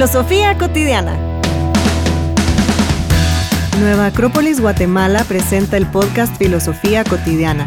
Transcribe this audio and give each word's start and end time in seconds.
Filosofía 0.00 0.56
cotidiana. 0.56 1.14
Nueva 3.80 4.06
Acrópolis 4.06 4.58
Guatemala 4.58 5.24
presenta 5.24 5.76
el 5.76 5.84
podcast 5.84 6.38
Filosofía 6.38 7.04
cotidiana, 7.04 7.66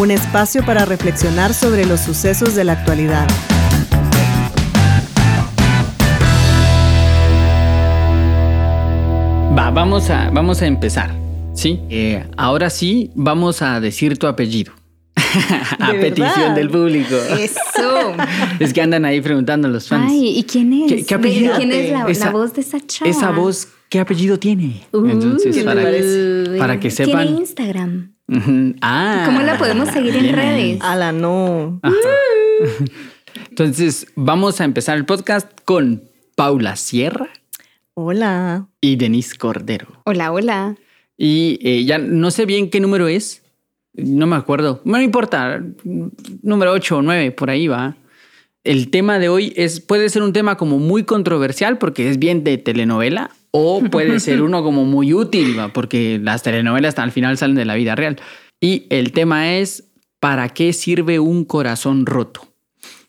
un 0.00 0.10
espacio 0.10 0.64
para 0.64 0.86
reflexionar 0.86 1.52
sobre 1.52 1.84
los 1.84 2.00
sucesos 2.00 2.54
de 2.54 2.64
la 2.64 2.72
actualidad. 2.72 3.28
Va, 9.54 9.70
vamos 9.70 10.08
a, 10.08 10.30
vamos 10.30 10.62
a 10.62 10.66
empezar. 10.66 11.10
Sí, 11.52 11.82
eh, 11.90 12.24
ahora 12.38 12.70
sí 12.70 13.10
vamos 13.14 13.60
a 13.60 13.80
decir 13.80 14.18
tu 14.18 14.26
apellido. 14.28 14.72
a 15.80 15.92
¿De 15.92 15.98
petición 15.98 16.54
del 16.54 16.70
público. 16.70 17.14
Eso. 17.38 18.14
Es 18.60 18.72
que 18.72 18.80
andan 18.82 19.04
ahí 19.04 19.20
preguntando 19.20 19.68
los 19.68 19.88
fans. 19.88 20.10
Ay, 20.10 20.38
¿y 20.38 20.44
quién 20.44 20.72
es? 20.72 20.88
¿Qué- 20.92 21.04
qué 21.04 21.16
¿De- 21.16 21.22
de 21.22 21.28
apellido? 21.28 21.56
¿Quién 21.56 21.72
es 21.72 21.90
la, 21.92 22.06
Esa- 22.08 22.26
la 22.26 22.32
voz 22.32 22.54
de 22.54 22.60
esa 22.60 22.78
chava? 22.86 23.10
Esa 23.10 23.30
voz, 23.30 23.68
¿qué 23.88 23.98
apellido 24.00 24.38
tiene? 24.38 24.82
Uh, 24.92 25.06
Entonces, 25.06 25.54
¿qué 25.54 25.60
le 25.60 25.64
para, 25.64 25.82
parece? 25.82 26.58
para 26.58 26.80
que 26.80 26.88
Tiene 26.90 27.12
sepan. 27.12 27.28
Instagram. 27.28 28.14
Ujú. 28.28 28.74
Ah, 28.80 29.24
¿Cómo 29.26 29.42
la 29.42 29.58
podemos 29.58 29.88
seguir 29.90 30.14
en 30.16 30.32
redes? 30.34 30.54
ahí. 30.54 30.78
Ala, 30.80 31.12
no. 31.12 31.80
Entonces, 33.50 34.06
vamos 34.16 34.60
a 34.60 34.64
empezar 34.64 34.96
el 34.96 35.04
podcast 35.04 35.48
con 35.64 36.04
Paula 36.36 36.76
Sierra 36.76 37.28
Hola. 37.94 38.68
y 38.80 38.96
Denise 38.96 39.36
Cordero. 39.36 40.02
Hola, 40.04 40.32
hola. 40.32 40.76
Y 41.16 41.58
eh, 41.62 41.84
ya 41.84 41.98
no 41.98 42.30
sé 42.30 42.46
bien 42.46 42.70
qué 42.70 42.80
número 42.80 43.06
es. 43.08 43.42
No 43.94 44.26
me 44.26 44.36
acuerdo. 44.36 44.80
No 44.84 45.00
importa. 45.00 45.62
Número 46.42 46.72
8 46.72 46.98
o 46.98 47.02
9, 47.02 47.30
por 47.32 47.50
ahí 47.50 47.68
va. 47.68 47.96
El 48.64 48.90
tema 48.90 49.18
de 49.18 49.28
hoy 49.28 49.52
es, 49.56 49.80
puede 49.80 50.08
ser 50.08 50.22
un 50.22 50.32
tema 50.32 50.56
como 50.56 50.78
muy 50.78 51.04
controversial 51.04 51.78
porque 51.78 52.08
es 52.08 52.18
bien 52.18 52.44
de 52.44 52.56
telenovela 52.56 53.30
o 53.50 53.82
puede 53.90 54.20
ser 54.20 54.42
uno 54.42 54.62
como 54.62 54.84
muy 54.84 55.12
útil 55.12 55.56
porque 55.74 56.18
las 56.20 56.42
telenovelas 56.42 56.98
al 56.98 57.12
final 57.12 57.36
salen 57.36 57.56
de 57.56 57.66
la 57.66 57.74
vida 57.74 57.94
real. 57.94 58.16
Y 58.60 58.86
el 58.88 59.12
tema 59.12 59.54
es, 59.54 59.92
¿para 60.18 60.48
qué 60.48 60.72
sirve 60.72 61.20
un 61.20 61.44
corazón 61.44 62.06
roto? 62.06 62.53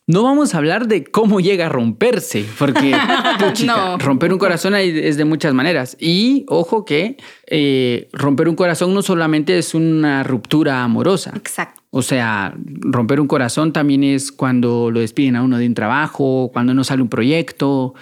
No 0.08 0.22
vamos 0.22 0.54
a 0.54 0.60
hablar 0.60 0.88
de 0.88 1.04
cómo 1.04 1.40
llega 1.40 1.66
a 1.66 1.70
romperse, 1.70 2.46
porque 2.60 2.96
puchica, 3.40 3.76
No. 3.76 3.98
romper 3.98 4.32
un 4.32 4.38
corazón 4.38 4.76
es 4.76 5.18
de 5.18 5.26
muchas 5.26 5.54
maneras. 5.56 5.98
Y 6.00 6.46
ojo 6.48 6.86
que 6.86 7.18
eh, 7.48 8.08
romper 8.14 8.48
un 8.48 8.56
corazón 8.56 8.94
no 8.94 9.02
solamente 9.02 9.58
es 9.58 9.74
una 9.74 10.22
ruptura 10.24 10.84
amorosa. 10.84 11.32
Exacto. 11.36 11.82
O 11.90 12.04
sea, 12.04 12.54
romper 12.82 13.20
un 13.20 13.28
corazón 13.28 13.74
también 13.74 14.04
es 14.04 14.32
cuando 14.32 14.92
lo 14.92 15.00
despiden 15.00 15.38
a 15.38 15.42
uno 15.44 15.58
de 15.58 15.66
un 15.66 15.74
trabajo, 15.74 16.52
cuando 16.54 16.74
no 16.76 16.84
sale 16.84 17.02
un 17.02 17.10
proyecto, 17.10 17.96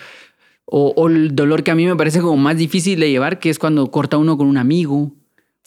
o, 0.66 0.94
o 0.98 1.08
el 1.08 1.36
dolor 1.36 1.64
que 1.64 1.72
a 1.72 1.76
mí 1.76 1.86
me 1.86 1.96
parece 1.96 2.20
como 2.20 2.36
más 2.36 2.58
difícil 2.58 3.00
de 3.00 3.12
llevar, 3.12 3.40
que 3.40 3.50
es 3.50 3.60
cuando 3.60 3.92
corta 3.92 4.18
uno 4.18 4.38
con 4.38 4.48
un 4.48 4.58
amigo, 4.58 5.14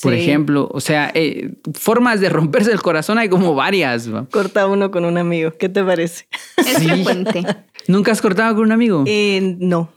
por 0.02 0.12
Sí. 0.12 0.20
ejemplo. 0.20 0.68
O 0.72 0.80
sea, 0.80 1.10
eh, 1.14 1.54
formas 1.74 2.20
de 2.20 2.28
romperse 2.28 2.70
el 2.72 2.82
corazón 2.82 3.18
hay 3.18 3.28
como 3.28 3.54
varias. 3.54 4.12
¿va? 4.12 4.26
Corta 4.30 4.66
uno 4.66 4.90
con 4.90 5.04
un 5.04 5.18
amigo. 5.18 5.52
¿Qué 5.58 5.68
te 5.68 5.82
parece? 5.84 6.26
Es 6.58 6.66
Sí. 6.78 6.88
frecuente. 6.88 7.42
¿Nunca 7.88 8.12
has 8.12 8.20
cortado 8.20 8.54
con 8.54 8.64
un 8.64 8.72
amigo? 8.72 9.04
Eh, 9.06 9.56
no. 9.58 9.90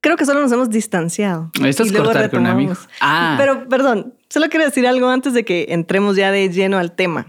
Creo 0.00 0.16
que 0.16 0.24
solo 0.26 0.40
nos 0.40 0.50
hemos 0.50 0.68
distanciado. 0.70 1.50
Esto 1.64 1.84
Y 1.84 1.86
es 1.86 1.92
luego 1.92 2.06
cortar 2.06 2.30
con 2.30 2.40
un 2.40 2.46
amigo. 2.46 2.74
Ah, 3.00 3.36
Pero, 3.38 3.68
perdón, 3.68 4.14
solo 4.28 4.48
quiero 4.48 4.64
decir 4.64 4.86
algo 4.86 5.08
antes 5.08 5.32
de 5.32 5.44
que 5.44 5.66
entremos 5.70 6.16
ya 6.16 6.32
de 6.32 6.48
lleno 6.50 6.78
al 6.78 6.92
tema. 6.96 7.26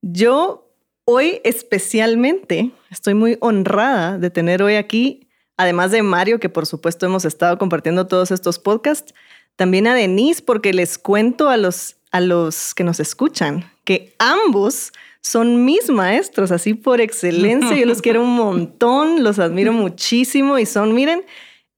Yo 0.00 0.70
hoy 1.04 1.40
especialmente 1.44 2.70
estoy 2.90 3.14
muy 3.14 3.36
honrada 3.40 4.18
de 4.18 4.30
tener 4.30 4.62
hoy 4.62 4.74
aquí, 4.76 5.28
además 5.56 5.90
de 5.90 6.02
Mario, 6.02 6.38
que 6.38 6.48
por 6.48 6.66
supuesto 6.66 7.06
hemos 7.06 7.24
estado 7.24 7.58
compartiendo 7.58 8.06
todos 8.06 8.30
estos 8.30 8.58
podcasts, 8.60 9.12
también 9.58 9.88
a 9.88 9.94
Denise, 9.96 10.40
porque 10.40 10.72
les 10.72 10.98
cuento 10.98 11.48
a 11.48 11.56
los, 11.56 11.96
a 12.12 12.20
los 12.20 12.74
que 12.74 12.84
nos 12.84 13.00
escuchan 13.00 13.68
que 13.84 14.14
ambos 14.20 14.92
son 15.20 15.64
mis 15.64 15.90
maestros, 15.90 16.52
así 16.52 16.74
por 16.74 17.00
excelencia. 17.00 17.76
Yo 17.76 17.84
los 17.84 18.00
quiero 18.00 18.22
un 18.22 18.36
montón, 18.36 19.24
los 19.24 19.40
admiro 19.40 19.72
muchísimo 19.72 20.60
y 20.60 20.64
son, 20.64 20.94
miren, 20.94 21.24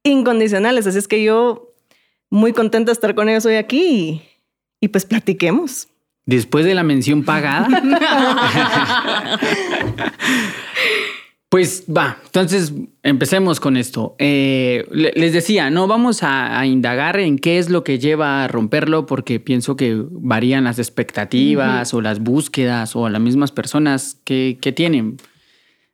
incondicionales. 0.02 0.86
Así 0.86 0.98
es 0.98 1.08
que 1.08 1.24
yo 1.24 1.72
muy 2.28 2.52
contenta 2.52 2.90
de 2.90 2.92
estar 2.92 3.14
con 3.14 3.30
ellos 3.30 3.46
hoy 3.46 3.54
aquí 3.54 3.82
y, 3.82 4.22
y 4.82 4.88
pues 4.88 5.06
platiquemos. 5.06 5.88
después 6.26 6.66
de 6.66 6.74
la 6.74 6.82
mención 6.82 7.24
pagada. 7.24 7.66
Pues 11.50 11.84
va, 11.94 12.18
entonces 12.26 12.72
empecemos 13.02 13.58
con 13.58 13.76
esto. 13.76 14.14
Eh, 14.20 14.86
le- 14.92 15.12
les 15.16 15.32
decía, 15.32 15.68
no 15.68 15.88
vamos 15.88 16.22
a, 16.22 16.60
a 16.60 16.64
indagar 16.66 17.18
en 17.18 17.40
qué 17.40 17.58
es 17.58 17.68
lo 17.70 17.82
que 17.82 17.98
lleva 17.98 18.44
a 18.44 18.48
romperlo, 18.48 19.04
porque 19.04 19.40
pienso 19.40 19.74
que 19.74 20.00
varían 20.10 20.62
las 20.62 20.78
expectativas 20.78 21.92
o 21.92 22.00
las 22.00 22.20
búsquedas 22.20 22.94
o 22.94 23.08
las 23.08 23.20
mismas 23.20 23.50
personas 23.50 24.16
que, 24.24 24.58
que 24.60 24.70
tienen. 24.70 25.16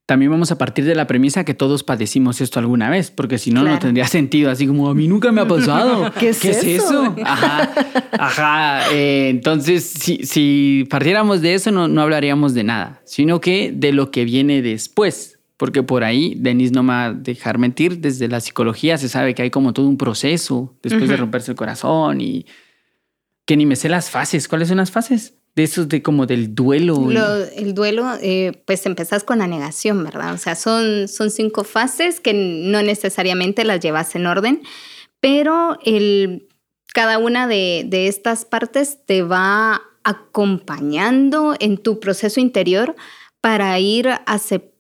También 0.05 0.31
vamos 0.31 0.53
a 0.53 0.59
partir 0.59 0.85
de 0.85 0.95
la 0.95 1.07
premisa 1.07 1.43
que 1.45 1.55
todos 1.55 1.83
padecimos 1.83 2.43
esto 2.43 2.61
alguna 2.61 2.91
vez, 2.91 3.11
porque 3.11 3.39
si 3.39 3.51
no, 3.51 3.63
no 3.73 3.79
tendría 3.79 4.07
sentido. 4.07 4.51
Así 4.51 4.67
como 4.67 4.91
a 4.91 4.95
mí 4.95 5.09
nunca 5.09 5.33
me 5.33 5.41
ha 5.41 5.49
pasado. 5.49 6.13
¿Qué 6.21 6.29
es 6.29 6.45
eso? 6.45 7.15
Ajá, 7.25 7.73
ajá. 8.13 8.93
Eh, 8.93 9.31
entonces, 9.31 9.85
si, 9.89 10.19
si 10.27 10.87
partiéramos 10.91 11.41
de 11.41 11.55
eso, 11.55 11.73
no, 11.73 11.89
no 11.89 12.03
hablaríamos 12.03 12.53
de 12.53 12.63
nada, 12.63 13.01
sino 13.07 13.41
que 13.41 13.73
de 13.75 13.93
lo 13.93 14.11
que 14.11 14.25
viene 14.27 14.61
después. 14.61 15.36
Porque 15.57 15.83
por 15.83 16.05
ahí, 16.05 16.35
Denise 16.37 16.73
no 16.73 16.83
me 16.83 16.93
va 16.93 17.05
a 17.07 17.13
dejar 17.15 17.57
mentir, 17.59 17.99
desde 18.01 18.29
la 18.29 18.41
psicología 18.41 18.99
se 18.99 19.09
sabe 19.09 19.35
que 19.35 19.43
hay 19.43 19.51
como 19.51 19.73
todo 19.73 19.87
un 19.87 19.97
proceso 19.97 20.77
después 20.83 21.09
de 21.09 21.17
romperse 21.17 21.53
el 21.53 21.57
corazón 21.57 22.21
y 22.21 22.45
que 23.47 23.57
ni 23.57 23.65
me 23.65 23.77
sé 23.77 23.89
las 23.89 24.11
fases. 24.11 24.49
¿Cuáles 24.49 24.69
son 24.69 24.77
las 24.77 24.91
fases? 24.91 25.35
De 25.55 25.63
esos 25.63 25.89
de 25.89 26.03
como 26.03 26.27
del 26.27 26.55
duelo. 26.55 26.97
Lo- 27.11 27.45
el 27.57 27.73
duelo, 27.75 28.07
eh, 28.21 28.63
pues 28.67 28.85
empezás 28.85 29.25
con 29.25 29.39
la 29.39 29.47
negación, 29.47 30.05
¿verdad? 30.05 30.35
O 30.35 30.37
sea, 30.39 30.55
son, 30.57 31.09
son 31.09 31.31
cinco 31.31 31.65
fases 31.65 32.21
que 32.21 32.35
no 32.35 32.83
necesariamente 32.83 33.65
las 33.65 33.81
llevas 33.81 34.15
en 34.15 34.27
orden, 34.27 34.61
pero 35.21 35.79
el, 35.87 36.49
cada 36.93 37.17
una 37.17 37.47
de, 37.47 37.85
de 37.87 38.09
estas 38.09 38.45
partes 38.45 38.99
te 39.07 39.23
va 39.23 39.81
acompañando 40.05 41.57
en 41.59 41.79
tu 41.79 41.99
proceso 42.01 42.41
interior 42.41 42.95
para 43.41 43.79
ir 43.81 44.11
aceptando 44.27 44.76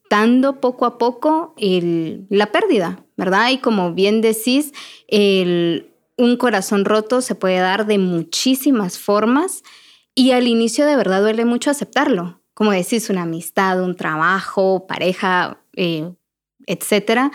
poco 0.60 0.86
a 0.86 0.98
poco 0.98 1.54
el- 1.56 2.26
la 2.30 2.46
pérdida, 2.52 3.04
¿verdad? 3.16 3.50
Y 3.50 3.58
como 3.58 3.92
bien 3.92 4.20
decís, 4.20 4.72
el- 5.08 5.90
un 6.16 6.36
corazón 6.36 6.84
roto 6.84 7.20
se 7.20 7.34
puede 7.34 7.58
dar 7.58 7.86
de 7.86 7.98
muchísimas 7.98 8.98
formas. 8.98 9.62
Y 10.14 10.30
al 10.30 10.46
inicio 10.48 10.86
de 10.86 10.96
verdad 10.96 11.20
duele 11.20 11.44
mucho 11.44 11.70
aceptarlo. 11.70 12.40
Como 12.54 12.72
decís, 12.72 13.10
una 13.10 13.22
amistad, 13.22 13.82
un 13.82 13.96
trabajo, 13.96 14.86
pareja, 14.86 15.60
eh, 15.74 16.10
etcétera. 16.66 17.30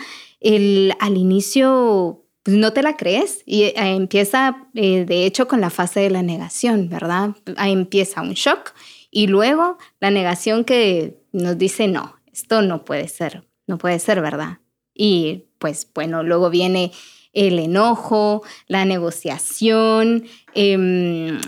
Al 0.98 1.16
inicio 1.16 2.24
pues, 2.42 2.56
no 2.56 2.72
te 2.72 2.82
la 2.82 2.96
crees 2.96 3.42
y 3.46 3.62
eh, 3.62 3.74
empieza, 3.76 4.66
eh, 4.74 5.04
de 5.04 5.26
hecho, 5.26 5.46
con 5.46 5.60
la 5.60 5.70
fase 5.70 6.00
de 6.00 6.10
la 6.10 6.22
negación, 6.22 6.88
¿verdad? 6.88 7.36
Ahí 7.56 7.70
empieza 7.72 8.20
un 8.22 8.32
shock 8.32 8.72
y 9.12 9.28
luego 9.28 9.78
la 10.00 10.10
negación 10.10 10.64
que 10.64 11.20
nos 11.30 11.56
dice, 11.56 11.86
no, 11.86 12.16
esto 12.32 12.62
no 12.62 12.84
puede 12.84 13.08
ser, 13.08 13.46
no 13.66 13.78
puede 13.78 13.98
ser, 13.98 14.20
¿verdad? 14.20 14.58
Y 14.94 15.44
pues 15.58 15.86
bueno, 15.94 16.22
luego 16.22 16.50
viene 16.50 16.92
el 17.32 17.58
enojo, 17.58 18.42
la 18.66 18.84
negociación. 18.84 20.24
em, 20.54 21.38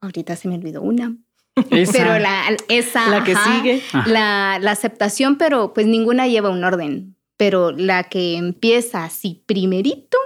ahorita 0.00 0.36
se 0.36 0.48
me 0.48 0.54
olvidó 0.54 0.82
una. 0.82 1.16
Esa. 1.70 1.92
Pero 1.92 2.18
la, 2.18 2.56
esa. 2.68 3.08
La 3.08 3.24
que 3.24 3.32
ajá, 3.32 3.56
sigue. 3.56 3.82
La, 4.06 4.58
la 4.60 4.70
aceptación, 4.70 5.36
pero 5.36 5.72
pues 5.74 5.86
ninguna 5.86 6.26
lleva 6.28 6.50
un 6.50 6.64
orden. 6.64 7.16
Pero 7.36 7.70
la 7.70 8.04
que 8.04 8.36
empieza 8.36 9.04
así 9.04 9.42
primerito, 9.46 10.18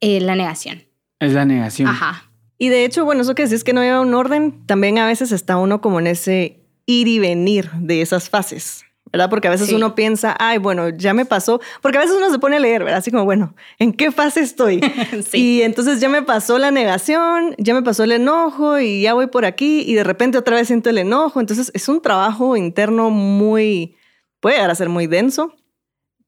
eh, 0.00 0.20
la 0.20 0.34
negación. 0.34 0.82
Es 1.20 1.32
la 1.32 1.44
negación. 1.44 1.88
Ajá. 1.88 2.30
Y 2.58 2.68
de 2.68 2.84
hecho, 2.84 3.04
bueno, 3.04 3.22
eso 3.22 3.34
que 3.34 3.44
decís 3.44 3.62
que 3.62 3.72
no 3.72 3.82
lleva 3.82 4.00
un 4.00 4.14
orden, 4.14 4.66
también 4.66 4.98
a 4.98 5.06
veces 5.06 5.30
está 5.30 5.56
uno 5.56 5.80
como 5.80 6.00
en 6.00 6.08
ese 6.08 6.60
ir 6.86 7.06
y 7.06 7.18
venir 7.20 7.70
de 7.72 8.02
esas 8.02 8.28
fases, 8.30 8.84
¿verdad? 9.12 9.30
Porque 9.30 9.48
a 9.48 9.50
veces 9.50 9.68
Sí. 9.68 9.74
uno 9.74 9.94
piensa, 9.94 10.36
ay, 10.38 10.58
bueno, 10.58 10.88
ya 10.90 11.14
me 11.14 11.24
pasó, 11.24 11.60
porque 11.82 11.98
a 11.98 12.00
veces 12.02 12.16
uno 12.16 12.30
se 12.30 12.38
pone 12.38 12.56
a 12.56 12.60
leer, 12.60 12.84
¿verdad? 12.84 12.98
Así 12.98 13.10
como, 13.10 13.24
bueno, 13.24 13.54
¿en 13.78 13.92
qué 13.92 14.10
fase 14.12 14.40
estoy? 14.40 14.80
Sí. 15.30 15.38
Y 15.58 15.62
entonces 15.62 16.00
ya 16.00 16.08
me 16.08 16.22
pasó 16.22 16.58
la 16.58 16.70
negación, 16.70 17.54
ya 17.58 17.74
me 17.74 17.82
pasó 17.82 18.04
el 18.04 18.12
enojo 18.12 18.78
y 18.78 19.02
ya 19.02 19.14
voy 19.14 19.26
por 19.28 19.44
aquí 19.44 19.82
y 19.86 19.94
de 19.94 20.04
repente 20.04 20.38
otra 20.38 20.56
vez 20.56 20.66
siento 20.68 20.90
el 20.90 20.98
enojo. 20.98 21.40
Entonces 21.40 21.70
es 21.74 21.88
un 21.88 22.00
trabajo 22.02 22.56
interno 22.56 23.10
muy, 23.10 23.96
puede 24.40 24.56
llegar 24.56 24.70
a 24.70 24.74
ser 24.74 24.88
muy 24.88 25.06
denso. 25.06 25.52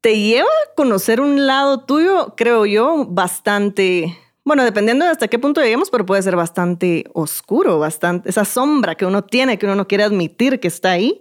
Te 0.01 0.19
lleva 0.19 0.49
a 0.49 0.75
conocer 0.75 1.21
un 1.21 1.47
lado 1.47 1.85
tuyo, 1.85 2.35
creo 2.37 2.65
yo, 2.65 3.05
bastante, 3.07 4.17
bueno, 4.45 4.65
dependiendo 4.65 5.05
de 5.05 5.11
hasta 5.11 5.29
qué 5.29 5.39
punto 5.39 5.61
lleguemos, 5.61 5.91
pero 5.91 6.07
puede 6.07 6.23
ser 6.23 6.37
bastante 6.37 7.05
oscuro, 7.13 7.79
bastante, 7.79 8.31
esa 8.31 8.47
sombra 8.47 8.95
que 8.95 9.05
uno 9.05 9.23
tiene, 9.25 9.59
que 9.59 9.67
uno 9.67 9.75
no 9.75 9.87
quiere 9.87 10.05
admitir 10.05 10.59
que 10.59 10.69
está 10.69 10.93
ahí. 10.93 11.21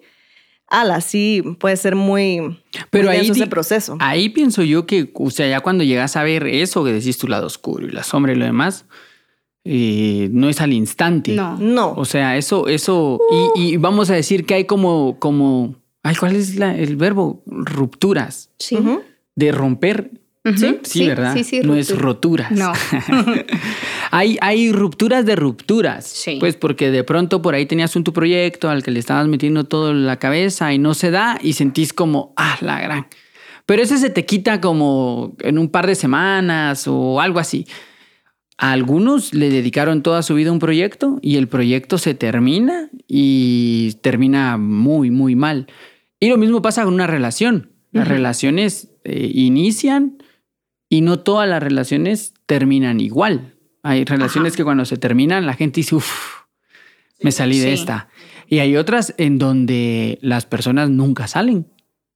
Ala, 0.69 1.01
sí, 1.01 1.41
puede 1.59 1.75
ser 1.77 1.95
muy, 1.95 2.59
Pero 2.89 3.09
muy 3.09 3.17
ahí 3.17 3.29
ese 3.29 3.47
proceso. 3.47 3.97
Ahí 3.99 4.29
pienso 4.29 4.61
yo 4.63 4.85
que, 4.85 5.11
o 5.13 5.29
sea, 5.31 5.47
ya 5.49 5.61
cuando 5.61 5.83
llegas 5.83 6.15
a 6.15 6.23
ver 6.23 6.45
eso 6.47 6.83
que 6.83 6.93
decís 6.93 7.17
tu 7.17 7.27
lado 7.27 7.47
oscuro 7.47 7.87
y 7.87 7.91
la 7.91 8.03
sombra 8.03 8.33
y 8.33 8.35
lo 8.35 8.45
demás, 8.45 8.85
eh, 9.65 10.29
no 10.31 10.49
es 10.49 10.61
al 10.61 10.73
instante. 10.73 11.33
No. 11.33 11.57
No. 11.57 11.93
O 11.95 12.05
sea, 12.05 12.37
eso, 12.37 12.67
eso, 12.67 13.19
y, 13.55 13.73
y 13.73 13.77
vamos 13.77 14.09
a 14.09 14.13
decir 14.15 14.45
que 14.45 14.53
hay 14.55 14.65
como, 14.65 15.17
como, 15.19 15.75
ay, 16.03 16.15
¿cuál 16.15 16.35
es 16.35 16.55
la- 16.55 16.75
el 16.77 16.95
verbo? 16.95 17.43
Rupturas. 17.45 18.49
Sí. 18.59 18.77
De 19.35 19.51
romper. 19.51 20.11
Ujú. 20.45 20.57
Sí, 20.57 20.79
sí, 20.83 21.07
¿verdad? 21.07 21.33
Sí, 21.35 21.43
sí, 21.43 21.61
no 21.61 21.75
es 21.75 21.95
roturas. 21.97 22.51
No. 22.51 22.71
hay, 24.11 24.37
hay 24.39 24.71
rupturas 24.71 25.25
de 25.25 25.35
rupturas. 25.35 26.07
Sí. 26.07 26.37
Pues 26.39 26.55
porque 26.55 26.91
de 26.91 27.03
pronto 27.03 27.41
por 27.41 27.55
ahí 27.55 27.65
tenías 27.65 27.95
un 27.95 28.03
tu 28.03 28.13
proyecto 28.13 28.69
al 28.69 28.81
que 28.81 28.91
le 28.91 28.99
estabas 28.99 29.27
metiendo 29.27 29.65
todo 29.65 29.91
en 29.91 30.05
la 30.05 30.17
cabeza 30.17 30.73
y 30.73 30.77
no 30.77 30.93
se 30.93 31.11
da 31.11 31.37
y 31.41 31.53
sentís 31.53 31.91
como, 31.91 32.33
ah, 32.37 32.57
la 32.61 32.79
gran. 32.79 33.07
Pero 33.65 33.83
ese 33.83 33.97
se 33.97 34.09
te 34.09 34.25
quita 34.25 34.61
como 34.61 35.35
en 35.41 35.59
un 35.59 35.69
par 35.69 35.87
de 35.87 35.95
semanas 35.95 36.87
o 36.87 37.19
algo 37.19 37.39
así. 37.39 37.67
A 38.57 38.71
algunos 38.71 39.33
le 39.33 39.49
dedicaron 39.49 40.03
toda 40.03 40.23
su 40.23 40.35
vida 40.35 40.49
a 40.49 40.53
un 40.53 40.59
proyecto 40.59 41.19
y 41.21 41.35
el 41.35 41.47
proyecto 41.47 41.97
se 41.97 42.13
termina 42.13 42.89
y 43.07 43.93
termina 44.01 44.57
muy, 44.57 45.11
muy 45.11 45.35
mal. 45.35 45.67
Y 46.19 46.29
lo 46.29 46.37
mismo 46.37 46.61
pasa 46.61 46.83
con 46.83 46.93
una 46.93 47.07
relación. 47.07 47.71
Las 47.91 48.07
relaciones 48.07 48.89
eh, 49.03 49.31
inician 49.33 50.17
y 50.89 51.01
no 51.01 51.19
todas 51.19 51.47
las 51.47 51.61
relaciones 51.61 52.33
terminan 52.45 52.99
igual. 52.99 53.55
Hay 53.83 54.03
relaciones 54.03 54.53
Ajá. 54.53 54.57
que 54.57 54.63
cuando 54.63 54.85
se 54.85 54.97
terminan 54.97 55.45
la 55.45 55.53
gente 55.53 55.79
dice, 55.81 55.95
uff, 55.95 56.41
me 57.21 57.31
salí 57.31 57.59
de 57.59 57.67
Sí. 57.75 57.81
esta. 57.81 58.09
Y 58.47 58.59
hay 58.59 58.75
otras 58.75 59.13
en 59.17 59.37
donde 59.37 60.17
las 60.21 60.45
personas 60.45 60.89
nunca 60.89 61.27
salen. 61.27 61.67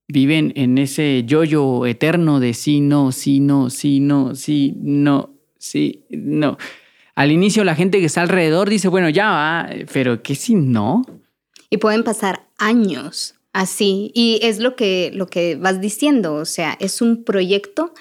Viven 0.07 0.51
en 0.55 0.77
ese 0.77 1.23
yoyo 1.25 1.85
eterno 1.85 2.39
de 2.39 2.53
sí, 2.53 2.81
no, 2.81 3.11
sí, 3.11 3.39
no, 3.39 3.69
sí, 3.69 3.99
no, 3.99 4.35
sí, 4.35 4.73
no, 4.77 5.35
sí, 5.57 6.03
no. 6.09 6.57
Al 7.15 7.31
inicio 7.31 7.63
la 7.63 7.75
gente 7.75 7.99
que 7.99 8.05
está 8.07 8.21
alrededor 8.23 8.69
dice, 8.69 8.87
bueno, 8.87 9.07
ya 9.09 9.29
va, 9.29 9.69
pero 9.93 10.23
¿qué 10.23 10.35
si 10.35 10.55
no? 10.55 11.03
Y 11.69 11.77
pueden 11.77 12.03
pasar 12.03 12.47
años 12.57 13.35
así. 13.53 14.11
Y 14.15 14.39
es 14.41 14.59
lo 14.59 14.75
que, 14.75 15.11
lo 15.13 15.27
que 15.27 15.55
vas 15.55 15.79
diciendo. 15.79 16.33
O 16.35 16.45
sea, 16.45 16.75
es 16.79 17.01
un 17.01 17.23
proyecto 17.23 17.93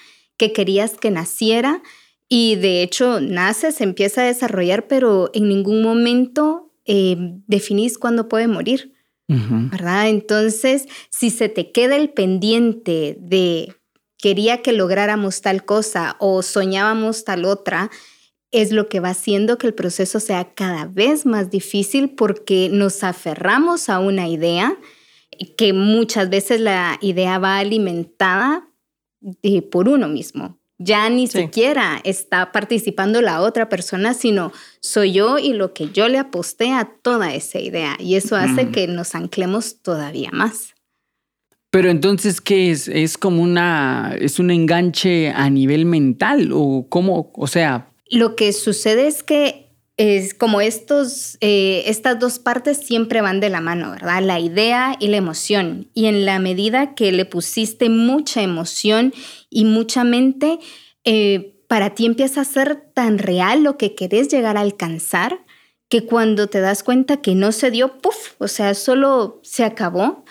que 0.43 0.53
querías 0.53 0.99
que 0.99 1.13
naciera 1.13 1.85
y 2.29 2.57
de 2.57 2.83
hecho 2.83 3.21
nace, 3.21 3.71
se 3.71 3.85
empieza 3.85 4.23
a 4.23 4.27
desarrollar, 4.27 4.89
pero 4.89 5.31
en 5.35 5.49
ningún 5.49 5.83
momento 5.83 6.73
eh, 6.85 7.15
definís 7.47 7.97
cuándo 7.97 8.29
puede 8.29 8.49
morir. 8.49 8.93
¿verdad? 9.29 10.09
Entonces, 10.09 10.89
si 11.11 11.31
se 11.31 11.49
te 11.49 11.71
queda 11.71 11.95
el 11.97 12.11
pendiente 12.11 13.17
de 13.21 13.73
quería 14.19 14.63
que 14.63 14.73
lográramos 14.73 15.43
tal 15.43 15.65
cosa 15.65 16.17
o 16.19 16.43
soñábamos 16.43 17.25
tal 17.25 17.45
otra, 17.45 17.89
es 18.51 18.73
lo 18.73 18.89
que 18.89 18.99
va 18.99 19.11
haciendo 19.11 19.59
que 19.59 19.69
el 19.69 19.75
proceso 19.75 20.19
sea 20.19 20.53
cada 20.55 20.87
vez 20.87 21.25
más 21.25 21.51
difícil 21.51 22.11
porque 22.11 22.69
nos 22.71 23.05
aferramos 23.05 23.89
a 23.89 24.01
una 24.01 24.29
idea 24.29 24.77
que 25.57 25.73
muchas 25.73 26.29
veces 26.29 26.61
la 26.61 26.99
idea 27.01 27.39
va 27.39 27.59
alimentada 27.59 28.69
eh, 29.43 29.63
por 29.63 29.89
uno 29.89 30.09
mismo. 30.09 30.59
Ya 30.79 31.09
ni 31.11 31.29
Sí. 31.29 31.43
siquiera 31.43 32.01
está 32.03 32.51
participando 32.51 33.23
la 33.23 33.41
otra 33.41 33.69
persona, 33.69 34.15
sino 34.15 34.53
soy 34.81 35.13
yo 35.13 35.39
y 35.39 35.53
lo 35.53 35.73
que 35.75 35.91
yo 35.91 36.09
le 36.09 36.19
aposté 36.19 36.73
a 36.73 36.91
toda 37.03 37.35
esa 37.35 37.61
idea. 37.61 37.97
Y 38.01 38.17
eso 38.17 38.35
hace 38.37 38.65
Mm. 38.67 38.73
que 38.73 38.87
nos 38.89 39.15
anclemos 39.15 39.77
todavía 39.81 40.31
más. 40.33 40.75
Pero 41.71 41.89
entonces, 41.89 42.41
¿qué 42.41 42.71
es? 42.71 42.89
¿Es 42.89 43.17
como 43.17 43.43
una, 43.43 44.15
es 44.21 44.39
un 44.39 44.51
enganche 44.51 45.31
a 45.31 45.49
nivel 45.51 45.87
mental 45.87 46.51
o 46.53 46.87
cómo? 46.89 47.31
O 47.35 47.47
sea, 47.47 47.89
Lo 48.11 48.37
que 48.37 48.53
sucede 48.53 49.07
es 49.07 49.23
que 49.23 49.62
es 49.97 50.35
como 50.35 50.61
estos, 50.61 51.37
eh, 51.41 51.85
estas 51.87 52.19
dos 52.19 52.39
partes 52.39 52.79
siempre 52.79 53.21
van 53.21 53.41
de 53.41 53.51
la 53.51 53.61
mano, 53.61 53.91
¿verdad? 53.91 54.23
La 54.23 54.41
idea 54.41 54.97
y 54.99 55.09
la 55.09 55.19
emoción. 55.19 55.91
Y 55.95 56.07
en 56.07 56.25
la 56.25 56.39
medida 56.39 56.95
que 56.95 57.13
le 57.13 57.25
pusiste 57.25 57.89
mucha 57.89 58.43
emoción 58.43 59.13
y 59.51 59.65
mucha 59.65 60.05
mente, 60.05 60.59
eh, 61.05 61.61
para 61.69 61.95
ti 61.95 62.07
empieza 62.07 62.41
a 62.41 62.45
ser 62.45 62.91
tan 62.95 63.19
real 63.19 63.63
lo 63.63 63.77
que 63.77 63.95
querés 63.95 64.29
llegar 64.29 64.57
a 64.57 64.61
alcanzar 64.61 65.45
que 65.89 66.07
cuando 66.07 66.47
te 66.47 66.61
das 66.61 66.83
cuenta 66.83 67.19
que 67.19 67.35
no 67.35 67.53
se 67.53 67.71
dio, 67.71 68.01
puff, 68.01 68.33
o 68.39 68.49
sea, 68.49 68.73
solo 68.75 69.41
se 69.43 69.63
acabó, 69.63 70.25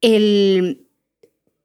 el 0.00 0.86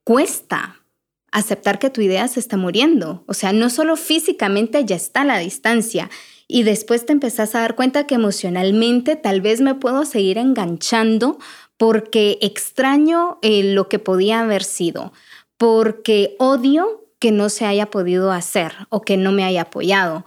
cuesta 0.04 0.84
aceptar 1.32 1.80
que 1.80 1.90
tu 1.90 2.02
idea 2.02 2.28
se 2.28 2.40
está 2.40 2.58
muriendo. 2.58 3.24
O 3.28 3.34
sea, 3.34 3.54
no 3.54 3.70
solo 3.70 3.96
físicamente 3.96 4.84
ya 4.86 4.96
está 4.96 5.24
la 5.24 5.38
distancia 5.38 6.10
y 6.48 6.64
después 6.64 7.06
te 7.06 7.14
empezás 7.14 7.56
a 7.56 7.62
dar 7.62 7.76
cuenta 7.76 8.08
que 8.08 8.16
emocionalmente 8.16 9.16
tal 9.16 9.42
vez 9.42 9.60
me 9.60 9.76
puedo 9.76 10.06
seguir 10.06 10.38
enganchando 10.38 11.40
porque 11.76 12.40
extraño 12.42 13.38
eh, 13.42 13.74
lo 13.74 13.90
que 13.90 14.00
podía 14.00 14.40
haber 14.40 14.64
sido, 14.64 15.12
porque 15.58 16.36
odio 16.40 17.06
que 17.20 17.32
no 17.32 17.50
se 17.50 17.66
haya 17.66 17.90
podido 17.90 18.32
hacer 18.32 18.74
o 18.90 19.02
que 19.02 19.18
no 19.18 19.32
me 19.32 19.44
haya 19.44 19.64
apoyado, 19.64 20.26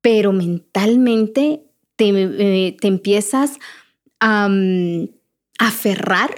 pero 0.00 0.32
mentalmente 0.32 1.64
te, 1.96 2.08
eh, 2.10 2.76
te 2.78 2.88
empiezas 2.88 3.58
a 4.20 4.48
aferrar 5.58 6.30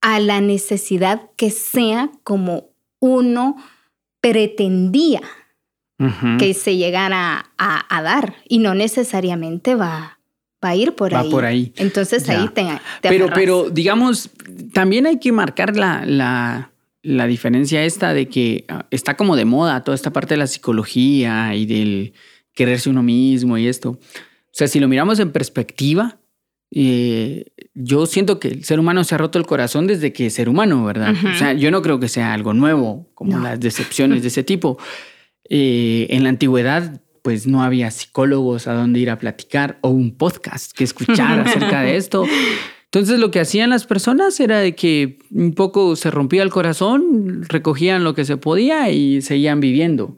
a 0.00 0.20
la 0.20 0.40
necesidad 0.40 1.30
que 1.36 1.50
sea 1.50 2.10
como 2.24 2.70
uno 3.00 3.56
pretendía 4.20 5.22
ujú, 5.98 6.38
que 6.38 6.54
se 6.54 6.76
llegara 6.76 7.50
a, 7.58 7.96
a 7.96 8.02
dar 8.02 8.34
y 8.48 8.58
no 8.58 8.74
necesariamente 8.74 9.74
va, 9.74 10.18
va 10.64 10.68
a 10.70 10.76
ir 10.76 10.94
por 10.94 11.12
Va 11.14 11.20
ahí. 11.20 11.30
por 11.30 11.44
ahí. 11.44 11.72
Entonces 11.76 12.24
Ya. 12.26 12.40
ahí 12.40 12.48
te, 12.48 12.62
te 13.00 13.08
pero, 13.08 13.24
aferras. 13.26 13.34
pero 13.38 13.70
digamos, 13.70 14.30
también 14.72 15.06
hay 15.06 15.18
que 15.18 15.32
marcar 15.32 15.76
la, 15.76 16.04
la, 16.06 16.70
la 17.02 17.26
diferencia 17.26 17.84
esta 17.84 18.12
de 18.14 18.28
que 18.28 18.64
ah, 18.68 18.86
está 18.90 19.16
como 19.16 19.36
de 19.36 19.44
moda 19.44 19.82
toda 19.84 19.94
esta 19.94 20.12
parte 20.12 20.34
de 20.34 20.38
la 20.38 20.46
psicología 20.46 21.54
y 21.54 21.66
del 21.66 22.12
quererse 22.54 22.88
uno 22.90 23.02
mismo 23.02 23.58
y 23.58 23.66
esto. 23.66 23.90
O 23.90 23.98
sea, 24.56 24.68
si 24.68 24.78
lo 24.80 24.86
miramos 24.88 25.18
en 25.18 25.32
perspectiva, 25.32 26.18
eh, 26.70 27.46
yo 27.74 28.06
siento 28.06 28.38
que 28.40 28.48
el 28.48 28.64
ser 28.64 28.78
humano 28.80 29.04
se 29.04 29.14
ha 29.14 29.18
roto 29.18 29.38
el 29.38 29.46
corazón 29.46 29.86
desde 29.86 30.12
que 30.12 30.26
es 30.26 30.34
ser 30.34 30.48
humano, 30.48 30.84
¿verdad? 30.84 31.12
Ujú. 31.12 31.28
O 31.28 31.34
sea, 31.34 31.52
yo 31.52 31.70
no 31.70 31.82
creo 31.82 31.98
que 32.00 32.08
sea 32.08 32.32
algo 32.32 32.52
nuevo, 32.54 33.08
como 33.14 33.36
No. 33.36 33.42
las 33.42 33.60
decepciones 33.60 34.22
de 34.22 34.28
ese 34.28 34.42
tipo. 34.44 34.78
Eh, 35.48 36.06
en 36.10 36.22
la 36.22 36.30
antigüedad, 36.30 37.00
pues 37.22 37.46
no 37.46 37.62
había 37.62 37.90
psicólogos 37.90 38.66
a 38.66 38.74
donde 38.74 39.00
ir 39.00 39.10
a 39.10 39.18
platicar 39.18 39.78
o 39.82 39.88
un 39.88 40.16
podcast 40.16 40.72
que 40.72 40.84
escuchar 40.84 41.40
acerca 41.46 41.82
de 41.82 41.96
esto. 41.96 42.24
Entonces 42.84 43.18
lo 43.18 43.30
que 43.30 43.40
hacían 43.40 43.70
las 43.70 43.86
personas 43.86 44.38
era 44.40 44.60
de 44.60 44.74
que 44.74 45.18
un 45.30 45.54
poco 45.54 45.96
se 45.96 46.10
rompía 46.10 46.42
el 46.42 46.50
corazón, 46.50 47.42
recogían 47.48 48.04
lo 48.04 48.14
que 48.14 48.24
se 48.24 48.36
podía 48.36 48.90
y 48.90 49.20
seguían 49.20 49.60
viviendo. 49.60 50.16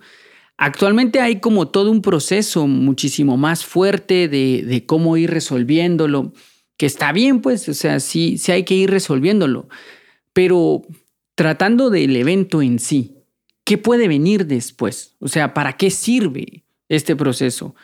Actualmente 0.59 1.21
hay 1.21 1.41
como 1.41 1.69
todo 1.69 1.91
un 1.91 2.03
proceso 2.03 2.67
muchísimo 2.67 3.37
más 3.37 3.65
fuerte 3.65 4.29
de, 4.29 4.63
de 4.67 4.85
cómo 4.85 5.17
ir 5.17 5.31
resolviéndolo, 5.31 6.33
que 6.77 6.87
está 6.87 7.13
bien, 7.13 7.41
pues, 7.41 7.69
o 7.69 7.75
sea, 7.75 8.01
sí, 8.01 8.37
sí 8.39 8.53
hay 8.53 8.65
que 8.65 8.75
ir 8.75 8.91
resolviéndolo, 8.91 9.69
pero 10.33 10.83
tratando 11.35 11.91
del 11.91 12.17
evento 12.17 12.63
en 12.63 12.79
sí, 12.79 13.16
¿qué 13.67 13.77
puede 13.77 14.09
venir 14.09 14.47
después? 14.47 15.17
O 15.21 15.29
sea, 15.29 15.53
¿para 15.53 15.75
qué 15.75 15.91
sirve 15.91 16.65
este 16.89 17.17
proceso? 17.17 17.75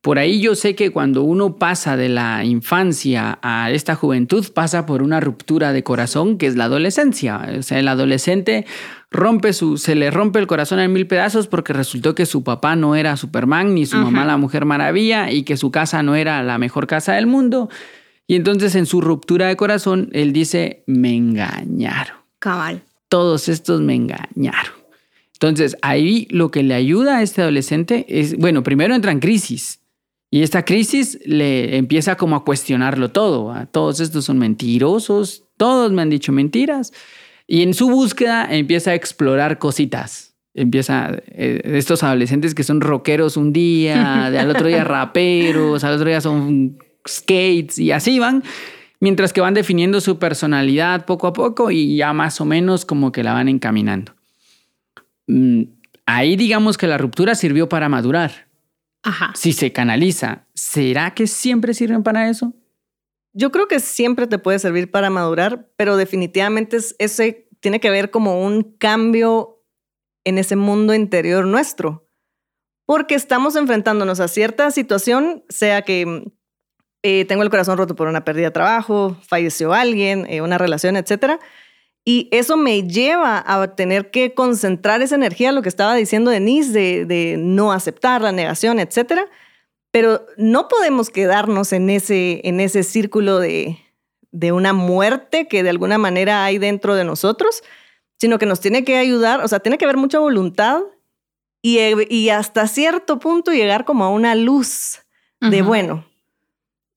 Por 0.00 0.18
ahí 0.18 0.40
yo 0.40 0.54
sé 0.54 0.74
que 0.74 0.90
cuando 0.90 1.22
uno 1.22 1.56
pasa 1.58 1.96
de 1.96 2.08
la 2.08 2.44
infancia 2.44 3.38
a 3.42 3.70
esta 3.70 3.94
juventud, 3.94 4.44
pasa 4.52 4.86
por 4.86 5.02
una 5.02 5.20
ruptura 5.20 5.72
de 5.72 5.84
corazón 5.84 6.38
que 6.38 6.46
es 6.46 6.56
la 6.56 6.64
adolescencia. 6.64 7.40
O 7.58 7.62
sea, 7.62 7.78
el 7.78 7.86
adolescente 7.86 8.66
rompe 9.10 9.52
su, 9.52 9.76
se 9.76 9.94
le 9.94 10.10
rompe 10.10 10.38
el 10.38 10.46
corazón 10.46 10.80
en 10.80 10.92
mil 10.92 11.06
pedazos 11.06 11.46
porque 11.46 11.72
resultó 11.72 12.14
que 12.14 12.26
su 12.26 12.42
papá 12.42 12.74
no 12.74 12.96
era 12.96 13.16
Superman 13.16 13.74
ni 13.74 13.86
su 13.86 13.96
Ajá. 13.96 14.06
mamá 14.06 14.24
la 14.24 14.36
Mujer 14.36 14.64
Maravilla 14.64 15.30
y 15.30 15.42
que 15.44 15.56
su 15.56 15.70
casa 15.70 16.02
no 16.02 16.14
era 16.16 16.42
la 16.42 16.58
mejor 16.58 16.86
casa 16.86 17.12
del 17.14 17.26
mundo. 17.26 17.68
Y 18.26 18.34
entonces 18.36 18.74
en 18.74 18.86
su 18.86 19.00
ruptura 19.00 19.46
de 19.46 19.56
corazón, 19.56 20.08
él 20.12 20.32
dice, 20.32 20.82
me 20.86 21.14
engañaron 21.14 22.16
Cabal. 22.40 22.82
todos 23.08 23.48
estos 23.48 23.80
me 23.80 23.94
engañaron. 23.94 24.81
Entonces, 25.42 25.76
ahí 25.82 26.28
lo 26.30 26.52
que 26.52 26.62
le 26.62 26.72
ayuda 26.72 27.18
a 27.18 27.22
este 27.22 27.42
adolescente 27.42 28.06
es, 28.08 28.36
bueno, 28.36 28.62
primero 28.62 28.94
entra 28.94 29.10
en 29.10 29.18
crisis. 29.18 29.80
Y 30.30 30.42
esta 30.42 30.64
crisis 30.64 31.18
le 31.26 31.76
empieza 31.76 32.16
como 32.16 32.36
a 32.36 32.44
cuestionarlo 32.44 33.10
todo. 33.10 33.46
¿va? 33.46 33.66
Todos 33.66 33.98
estos 33.98 34.24
son 34.24 34.38
mentirosos, 34.38 35.42
todos 35.56 35.90
me 35.90 36.00
han 36.00 36.10
dicho 36.10 36.30
mentiras. 36.30 36.92
Y 37.48 37.62
en 37.62 37.74
su 37.74 37.90
búsqueda 37.90 38.46
empieza 38.54 38.92
a 38.92 38.94
explorar 38.94 39.58
cositas. 39.58 40.36
Empieza 40.54 41.10
eh, 41.26 41.60
estos 41.64 42.04
adolescentes 42.04 42.54
que 42.54 42.62
son 42.62 42.80
rockeros 42.80 43.36
un 43.36 43.52
día, 43.52 44.26
al 44.26 44.48
otro 44.48 44.68
día 44.68 44.84
raperos, 44.84 45.82
al 45.82 45.94
otro 45.94 46.08
día 46.08 46.20
son 46.20 46.78
skates 47.08 47.80
y 47.80 47.90
así 47.90 48.20
van. 48.20 48.44
mientras 49.00 49.32
que 49.32 49.40
van 49.40 49.54
definiendo 49.54 50.00
su 50.00 50.20
personalidad 50.20 51.04
poco 51.04 51.26
a 51.26 51.32
poco 51.32 51.72
y 51.72 51.96
ya 51.96 52.12
más 52.12 52.40
o 52.40 52.44
menos 52.44 52.84
como 52.84 53.10
que 53.10 53.24
la 53.24 53.32
van 53.32 53.48
encaminando. 53.48 54.12
Mm, 55.26 55.62
ahí 56.06 56.36
digamos 56.36 56.76
que 56.78 56.86
la 56.86 56.98
ruptura 56.98 57.34
sirvió 57.34 57.68
para 57.68 57.88
madurar. 57.88 58.48
Ajá. 59.02 59.32
Si 59.34 59.52
se 59.52 59.72
canaliza, 59.72 60.46
¿será 60.54 61.14
que 61.14 61.26
siempre 61.26 61.74
sirven 61.74 62.02
para 62.02 62.28
eso? 62.28 62.54
Yo 63.32 63.50
creo 63.50 63.66
que 63.66 63.80
siempre 63.80 64.26
te 64.26 64.38
puede 64.38 64.58
servir 64.58 64.90
para 64.90 65.10
madurar, 65.10 65.68
pero 65.76 65.96
definitivamente 65.96 66.76
es, 66.76 66.94
ese 66.98 67.48
tiene 67.60 67.80
que 67.80 67.90
ver 67.90 68.10
como 68.10 68.44
un 68.44 68.76
cambio 68.76 69.64
en 70.24 70.38
ese 70.38 70.56
mundo 70.56 70.94
interior 70.94 71.46
nuestro, 71.46 72.08
porque 72.86 73.14
estamos 73.14 73.56
enfrentándonos 73.56 74.20
a 74.20 74.28
cierta 74.28 74.70
situación, 74.70 75.44
sea 75.48 75.82
que 75.82 76.32
eh, 77.02 77.24
tengo 77.24 77.42
el 77.42 77.50
corazón 77.50 77.78
roto 77.78 77.96
por 77.96 78.08
una 78.08 78.24
pérdida 78.24 78.46
de 78.46 78.52
trabajo, 78.52 79.16
falleció 79.26 79.72
alguien, 79.72 80.26
eh, 80.28 80.40
una 80.42 80.58
relación, 80.58 80.96
etcétera. 80.96 81.40
Y 82.04 82.28
eso 82.32 82.56
me 82.56 82.82
lleva 82.82 83.42
a 83.46 83.74
tener 83.76 84.10
que 84.10 84.34
concentrar 84.34 85.02
esa 85.02 85.14
energía, 85.14 85.52
lo 85.52 85.62
que 85.62 85.68
estaba 85.68 85.94
diciendo 85.94 86.30
Denise, 86.30 86.72
de, 86.72 87.04
de 87.06 87.36
no 87.38 87.72
aceptar 87.72 88.22
la 88.22 88.32
negación, 88.32 88.80
etcétera. 88.80 89.26
Pero 89.92 90.26
no 90.36 90.68
podemos 90.68 91.10
quedarnos 91.10 91.72
en 91.72 91.90
ese, 91.90 92.40
en 92.44 92.60
ese 92.60 92.82
círculo 92.82 93.38
de, 93.38 93.78
de 94.32 94.50
una 94.50 94.72
muerte 94.72 95.46
que 95.46 95.62
de 95.62 95.70
alguna 95.70 95.98
manera 95.98 96.44
hay 96.44 96.58
dentro 96.58 96.96
de 96.96 97.04
nosotros, 97.04 97.62
sino 98.18 98.38
que 98.38 98.46
nos 98.46 98.60
tiene 98.60 98.84
que 98.84 98.96
ayudar, 98.96 99.40
o 99.44 99.48
sea, 99.48 99.60
tiene 99.60 99.78
que 99.78 99.84
haber 99.84 99.98
mucha 99.98 100.18
voluntad 100.18 100.80
y, 101.60 101.78
y 102.12 102.30
hasta 102.30 102.66
cierto 102.66 103.18
punto 103.18 103.52
llegar 103.52 103.84
como 103.84 104.04
a 104.04 104.08
una 104.08 104.34
luz 104.34 105.00
de, 105.40 105.62
bueno, 105.62 106.04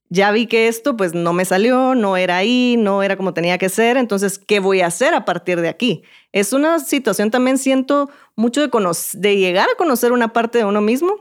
ya 0.10 0.32
vi 0.32 0.48
que 0.48 0.68
esto 0.68 0.96
pues 0.96 1.14
no 1.14 1.34
me 1.34 1.46
salió, 1.46 1.96
no 1.96 2.18
era 2.18 2.38
ahí, 2.38 2.76
no 2.78 3.04
era 3.04 3.18
como 3.18 3.34
tenía 3.34 3.58
que 3.58 3.70
ser, 3.70 3.98
entonces, 3.98 4.38
¿qué 4.38 4.60
voy 4.60 4.82
a 4.82 4.88
hacer 4.88 5.14
a 5.14 5.26
partir 5.26 5.62
de 5.62 5.70
aquí? 5.70 6.04
Es 6.32 6.54
una 6.54 6.80
situación 6.80 7.32
también 7.32 7.58
siento 7.58 8.10
mucho 8.36 8.62
de, 8.62 8.70
de 9.14 9.38
llegar 9.38 9.68
a 9.70 9.78
conocer 9.78 10.12
una 10.12 10.34
parte 10.34 10.60
de 10.60 10.66
uno 10.66 10.82
mismo, 10.82 11.16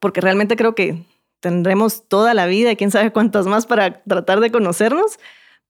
porque 0.00 0.20
realmente 0.20 0.56
creo 0.56 0.74
que 0.74 1.04
tendremos 1.40 2.08
toda 2.08 2.34
la 2.34 2.46
vida 2.46 2.72
y 2.72 2.76
quién 2.76 2.90
sabe 2.90 3.12
cuántas 3.12 3.46
más 3.46 3.66
para 3.66 4.02
tratar 4.04 4.40
de 4.40 4.50
conocernos, 4.50 5.18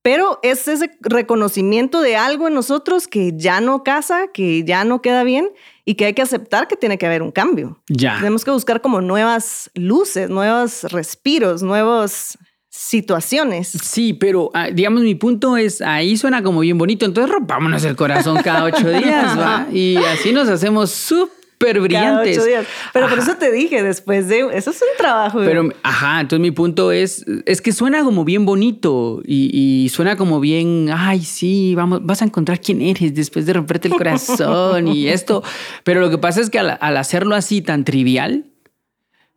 pero 0.02 0.38
es 0.42 0.68
ese 0.68 0.96
reconocimiento 1.00 2.00
de 2.00 2.16
algo 2.16 2.46
en 2.46 2.54
nosotros 2.54 3.08
que 3.08 3.32
ya 3.34 3.60
no 3.60 3.82
casa, 3.82 4.28
que 4.32 4.62
ya 4.62 4.84
no 4.84 5.02
queda 5.02 5.24
bien 5.24 5.50
y 5.87 5.95
que 5.95 6.05
hay 6.05 6.12
que 6.12 6.21
aceptar 6.21 6.69
que 6.69 6.76
tiene 6.76 6.99
que 6.99 7.07
haber 7.07 7.23
un 7.23 7.31
cambio. 7.31 7.81
Ya. 7.88 8.16
Tenemos 8.16 8.45
que 8.45 8.50
buscar 8.50 8.83
como 8.83 9.00
nuevas 9.00 9.71
luces, 9.75 10.28
nuevos 10.28 10.83
respiros, 10.93 11.62
nuevas 11.62 12.37
situaciones. 12.69 13.69
Sí, 13.69 14.12
pero 14.12 14.50
ah, 14.52 14.69
digamos 14.71 15.02
mi 15.02 15.14
punto 15.14 15.57
es, 15.57 15.81
ahí 15.81 16.16
suena 16.16 16.43
como 16.43 16.61
bien 16.61 16.76
bonito, 16.76 17.07
entonces 17.07 17.33
rompámonos 17.33 17.85
el 17.85 17.97
corazón 17.97 18.43
cada 18.43 18.64
ocho 18.64 18.90
días, 18.90 19.38
¿va? 19.38 19.66
Y 19.73 19.97
así 19.97 20.33
nos 20.33 20.49
hacemos 20.49 20.90
súper 20.90 21.36
Cada 21.58 21.80
brillantes. 21.80 22.44
días. 22.44 22.66
Pero 22.92 23.08
por 23.08 23.18
eso 23.18 23.36
te 23.36 23.50
dije, 23.50 23.82
después 23.82 24.28
de... 24.28 24.40
Eso 24.52 24.70
es 24.70 24.82
un 24.82 24.96
trabajo. 24.98 25.38
Pero, 25.40 25.68
ajá, 25.82 26.20
entonces 26.20 26.40
mi 26.42 26.50
punto 26.50 26.92
es, 26.92 27.25
es 27.46 27.60
que 27.62 27.72
suena 27.72 28.04
como 28.04 28.25
bien 28.25 28.44
bonito 28.44 29.22
y, 29.25 29.50
y 29.52 29.88
suena 29.88 30.16
como 30.16 30.40
bien, 30.40 30.90
ay, 30.92 31.22
sí, 31.22 31.75
vamos, 31.75 32.04
vas 32.04 32.22
a 32.22 32.26
encontrar 32.26 32.60
quién 32.60 32.82
eres 32.82 33.14
después 33.14 33.46
de 33.46 33.54
romperte 33.54 33.88
el 33.88 33.94
corazón 33.94 34.88
y 34.88 35.08
esto. 35.08 35.42
Pero 35.84 36.00
lo 36.00 36.10
que 36.10 36.18
pasa 36.18 36.40
es 36.40 36.50
que 36.50 36.58
al, 36.58 36.78
al 36.80 36.96
hacerlo 36.96 37.34
así 37.34 37.62
tan 37.62 37.84
trivial, 37.84 38.46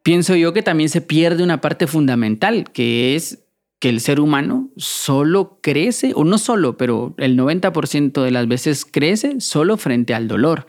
pienso 0.03 0.35
yo 0.35 0.53
que 0.53 0.61
también 0.61 0.89
se 0.89 1.01
pierde 1.01 1.43
una 1.43 1.61
parte 1.61 1.87
fundamental, 1.87 2.71
que 2.71 3.15
es 3.15 3.45
que 3.79 3.89
el 3.89 4.01
ser 4.01 4.19
humano 4.19 4.69
solo 4.75 5.59
crece, 5.61 6.11
o 6.13 6.25
no 6.25 6.37
solo, 6.37 6.77
pero 6.77 7.15
el 7.17 7.37
90% 7.37 8.21
de 8.21 8.31
las 8.31 8.47
veces 8.47 8.85
crece 8.85 9.39
solo 9.39 9.77
frente 9.77 10.13
al 10.13 10.27
dolor. 10.27 10.67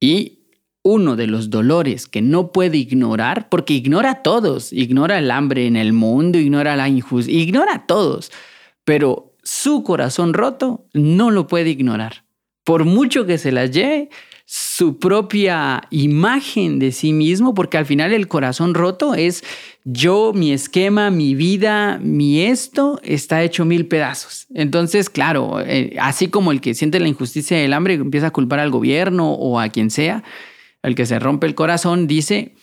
Y 0.00 0.37
uno 0.82 1.16
de 1.16 1.26
los 1.26 1.50
dolores 1.50 2.06
que 2.06 2.22
no 2.22 2.52
puede 2.52 2.78
ignorar, 2.78 3.48
porque 3.48 3.74
ignora 3.74 4.10
a 4.10 4.22
todos, 4.22 4.72
ignora 4.72 5.18
el 5.18 5.30
hambre 5.30 5.66
en 5.66 5.76
el 5.76 5.92
mundo, 5.92 6.38
ignora 6.38 6.76
la 6.76 6.88
injusticia, 6.88 7.40
ignora 7.40 7.74
a 7.74 7.86
todos, 7.86 8.30
pero 8.84 9.34
su 9.42 9.82
corazón 9.82 10.34
roto 10.34 10.86
no 10.92 11.30
lo 11.30 11.46
puede 11.46 11.70
ignorar. 11.70 12.24
Por 12.64 12.84
mucho 12.84 13.26
que 13.26 13.38
se 13.38 13.52
las 13.52 13.70
lleve, 13.70 14.10
su 14.50 14.98
propia 14.98 15.82
imagen 15.90 16.78
de 16.78 16.92
sí 16.92 17.12
mismo, 17.12 17.52
porque 17.52 17.76
al 17.76 17.84
final 17.84 18.14
el 18.14 18.28
corazón 18.28 18.72
roto 18.72 19.14
es 19.14 19.44
yo, 19.84 20.32
mi 20.34 20.52
esquema, 20.52 21.10
mi 21.10 21.34
vida, 21.34 21.98
mi 22.02 22.40
esto 22.40 22.98
está 23.02 23.42
hecho 23.42 23.66
mil 23.66 23.86
pedazos. 23.86 24.46
Entonces, 24.54 25.10
claro, 25.10 25.60
eh, 25.60 25.96
así 26.00 26.28
como 26.28 26.50
el 26.50 26.62
que 26.62 26.72
siente 26.72 26.98
la 26.98 27.08
injusticia 27.08 27.58
del 27.58 27.74
hambre 27.74 27.94
empieza 27.94 28.28
a 28.28 28.30
culpar 28.30 28.60
al 28.60 28.70
gobierno 28.70 29.32
o 29.32 29.60
a 29.60 29.68
quien 29.68 29.90
sea, 29.90 30.24
el 30.82 30.94
que 30.94 31.06
se 31.06 31.18
rompe 31.18 31.46
el 31.46 31.54
corazón 31.54 32.06
dice, 32.06 32.54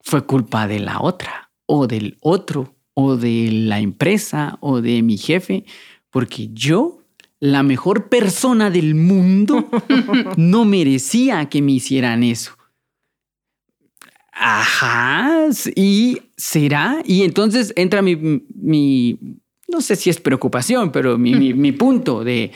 fue 0.00 0.24
culpa 0.24 0.66
de 0.66 0.80
la 0.80 1.00
otra 1.00 1.50
o 1.66 1.86
del 1.86 2.16
otro 2.20 2.74
o 2.94 3.16
de 3.16 3.50
la 3.52 3.80
empresa 3.80 4.58
o 4.60 4.80
de 4.80 5.02
mi 5.02 5.18
jefe, 5.18 5.64
porque 6.10 6.48
yo, 6.52 7.04
la 7.40 7.62
mejor 7.62 8.08
persona 8.08 8.70
del 8.70 8.94
mundo, 8.94 9.68
no 10.36 10.64
merecía 10.64 11.48
que 11.48 11.62
me 11.62 11.72
hicieran 11.72 12.22
eso. 12.22 12.56
Ajá, 14.32 15.46
y 15.74 16.22
será. 16.36 17.02
Y 17.04 17.22
entonces 17.22 17.72
entra 17.76 18.02
mi, 18.02 18.16
mi 18.16 19.18
no 19.68 19.80
sé 19.80 19.96
si 19.96 20.10
es 20.10 20.18
preocupación, 20.18 20.90
pero 20.90 21.18
mi, 21.18 21.34
mi, 21.34 21.54
mi 21.54 21.72
punto 21.72 22.24
de 22.24 22.52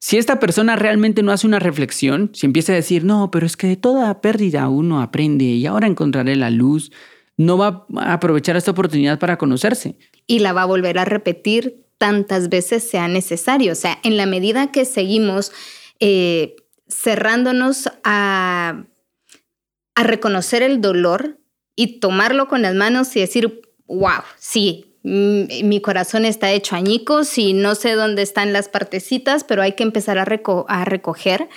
si 0.00 0.16
esta 0.16 0.40
persona 0.40 0.76
realmente 0.76 1.22
no 1.22 1.30
hace 1.30 1.46
una 1.46 1.58
reflexión, 1.58 2.30
si 2.32 2.46
empieza 2.46 2.72
a 2.72 2.76
decir, 2.76 3.04
no, 3.04 3.30
pero 3.30 3.46
es 3.46 3.56
que 3.56 3.66
de 3.66 3.76
toda 3.76 4.20
pérdida 4.20 4.68
uno 4.68 5.00
aprende 5.00 5.44
y 5.44 5.66
ahora 5.66 5.86
encontraré 5.86 6.36
la 6.36 6.50
luz, 6.50 6.90
no 7.36 7.58
va 7.58 7.86
a 7.96 8.14
aprovechar 8.14 8.56
esta 8.56 8.70
oportunidad 8.70 9.18
para 9.18 9.38
conocerse. 9.38 9.96
y 10.26 10.38
la 10.40 10.52
va 10.52 10.62
a 10.62 10.66
volver 10.66 10.98
a 10.98 11.04
repetir 11.04 11.86
tantas 11.98 12.48
veces 12.48 12.88
sea 12.88 13.08
necesario. 13.08 13.72
O 13.72 13.74
sea, 13.74 13.98
en 14.02 14.16
la 14.16 14.24
medida 14.24 14.72
que 14.72 14.86
seguimos 14.86 15.52
eh, 16.00 16.56
cerrándonos 16.88 17.90
a, 18.04 18.84
reconocer 20.02 20.62
el 20.62 20.80
dolor 20.80 21.38
y 21.76 22.00
tomarlo 22.00 22.48
con 22.48 22.62
las 22.62 22.74
manos 22.74 23.14
y 23.16 23.20
decir, 23.20 23.60
wow, 23.86 24.22
sí, 24.38 24.89
mi 25.02 25.80
corazón 25.80 26.24
está 26.24 26.52
hecho 26.52 26.76
añicos 26.76 27.38
y 27.38 27.52
no 27.52 27.74
sé 27.74 27.92
dónde 27.92 28.22
están 28.22 28.52
las 28.52 28.68
partecitas, 28.68 29.44
pero 29.44 29.62
hay 29.62 29.72
que 29.72 29.82
empezar 29.82 30.18
a 30.18 30.24
recoger. 30.24 31.48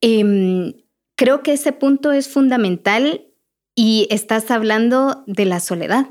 Em, 0.00 0.74
creo 1.16 1.42
que 1.42 1.52
ese 1.52 1.72
punto 1.72 2.12
es 2.12 2.28
fundamental 2.28 3.26
y 3.74 4.06
estás 4.10 4.50
hablando 4.50 5.24
de 5.26 5.44
la 5.44 5.60
soledad 5.60 6.08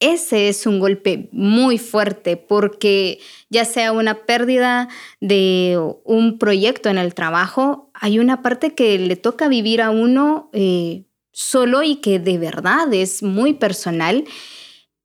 ese 0.00 0.48
es 0.48 0.66
un 0.66 0.78
golpe 0.78 1.28
muy 1.32 1.78
fuerte 1.78 2.36
porque 2.36 3.18
ya 3.48 3.64
sea 3.64 3.92
una 3.92 4.26
pérdida 4.26 4.88
de 5.20 5.80
un 6.04 6.38
proyecto 6.38 6.90
en 6.90 6.98
el 6.98 7.14
trabajo, 7.14 7.90
hay 7.94 8.18
una 8.18 8.42
parte 8.42 8.74
que 8.74 8.98
le 8.98 9.16
toca 9.16 9.48
vivir 9.48 9.80
a 9.80 9.90
uno 9.90 10.50
eh, 10.52 11.04
solo 11.32 11.82
y 11.82 11.96
que 11.96 12.18
de 12.18 12.36
verdad 12.36 12.92
es 12.92 13.22
muy 13.22 13.54
personal. 13.54 14.24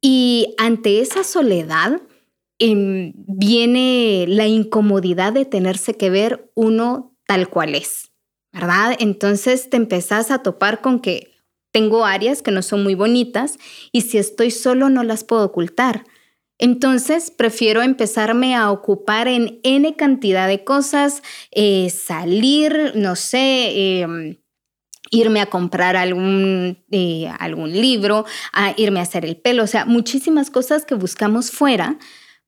Y 0.01 0.55
ante 0.58 1.00
esa 1.00 1.24
soledad 1.24 2.01
em, 2.60 3.13
viene 3.15 4.25
la 4.27 4.48
incomodidad 4.48 5.34
de 5.34 5.46
tenerse 5.46 5.96
que 5.96 6.10
ver 6.10 6.51
uno 6.55 7.15
tal 7.27 7.50
cual 7.50 7.75
es, 7.75 8.12
¿verdad? 8.51 8.96
Entonces 9.00 9.70
te 9.70 9.77
empezás 9.77 10.31
a 10.31 10.41
topar 10.43 10.81
con 10.81 11.00
que 11.00 11.31
tengo 11.72 12.05
áreas 12.05 12.41
que 12.41 12.51
no 12.51 12.62
son 12.62 12.84
muy 12.84 12.96
bonitas 12.96 13.58
y 13.91 14.01
si 14.01 14.17
estoy 14.17 14.51
solo 14.51 14.89
no 14.89 15.03
las 15.03 15.24
puedo 15.24 15.46
ocultar. 15.46 16.03
Entonces 16.58 17.31
prefiero 17.31 17.81
empezarme 17.81 18.55
a 18.55 18.72
ocupar 18.72 19.27
en 19.27 19.60
N 19.63 19.96
cantidad 19.96 20.48
de 20.48 20.63
cosas, 20.63 21.24
eh, 21.51 21.89
salir, 21.89 22.91
no 22.96 23.15
sé, 23.15 23.72
eh, 24.01 24.40
irme 25.11 25.41
a 25.41 25.45
comprar 25.45 25.95
algún, 25.95 26.79
eh, 26.89 27.29
algún 27.37 27.71
libro, 27.71 28.25
a 28.53 28.73
irme 28.77 28.99
a 28.99 29.03
hacer 29.03 29.25
el 29.25 29.37
pelo, 29.37 29.63
o 29.63 29.67
sea, 29.67 29.85
muchísimas 29.85 30.49
cosas 30.49 30.85
que 30.85 30.95
buscamos 30.95 31.51
fuera 31.51 31.99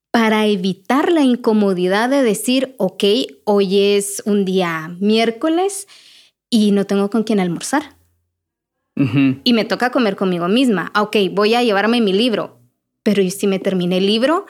para 0.10 0.48
evitar 0.48 1.12
la 1.12 1.22
incomodidad 1.22 2.10
de 2.10 2.24
decir, 2.24 2.76
ok, 2.78 3.04
hoy 3.46 3.80
es 3.80 4.24
un 4.26 4.46
día 4.46 4.96
miércoles 5.00 5.88
y 6.50 6.72
no 6.72 6.86
tengo 6.86 7.10
con 7.10 7.24
quién 7.24 7.40
almorzar 7.40 7.96
y 9.44 9.54
me 9.54 9.66
toca 9.66 9.92
comer 9.92 10.16
conmigo 10.16 10.48
misma. 10.48 10.92
Ah, 10.94 11.02
Ok, 11.04 11.18
voy 11.32 11.56
a 11.56 11.64
llevarme 11.64 12.00
mi 12.02 12.14
libro, 12.14 12.60
pero 13.02 13.22
¿y 13.22 13.32
si 13.32 13.48
me 13.48 13.60
terminé 13.60 13.98
el 13.98 14.08
libro? 14.08 14.46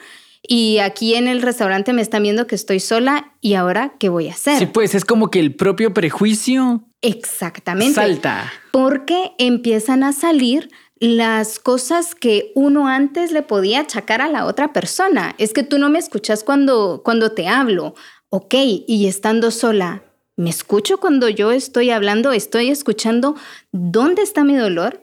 Y 0.46 0.78
aquí 0.78 1.14
en 1.14 1.26
el 1.26 1.40
restaurante 1.40 1.94
me 1.94 2.02
están 2.02 2.22
viendo 2.22 2.46
que 2.46 2.54
estoy 2.54 2.78
sola 2.78 3.32
y 3.40 3.54
ahora, 3.54 3.94
¿qué 3.98 4.10
voy 4.10 4.28
a 4.28 4.32
hacer? 4.32 4.58
Sí, 4.58 4.66
pues 4.66 4.94
es 4.94 5.06
como 5.06 5.30
que 5.30 5.40
el 5.40 5.54
propio 5.54 5.94
prejuicio 5.94 6.84
Exactamente. 7.04 7.94
salta. 7.94 8.52
Porque 8.72 9.32
empiezan 9.38 10.02
a 10.02 10.12
salir 10.12 10.70
las 10.98 11.58
cosas 11.58 12.14
que 12.14 12.50
uno 12.54 12.88
antes 12.88 13.30
le 13.30 13.42
podía 13.42 13.80
achacar 13.80 14.22
a 14.22 14.28
la 14.28 14.46
otra 14.46 14.72
persona. 14.72 15.34
Es 15.38 15.52
que 15.52 15.62
tú 15.62 15.78
no 15.78 15.90
me 15.90 15.98
escuchas 15.98 16.44
cuando, 16.44 17.02
cuando 17.04 17.32
te 17.32 17.46
hablo. 17.46 17.94
Ok, 18.30 18.54
y 18.54 19.06
estando 19.06 19.50
sola, 19.50 20.02
¿me 20.36 20.50
escucho 20.50 20.98
cuando 20.98 21.28
yo 21.28 21.52
estoy 21.52 21.90
hablando? 21.90 22.32
¿Estoy 22.32 22.70
escuchando 22.70 23.36
dónde 23.70 24.22
está 24.22 24.42
mi 24.42 24.56
dolor? 24.56 25.02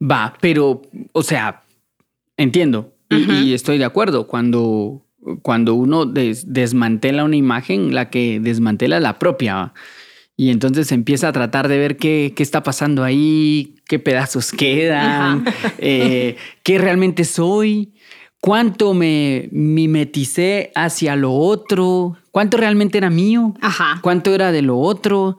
Va, 0.00 0.34
pero, 0.40 0.82
o 1.12 1.22
sea, 1.22 1.62
entiendo 2.36 2.92
y, 3.10 3.52
estoy 3.52 3.78
de 3.78 3.84
acuerdo. 3.84 4.26
Cuando, 4.26 5.04
cuando 5.42 5.74
uno 5.74 6.04
desmantela 6.06 7.24
una 7.24 7.36
imagen, 7.36 7.94
la 7.94 8.10
que 8.10 8.40
desmantela 8.40 8.96
es 8.96 9.02
la 9.02 9.18
propia. 9.18 9.72
Y 10.40 10.50
entonces 10.50 10.92
empieza 10.92 11.26
a 11.26 11.32
tratar 11.32 11.66
de 11.66 11.78
ver 11.78 11.96
qué, 11.96 12.32
qué 12.36 12.44
está 12.44 12.62
pasando 12.62 13.02
ahí, 13.02 13.74
qué 13.88 13.98
pedazos 13.98 14.52
quedan, 14.52 15.44
eh, 15.78 16.36
qué 16.62 16.78
realmente 16.78 17.24
soy, 17.24 17.92
cuánto 18.40 18.94
me 18.94 19.48
mimeticé 19.50 20.70
hacia 20.76 21.16
lo 21.16 21.32
otro, 21.32 22.16
cuánto 22.30 22.56
realmente 22.56 22.98
era 22.98 23.10
mío, 23.10 23.52
cuánto 24.00 24.32
era 24.32 24.52
de 24.52 24.62
lo 24.62 24.78
otro. 24.78 25.38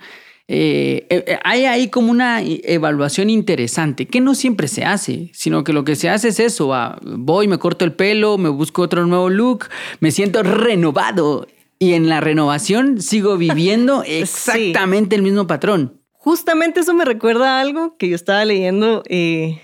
Eh, 0.49 1.07
eh, 1.09 1.39
hay 1.45 1.63
ahí 1.63 1.87
como 1.87 2.11
una 2.11 2.41
evaluación 2.43 3.29
interesante 3.29 4.05
que 4.05 4.19
no 4.19 4.35
siempre 4.35 4.67
se 4.67 4.83
hace, 4.83 5.31
sino 5.33 5.63
que 5.63 5.71
lo 5.71 5.85
que 5.85 5.95
se 5.95 6.09
hace 6.09 6.27
es 6.27 6.41
eso, 6.41 6.73
voy, 7.03 7.47
me 7.47 7.57
corto 7.57 7.85
el 7.85 7.93
pelo, 7.93 8.37
me 8.37 8.49
busco 8.49 8.81
otro 8.81 9.05
nuevo 9.07 9.29
look, 9.29 9.67
me 10.01 10.11
siento 10.11 10.43
renovado 10.43 11.47
y 11.79 11.93
en 11.93 12.09
la 12.09 12.19
renovación 12.19 13.01
sigo 13.01 13.37
viviendo 13.37 14.03
exactamente 14.05 15.15
el 15.15 15.21
mismo 15.21 15.47
patrón. 15.47 16.01
Justamente 16.11 16.81
eso 16.81 16.93
me 16.93 17.05
recuerda 17.05 17.57
a 17.57 17.61
algo 17.61 17.97
que 17.97 18.09
yo 18.09 18.15
estaba 18.15 18.43
leyendo 18.43 19.03
eh, 19.07 19.61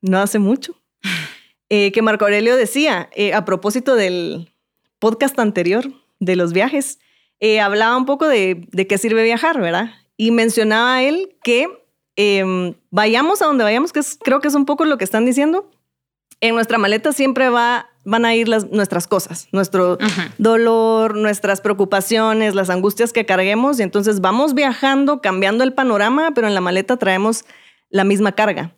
no 0.00 0.18
hace 0.18 0.38
mucho, 0.38 0.80
eh, 1.68 1.92
que 1.92 2.02
Marco 2.02 2.24
Aurelio 2.24 2.56
decía 2.56 3.10
eh, 3.14 3.34
a 3.34 3.44
propósito 3.44 3.94
del 3.94 4.50
podcast 4.98 5.38
anterior 5.38 5.92
de 6.18 6.34
los 6.34 6.52
viajes, 6.52 6.98
hablaba 7.62 7.96
un 7.96 8.06
poco 8.06 8.26
de, 8.26 8.66
de, 8.72 8.86
qué 8.88 8.98
sirve 8.98 9.22
viajar, 9.22 9.60
¿verdad? 9.60 9.92
Y 10.16 10.32
mencionaba 10.32 11.02
él 11.04 11.36
que 11.44 11.68
em, 12.16 12.74
vayamos 12.90 13.40
a 13.40 13.46
donde 13.46 13.62
vayamos, 13.62 13.92
que 13.92 14.00
creo 14.24 14.40
que 14.40 14.48
es 14.48 14.56
un 14.56 14.66
poco 14.66 14.84
lo 14.84 14.98
que 14.98 15.04
están 15.04 15.24
diciendo, 15.24 15.70
en 16.40 16.54
nuestra 16.54 16.78
maleta 16.78 17.12
siempre 17.12 17.48
va 17.48 17.90
van 18.08 18.24
a 18.24 18.34
ir 18.34 18.48
las, 18.48 18.70
nuestras 18.70 19.06
cosas, 19.06 19.48
nuestro 19.52 19.98
dolor, 20.38 21.14
nuestras 21.14 21.60
preocupaciones, 21.60 22.54
las 22.54 22.70
angustias 22.70 23.12
que 23.12 23.26
carguemos 23.26 23.78
y 23.78 23.82
entonces 23.82 24.20
vamos 24.20 24.54
viajando, 24.54 25.20
cambiando 25.20 25.62
el 25.62 25.74
panorama, 25.74 26.30
pero 26.34 26.46
en 26.46 26.54
la 26.54 26.62
maleta 26.62 26.96
traemos 26.96 27.44
la 27.90 28.04
misma 28.04 28.32
carga. 28.32 28.74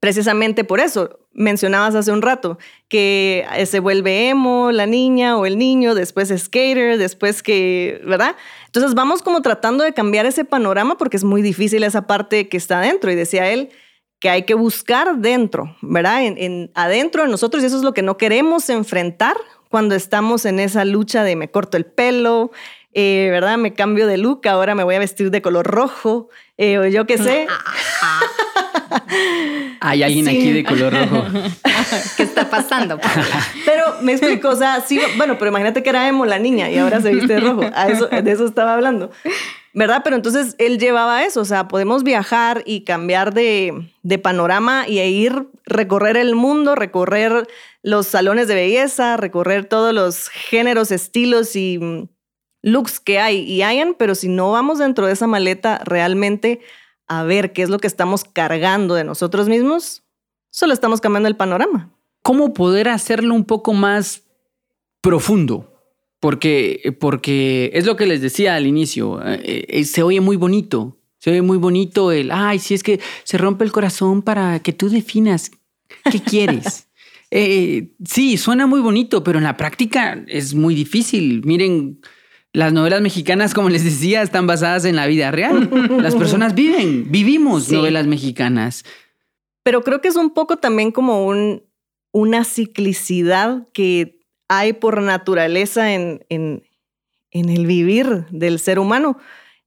Precisamente 0.00 0.64
por 0.64 0.80
eso 0.80 1.20
mencionabas 1.32 1.94
hace 1.94 2.12
un 2.12 2.22
rato 2.22 2.58
que 2.88 3.46
se 3.66 3.78
vuelve 3.80 4.30
emo 4.30 4.72
la 4.72 4.86
niña 4.86 5.36
o 5.36 5.44
el 5.44 5.58
niño, 5.58 5.94
después 5.94 6.32
skater, 6.34 6.96
después 6.96 7.42
que, 7.42 8.00
¿verdad? 8.06 8.36
Entonces 8.66 8.94
vamos 8.94 9.20
como 9.20 9.42
tratando 9.42 9.84
de 9.84 9.92
cambiar 9.92 10.24
ese 10.24 10.46
panorama 10.46 10.96
porque 10.96 11.18
es 11.18 11.24
muy 11.24 11.42
difícil 11.42 11.82
esa 11.82 12.06
parte 12.06 12.48
que 12.48 12.56
está 12.56 12.78
adentro. 12.78 13.10
Y 13.10 13.16
decía 13.16 13.50
él, 13.50 13.70
que 14.18 14.30
hay 14.30 14.44
que 14.44 14.54
buscar 14.54 15.18
dentro, 15.18 15.76
¿verdad? 15.82 16.24
En, 16.24 16.70
adentro 16.74 17.22
de 17.22 17.28
nosotros 17.28 17.62
y 17.62 17.66
eso 17.66 17.76
es 17.76 17.82
lo 17.82 17.94
que 17.94 18.02
no 18.02 18.16
queremos 18.16 18.70
enfrentar 18.70 19.36
cuando 19.68 19.94
estamos 19.94 20.44
en 20.44 20.58
esa 20.60 20.84
lucha 20.84 21.22
de 21.22 21.36
me 21.36 21.50
corto 21.50 21.76
el 21.76 21.84
pelo, 21.84 22.50
eh, 22.94 23.28
¿verdad? 23.30 23.58
Me 23.58 23.74
cambio 23.74 24.06
de 24.06 24.16
look, 24.16 24.48
ahora 24.48 24.74
me 24.74 24.82
voy 24.84 24.94
a 24.94 24.98
vestir 24.98 25.30
de 25.30 25.42
color 25.42 25.66
rojo, 25.66 26.30
eh, 26.56 26.78
o 26.78 26.86
yo 26.86 27.06
qué 27.06 27.18
sé. 27.18 27.46
Hay 29.80 30.02
alguien 30.02 30.28
aquí 30.28 30.50
de 30.52 30.64
color 30.64 30.94
rojo. 30.94 31.24
¿Qué 32.16 32.22
está 32.22 32.48
pasando? 32.48 32.98
pero 33.66 33.82
me 34.00 34.12
explico, 34.12 34.48
o 34.48 34.56
sea, 34.56 34.80
sí, 34.80 34.98
bueno, 35.18 35.36
pero 35.38 35.50
imagínate 35.50 35.82
que 35.82 35.90
era 35.90 36.08
emo 36.08 36.24
la 36.24 36.38
niña 36.38 36.70
y 36.70 36.78
ahora 36.78 37.02
se 37.02 37.12
viste 37.12 37.34
de 37.34 37.40
rojo. 37.40 37.60
de 37.60 38.32
eso 38.32 38.46
estaba 38.46 38.72
hablando. 38.72 39.10
¿Verdad? 39.76 40.00
Pero 40.02 40.16
entonces 40.16 40.56
él 40.56 40.78
llevaba 40.78 41.24
eso, 41.24 41.42
o 41.42 41.44
sea, 41.44 41.68
podemos 41.68 42.02
viajar 42.02 42.62
y 42.64 42.80
cambiar 42.84 43.34
de, 43.34 43.90
panorama 44.22 44.88
y 44.88 45.00
ir 45.00 45.48
recorrer 45.66 46.16
el 46.16 46.34
mundo, 46.34 46.74
recorrer 46.74 47.46
los 47.82 48.06
salones 48.06 48.48
de 48.48 48.54
belleza, 48.54 49.18
recorrer 49.18 49.66
todos 49.66 49.92
los 49.92 50.30
géneros, 50.30 50.90
estilos 50.90 51.56
y 51.56 51.78
mm, 51.78 52.08
looks 52.62 53.00
que 53.00 53.18
hay 53.18 53.40
y 53.40 53.60
hayan, 53.60 53.94
pero 53.98 54.14
si 54.14 54.28
no 54.28 54.50
vamos 54.50 54.78
dentro 54.78 55.06
de 55.06 55.12
esa 55.12 55.26
maleta 55.26 55.78
realmente 55.84 56.60
a 57.06 57.24
ver 57.24 57.52
qué 57.52 57.60
es 57.60 57.68
lo 57.68 57.78
que 57.78 57.86
estamos 57.86 58.24
cargando 58.24 58.94
de 58.94 59.04
nosotros 59.04 59.46
mismos, 59.46 60.04
solo 60.48 60.72
estamos 60.72 61.02
cambiando 61.02 61.28
el 61.28 61.36
panorama. 61.36 61.92
¿Cómo 62.22 62.54
poder 62.54 62.88
hacerlo 62.88 63.34
un 63.34 63.44
poco 63.44 63.74
más 63.74 64.22
profundo? 65.02 65.75
Porque, 66.26 66.96
porque 66.98 67.70
es 67.72 67.86
lo 67.86 67.94
que 67.94 68.04
les 68.04 68.20
decía 68.20 68.56
al 68.56 68.66
inicio, 68.66 69.24
eh, 69.24 69.64
eh, 69.68 69.84
se 69.84 70.02
oye 70.02 70.20
muy 70.20 70.36
bonito, 70.36 70.98
se 71.20 71.30
oye 71.30 71.40
muy 71.40 71.56
bonito 71.56 72.10
el, 72.10 72.32
ay, 72.32 72.58
si 72.58 72.74
es 72.74 72.82
que 72.82 72.98
se 73.22 73.38
rompe 73.38 73.62
el 73.62 73.70
corazón 73.70 74.22
para 74.22 74.58
que 74.58 74.72
tú 74.72 74.88
definas 74.88 75.52
qué 76.10 76.20
quieres. 76.20 76.88
Eh, 77.32 77.90
sí, 78.04 78.36
suena 78.36 78.68
muy 78.68 78.80
bonito, 78.80 79.24
pero 79.24 79.38
en 79.38 79.44
la 79.44 79.56
práctica 79.56 80.24
es 80.28 80.54
muy 80.54 80.76
difícil. 80.76 81.42
Miren, 81.44 82.00
las 82.52 82.72
novelas 82.72 83.00
mexicanas, 83.00 83.52
como 83.52 83.68
les 83.68 83.82
decía, 83.82 84.22
están 84.22 84.46
basadas 84.46 84.84
en 84.84 84.94
la 84.94 85.08
vida 85.08 85.32
real. 85.32 85.68
Las 86.00 86.14
personas 86.14 86.54
viven, 86.54 87.10
vivimos 87.10 87.68
novelas 87.68 88.06
mexicanas. 88.06 88.84
Pero 89.64 89.82
creo 89.82 90.00
que 90.00 90.06
es 90.06 90.14
un 90.14 90.30
poco 90.30 90.58
también 90.58 90.92
como 90.92 91.26
un, 91.26 91.64
una 92.12 92.44
ciclicidad 92.44 93.66
que 93.72 94.15
hay 94.48 94.72
por 94.72 95.02
naturaleza 95.02 95.92
en, 95.92 96.24
en, 96.28 96.62
el 97.32 97.66
vivir 97.66 98.26
del 98.30 98.58
ser 98.58 98.78
humano. 98.78 99.18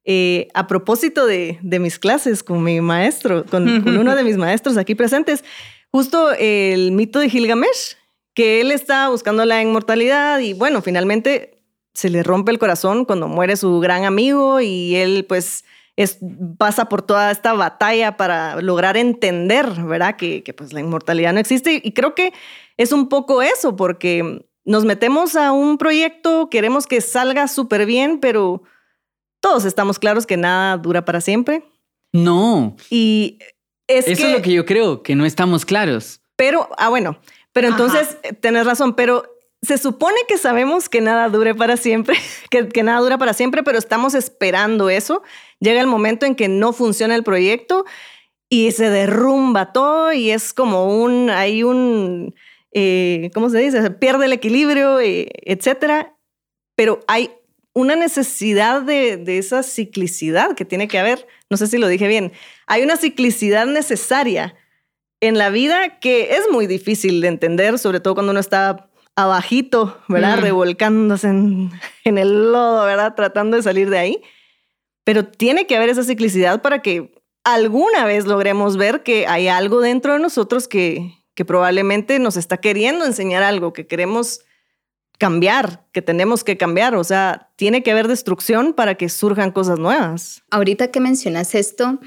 Eh, 0.06 0.48
a 0.54 0.66
propósito 0.66 1.26
de, 1.28 1.60
mis 1.62 2.00
clases 2.00 2.44
con 2.44 2.64
mi 2.64 2.82
maestro, 2.82 3.46
con, 3.50 3.68
uno 3.88 4.16
de 4.16 4.24
mis 4.24 4.38
maestros 4.38 4.78
aquí 4.78 4.96
presentes, 4.96 5.44
justo 5.92 6.32
el 6.32 6.92
mito 6.92 7.20
de 7.20 7.30
Gilgamesh, 7.30 7.96
que 8.34 8.62
él 8.62 8.72
está 8.72 9.10
buscando 9.10 9.46
la 9.46 9.62
inmortalidad 9.62 10.40
y 10.40 10.54
bueno, 10.54 10.82
finalmente 10.82 11.62
se 11.94 12.10
le 12.10 12.24
rompe 12.24 12.52
el 12.52 12.60
corazón 12.60 13.06
cuando 13.06 13.28
muere 13.28 13.58
su 13.58 13.80
gran 13.80 14.06
amigo 14.06 14.62
y 14.62 14.96
él 14.96 15.26
pues 15.28 15.66
es, 15.96 16.20
pasa 16.58 16.86
por 16.86 17.02
toda 17.02 17.30
esta 17.30 17.54
batalla 17.54 18.16
para 18.16 18.62
lograr 18.62 18.96
entender, 18.96 19.70
¿verdad? 19.82 20.16
Que, 20.16 20.44
que 20.44 20.54
pues 20.54 20.72
la 20.72 20.80
inmortalidad 20.80 21.34
no 21.34 21.40
existe 21.40 21.82
y 21.84 21.92
creo 21.92 22.16
que 22.16 22.32
es 22.78 22.94
un 22.94 23.10
poco 23.10 23.42
eso, 23.42 23.76
porque 23.76 24.46
nos 24.66 24.86
metemos 24.86 25.36
a 25.36 25.52
un 25.52 25.78
proyecto, 25.78 26.50
queremos 26.50 26.88
que 26.88 27.02
salga 27.02 27.48
súper 27.48 27.86
bien, 27.86 28.20
pero 28.20 28.64
todos 29.40 29.66
estamos 29.66 30.00
claros 30.00 30.26
que 30.26 30.38
nada 30.38 30.78
dura 30.78 31.06
para 31.06 31.22
siempre. 31.22 31.64
No. 32.12 32.76
Y 32.90 33.40
es 33.88 34.08
Eso 34.08 34.28
es 34.28 34.34
lo 34.34 34.42
que 34.42 34.54
yo 34.54 34.66
creo, 34.66 35.04
que 35.04 35.16
no 35.16 35.26
estamos 35.26 35.66
claros. 35.66 36.22
Pero, 36.36 36.70
ah, 36.78 36.90
bueno, 36.90 37.20
pero 37.54 37.68
entonces 37.68 38.18
eh, 38.24 38.34
tenés 38.34 38.66
razón, 38.66 38.96
pero 38.96 39.24
se 39.62 39.78
supone 39.78 40.16
que 40.28 40.38
sabemos 40.38 40.88
que 40.88 41.02
nada 41.02 41.28
dure 41.30 41.54
para 41.54 41.76
siempre, 41.76 42.18
que, 42.50 42.70
que, 42.70 42.84
nada 42.84 43.00
dura 43.00 43.18
para 43.18 43.34
siempre, 43.34 43.64
pero 43.64 43.78
estamos 43.78 44.14
esperando 44.14 44.90
eso. 44.90 45.22
Llega 45.60 45.82
el 45.82 45.88
momento 45.88 46.26
en 46.26 46.36
que 46.36 46.48
no 46.48 46.74
funciona 46.74 47.16
el 47.16 47.24
proyecto 47.24 47.86
y 48.50 48.72
se 48.72 48.90
derrumba 48.90 49.72
todo 49.72 50.12
y 50.12 50.32
es 50.32 50.54
como 50.54 51.02
un, 51.02 51.30
hay 51.30 51.64
un, 51.64 52.34
eh, 52.72 53.32
¿cómo 53.34 53.50
se 53.50 53.60
dice? 53.60 53.82
Se 53.82 53.92
pierde 53.92 54.26
el 54.26 54.34
equilibrio, 54.34 55.00
eh, 55.00 55.28
etcétera. 55.44 56.16
Pero 56.76 57.02
hay 57.08 57.32
una 57.74 57.96
necesidad 57.96 58.82
de, 58.82 59.18
de, 59.18 59.38
esa 59.38 59.64
ciclicidad 59.64 60.56
que 60.56 60.66
tiene 60.66 60.88
que 60.88 61.00
haber. 61.00 61.28
No 61.50 61.58
sé 61.58 61.68
si 61.68 61.78
lo 61.78 61.88
dije 61.88 62.08
bien. 62.08 62.32
Hay 62.68 62.84
una 62.84 62.98
ciclicidad 62.98 63.66
necesaria 63.66 64.56
en 65.22 65.38
la 65.38 65.50
vida 65.50 66.00
que 66.00 66.36
es 66.36 66.44
muy 66.52 66.68
difícil 66.68 67.22
de 67.22 67.28
entender, 67.28 67.78
sobre 67.78 68.00
todo 68.00 68.14
cuando 68.14 68.32
uno 68.32 68.40
está 68.40 68.90
abajito, 69.16 70.02
¿verdad? 70.08 70.38
Mm. 70.38 70.42
Revolcándose 70.42 71.28
en, 71.28 71.72
en 72.06 72.18
el 72.18 72.52
lodo, 72.52 72.86
¿verdad? 72.86 73.16
Tratando 73.16 73.58
de 73.58 73.64
salir 73.64 73.90
de 73.90 73.98
ahí. 73.98 74.22
Pero 75.04 75.26
tiene 75.26 75.68
que 75.68 75.76
haber 75.76 75.90
esa 75.90 76.04
ciclicidad 76.04 76.62
para 76.62 76.82
que 76.82 77.12
alguna 77.44 78.06
vez 78.06 78.26
logremos 78.26 78.78
ver 78.78 79.04
que 79.04 79.28
hay 79.28 79.48
algo 79.48 79.82
dentro 79.82 80.14
de 80.14 80.20
nosotros 80.20 80.68
que, 80.68 81.19
que 81.40 81.46
probablemente 81.46 82.20
nos 82.20 82.36
está 82.36 82.58
queriendo 82.58 83.06
enseñar 83.06 83.44
algo, 83.44 83.72
que 83.72 83.88
queremos 83.88 84.42
cambiar, 85.18 85.86
que 85.94 86.02
tenemos 86.02 86.44
que 86.44 86.58
cambiar. 86.58 86.96
O 86.96 87.04
sea, 87.06 87.50
tiene 87.56 87.82
que 87.82 87.92
haber 87.92 88.10
destrucción 88.10 88.74
para 88.74 88.96
que 88.96 89.08
surjan 89.08 89.54
cosas 89.54 89.80
nuevas. 89.80 90.44
Ahorita 90.52 90.92
que 90.92 91.00
mencionas 91.00 91.56
esto, 91.56 92.02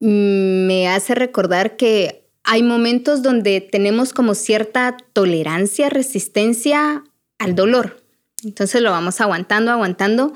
mm, 0.00 0.66
me 0.66 0.86
hace 0.86 1.14
recordar 1.14 1.78
que 1.78 2.28
hay 2.44 2.62
momentos 2.62 3.22
donde 3.22 3.62
tenemos 3.62 4.12
como 4.12 4.34
cierta 4.34 4.98
tolerancia, 5.14 5.88
resistencia 5.88 7.04
al 7.38 7.54
dolor. 7.54 8.04
Entonces 8.44 8.82
lo 8.82 8.90
vamos 8.90 9.18
aguantando, 9.22 9.70
aguantando, 9.70 10.34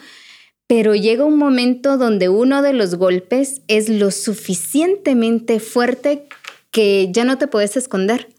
pero 0.66 0.94
llega 0.94 1.26
un 1.26 1.36
momento 1.36 1.98
donde 1.98 2.30
uno 2.30 2.62
de 2.62 2.72
los 2.72 2.94
golpes 2.94 3.60
es 3.68 3.90
lo 3.90 4.10
suficientemente 4.10 5.60
fuerte 5.60 6.28
que 6.72 7.08
ya 7.12 7.24
no 7.24 7.38
te 7.38 7.46
puedes 7.46 7.76
esconder 7.76 8.34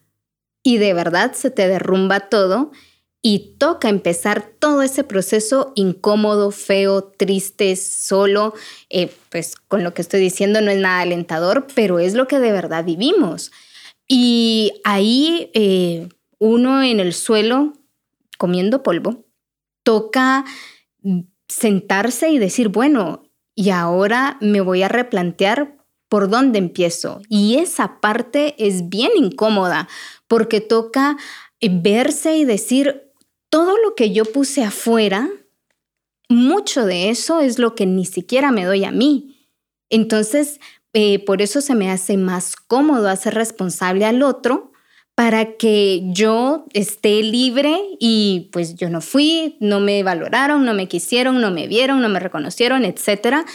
y 0.62 0.78
de 0.78 0.94
verdad 0.94 1.34
se 1.34 1.52
te 1.52 1.68
derrumba 1.70 2.30
todo 2.30 2.72
y 3.22 3.56
toca 3.58 3.88
empezar 3.88 4.52
todo 4.60 4.82
ese 4.82 5.06
proceso 5.06 5.72
incómodo, 5.76 6.52
feo, 6.52 7.04
triste, 7.04 7.78
solo. 7.78 8.54
Eh, 8.90 9.10
pues 9.30 9.56
con 9.56 9.82
lo 9.82 9.94
que 9.94 10.02
estoy 10.02 10.20
diciendo 10.20 10.60
no 10.60 10.72
es 10.72 10.78
nada 10.78 11.00
alentador, 11.00 11.68
pero 11.74 12.00
es 12.00 12.16
lo 12.16 12.28
que 12.28 12.40
de 12.40 12.52
verdad 12.52 12.84
vivimos. 12.84 13.54
Y 14.10 14.74
ahí 14.84 15.50
eh, 15.54 16.10
uno 16.38 16.84
en 16.84 17.00
el 17.00 17.14
suelo 17.14 17.74
comiendo 18.38 18.84
polvo, 18.84 19.26
toca 19.84 20.44
sentarse 21.48 22.30
y 22.30 22.40
decir, 22.40 22.68
bueno, 22.68 23.24
y 23.56 23.70
ahora 23.70 24.38
me 24.42 24.60
voy 24.60 24.84
a 24.84 24.90
replantear 24.90 25.78
por 26.14 26.30
dónde 26.30 26.60
empiezo. 26.60 27.24
Y 27.28 27.56
esa 27.56 28.00
parte 28.00 28.54
es 28.60 28.88
bien 28.88 29.10
incómoda 29.18 29.90
porque 30.28 30.62
toca 30.62 31.18
verse 31.60 32.38
y 32.38 32.46
decir, 32.46 33.10
todo 33.50 33.80
lo 33.80 33.96
que 33.96 34.12
yo 34.12 34.24
puse 34.26 34.64
afuera, 34.64 35.28
mucho 36.30 36.86
de 36.86 37.10
eso 37.10 37.40
es 37.40 37.58
lo 37.58 37.74
que 37.74 37.88
ni 37.88 38.06
siquiera 38.06 38.52
me 38.52 38.64
doy 38.64 38.86
a 38.86 38.92
mí. 38.92 39.50
Entonces, 39.90 40.60
eh, 40.94 41.18
por 41.18 41.42
eso 41.42 41.62
se 41.62 41.74
me 41.74 41.90
hace 41.90 42.16
más 42.16 42.58
cómodo 42.58 43.10
hacer 43.10 43.34
responsable 43.34 44.06
al 44.06 44.22
otro 44.22 44.72
para 45.16 45.58
que 45.58 46.04
yo 46.14 46.68
esté 46.74 47.24
libre 47.24 47.76
y 48.00 48.50
pues 48.52 48.76
yo 48.76 48.88
no 48.92 49.02
fui, 49.02 49.58
no 49.62 49.80
me 49.80 50.04
valoraron, 50.04 50.64
no 50.64 50.76
me 50.76 50.88
quisieron, 50.88 51.42
no 51.42 51.50
me 51.50 51.68
vieron, 51.68 52.04
no 52.04 52.10
me 52.10 52.20
reconocieron, 52.20 52.86
etc. 52.86 53.48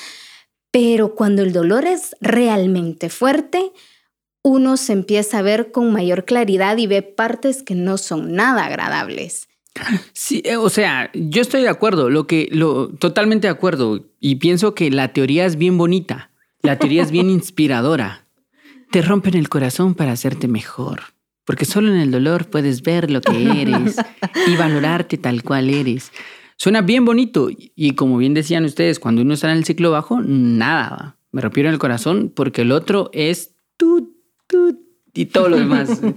Pero 0.70 1.14
cuando 1.14 1.42
el 1.42 1.52
dolor 1.52 1.84
es 1.84 2.14
realmente 2.20 3.08
fuerte, 3.08 3.72
uno 4.42 4.76
se 4.76 4.92
empieza 4.92 5.38
a 5.38 5.42
ver 5.42 5.72
con 5.72 5.92
mayor 5.92 6.24
claridad 6.24 6.76
y 6.76 6.86
ve 6.86 7.02
partes 7.02 7.62
que 7.62 7.74
no 7.74 7.98
son 7.98 8.34
nada 8.34 8.66
agradables. 8.66 9.48
Sí, 10.12 10.42
eh, 10.44 10.56
o 10.56 10.68
sea, 10.70 11.10
yo 11.14 11.40
estoy 11.40 11.62
de 11.62 11.68
acuerdo, 11.68 12.10
lo 12.10 12.26
que, 12.26 12.48
lo, 12.50 12.88
totalmente 12.88 13.46
de 13.46 13.52
acuerdo, 13.52 14.04
y 14.20 14.36
pienso 14.36 14.74
que 14.74 14.90
la 14.90 15.12
teoría 15.12 15.46
es 15.46 15.56
bien 15.56 15.78
bonita, 15.78 16.30
la 16.62 16.78
teoría 16.78 17.02
es 17.02 17.10
bien 17.10 17.30
inspiradora. 17.30 18.24
Te 18.90 19.02
rompen 19.02 19.34
el 19.34 19.48
corazón 19.48 19.94
para 19.94 20.12
hacerte 20.12 20.48
mejor, 20.48 21.02
porque 21.44 21.64
solo 21.64 21.92
en 21.92 21.98
el 21.98 22.10
dolor 22.10 22.48
puedes 22.48 22.82
ver 22.82 23.10
lo 23.10 23.20
que 23.20 23.60
eres 23.62 23.96
y 24.46 24.56
valorarte 24.56 25.18
tal 25.18 25.42
cual 25.42 25.70
eres. 25.70 26.10
Suena 26.58 26.82
bien 26.82 27.04
bonito, 27.04 27.50
y 27.50 27.92
como 27.92 28.18
bien 28.18 28.34
decían 28.34 28.64
ustedes, 28.64 28.98
cuando 28.98 29.22
uno 29.22 29.34
está 29.34 29.50
en 29.50 29.58
el 29.58 29.64
ciclo 29.64 29.92
bajo, 29.92 30.20
nada, 30.20 31.16
me 31.30 31.40
rompieron 31.40 31.72
el 31.72 31.78
corazón 31.78 32.32
porque 32.34 32.62
el 32.62 32.72
otro 32.72 33.10
es 33.12 33.54
tú, 33.76 34.16
tú 34.48 34.76
y 35.14 35.26
todo 35.26 35.48
lo 35.48 35.56
demás. 35.56 36.00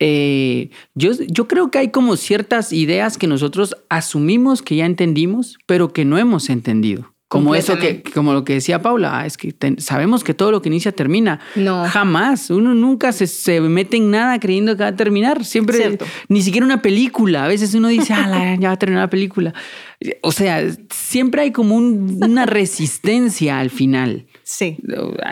Eh, 0.00 0.70
yo, 0.94 1.10
yo 1.26 1.48
creo 1.48 1.72
que 1.72 1.78
hay 1.78 1.88
como 1.88 2.14
ciertas 2.14 2.72
ideas 2.72 3.18
que 3.18 3.26
nosotros 3.26 3.74
asumimos 3.88 4.62
que 4.62 4.76
ya 4.76 4.86
entendimos, 4.86 5.58
pero 5.66 5.92
que 5.92 6.04
no 6.04 6.18
hemos 6.18 6.50
entendido. 6.50 7.12
Como 7.28 7.54
eso 7.54 7.76
que, 7.76 8.02
como 8.02 8.32
lo 8.32 8.42
que 8.42 8.54
decía 8.54 8.80
Paula, 8.80 9.20
ah, 9.20 9.26
es 9.26 9.36
que 9.36 9.54
sabemos 9.76 10.24
que 10.24 10.32
todo 10.32 10.50
lo 10.50 10.62
que 10.62 10.70
inicia 10.70 10.92
termina. 10.92 11.40
No. 11.56 11.84
Jamás. 11.86 12.48
Uno 12.48 12.72
nunca 12.72 13.12
se, 13.12 13.26
se 13.26 13.60
mete 13.60 13.98
en 13.98 14.10
nada 14.10 14.40
creyendo 14.40 14.78
que 14.78 14.82
va 14.82 14.88
a 14.88 14.96
terminar. 14.96 15.44
Siempre, 15.44 15.98
ni 16.28 16.40
siquiera 16.40 16.64
una 16.64 16.80
película. 16.80 17.44
A 17.44 17.48
veces 17.48 17.74
uno 17.74 17.88
dice, 17.88 18.14
ah, 18.14 18.56
ya 18.58 18.68
va 18.68 18.74
a 18.74 18.78
terminar 18.78 19.04
la 19.04 19.10
película. 19.10 19.52
O 20.22 20.32
sea, 20.32 20.64
siempre 20.90 21.42
hay 21.42 21.52
como 21.52 21.76
una 21.76 22.46
resistencia 22.46 23.58
al 23.58 23.68
final. 23.68 24.26
Sí. 24.48 24.78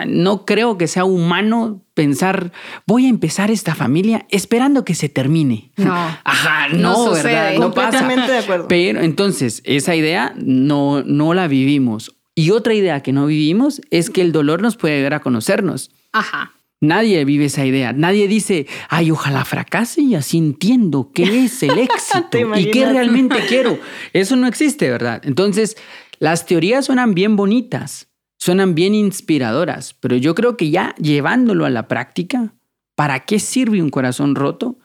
No 0.05 0.45
creo 0.45 0.77
que 0.77 0.85
sea 0.85 1.03
humano 1.03 1.81
pensar, 1.95 2.51
voy 2.85 3.07
a 3.07 3.09
empezar 3.09 3.49
esta 3.49 3.73
familia 3.73 4.27
esperando 4.29 4.85
que 4.85 4.93
se 4.93 5.09
termine. 5.09 5.71
No. 5.75 5.91
Ajá, 6.23 6.67
no, 6.69 7.13
¿verdad? 7.13 7.55
No 7.57 7.73
pasa. 7.73 8.07
de 8.07 8.37
acuerdo. 8.37 8.67
Pero 8.67 9.01
entonces, 9.01 9.63
esa 9.65 9.95
idea 9.95 10.35
no, 10.37 11.01
no 11.01 11.33
la 11.33 11.47
vivimos. 11.47 12.15
Y 12.35 12.51
otra 12.51 12.75
idea 12.75 13.01
que 13.01 13.11
no 13.11 13.25
vivimos 13.25 13.81
es 13.89 14.11
que 14.11 14.21
el 14.21 14.31
dolor 14.31 14.61
nos 14.61 14.77
puede 14.77 14.97
llegar 14.97 15.15
a 15.15 15.21
conocernos. 15.21 15.89
Ajá. 16.11 16.53
Nadie 16.79 17.25
vive 17.25 17.45
esa 17.45 17.65
idea. 17.65 17.93
Nadie 17.93 18.27
dice, 18.27 18.67
ay, 18.87 19.09
ojalá 19.09 19.45
fracase 19.45 20.01
y 20.01 20.13
así 20.13 20.37
entiendo 20.37 21.09
qué 21.11 21.45
es 21.45 21.63
el 21.63 21.79
éxito 21.79 22.55
y 22.55 22.69
qué 22.69 22.85
realmente 22.85 23.37
quiero. 23.49 23.79
Eso 24.13 24.35
no 24.35 24.45
existe, 24.45 24.91
¿verdad? 24.91 25.23
Entonces, 25.25 25.75
las 26.19 26.45
teorías 26.45 26.85
suenan 26.85 27.15
bien 27.15 27.35
bonitas, 27.35 28.06
suenan 28.37 28.75
bien 28.75 28.95
inspiradoras, 28.95 29.95
pero 29.99 30.15
yo 30.15 30.35
creo 30.35 30.57
que 30.57 30.69
ya 30.69 30.95
llevándolo 30.95 31.65
a 31.65 31.69
la 31.69 31.87
práctica, 31.87 32.53
¿para 32.95 33.21
qué 33.21 33.39
sirve 33.39 33.81
un 33.81 33.89
corazón 33.89 34.35
roto? 34.35 34.79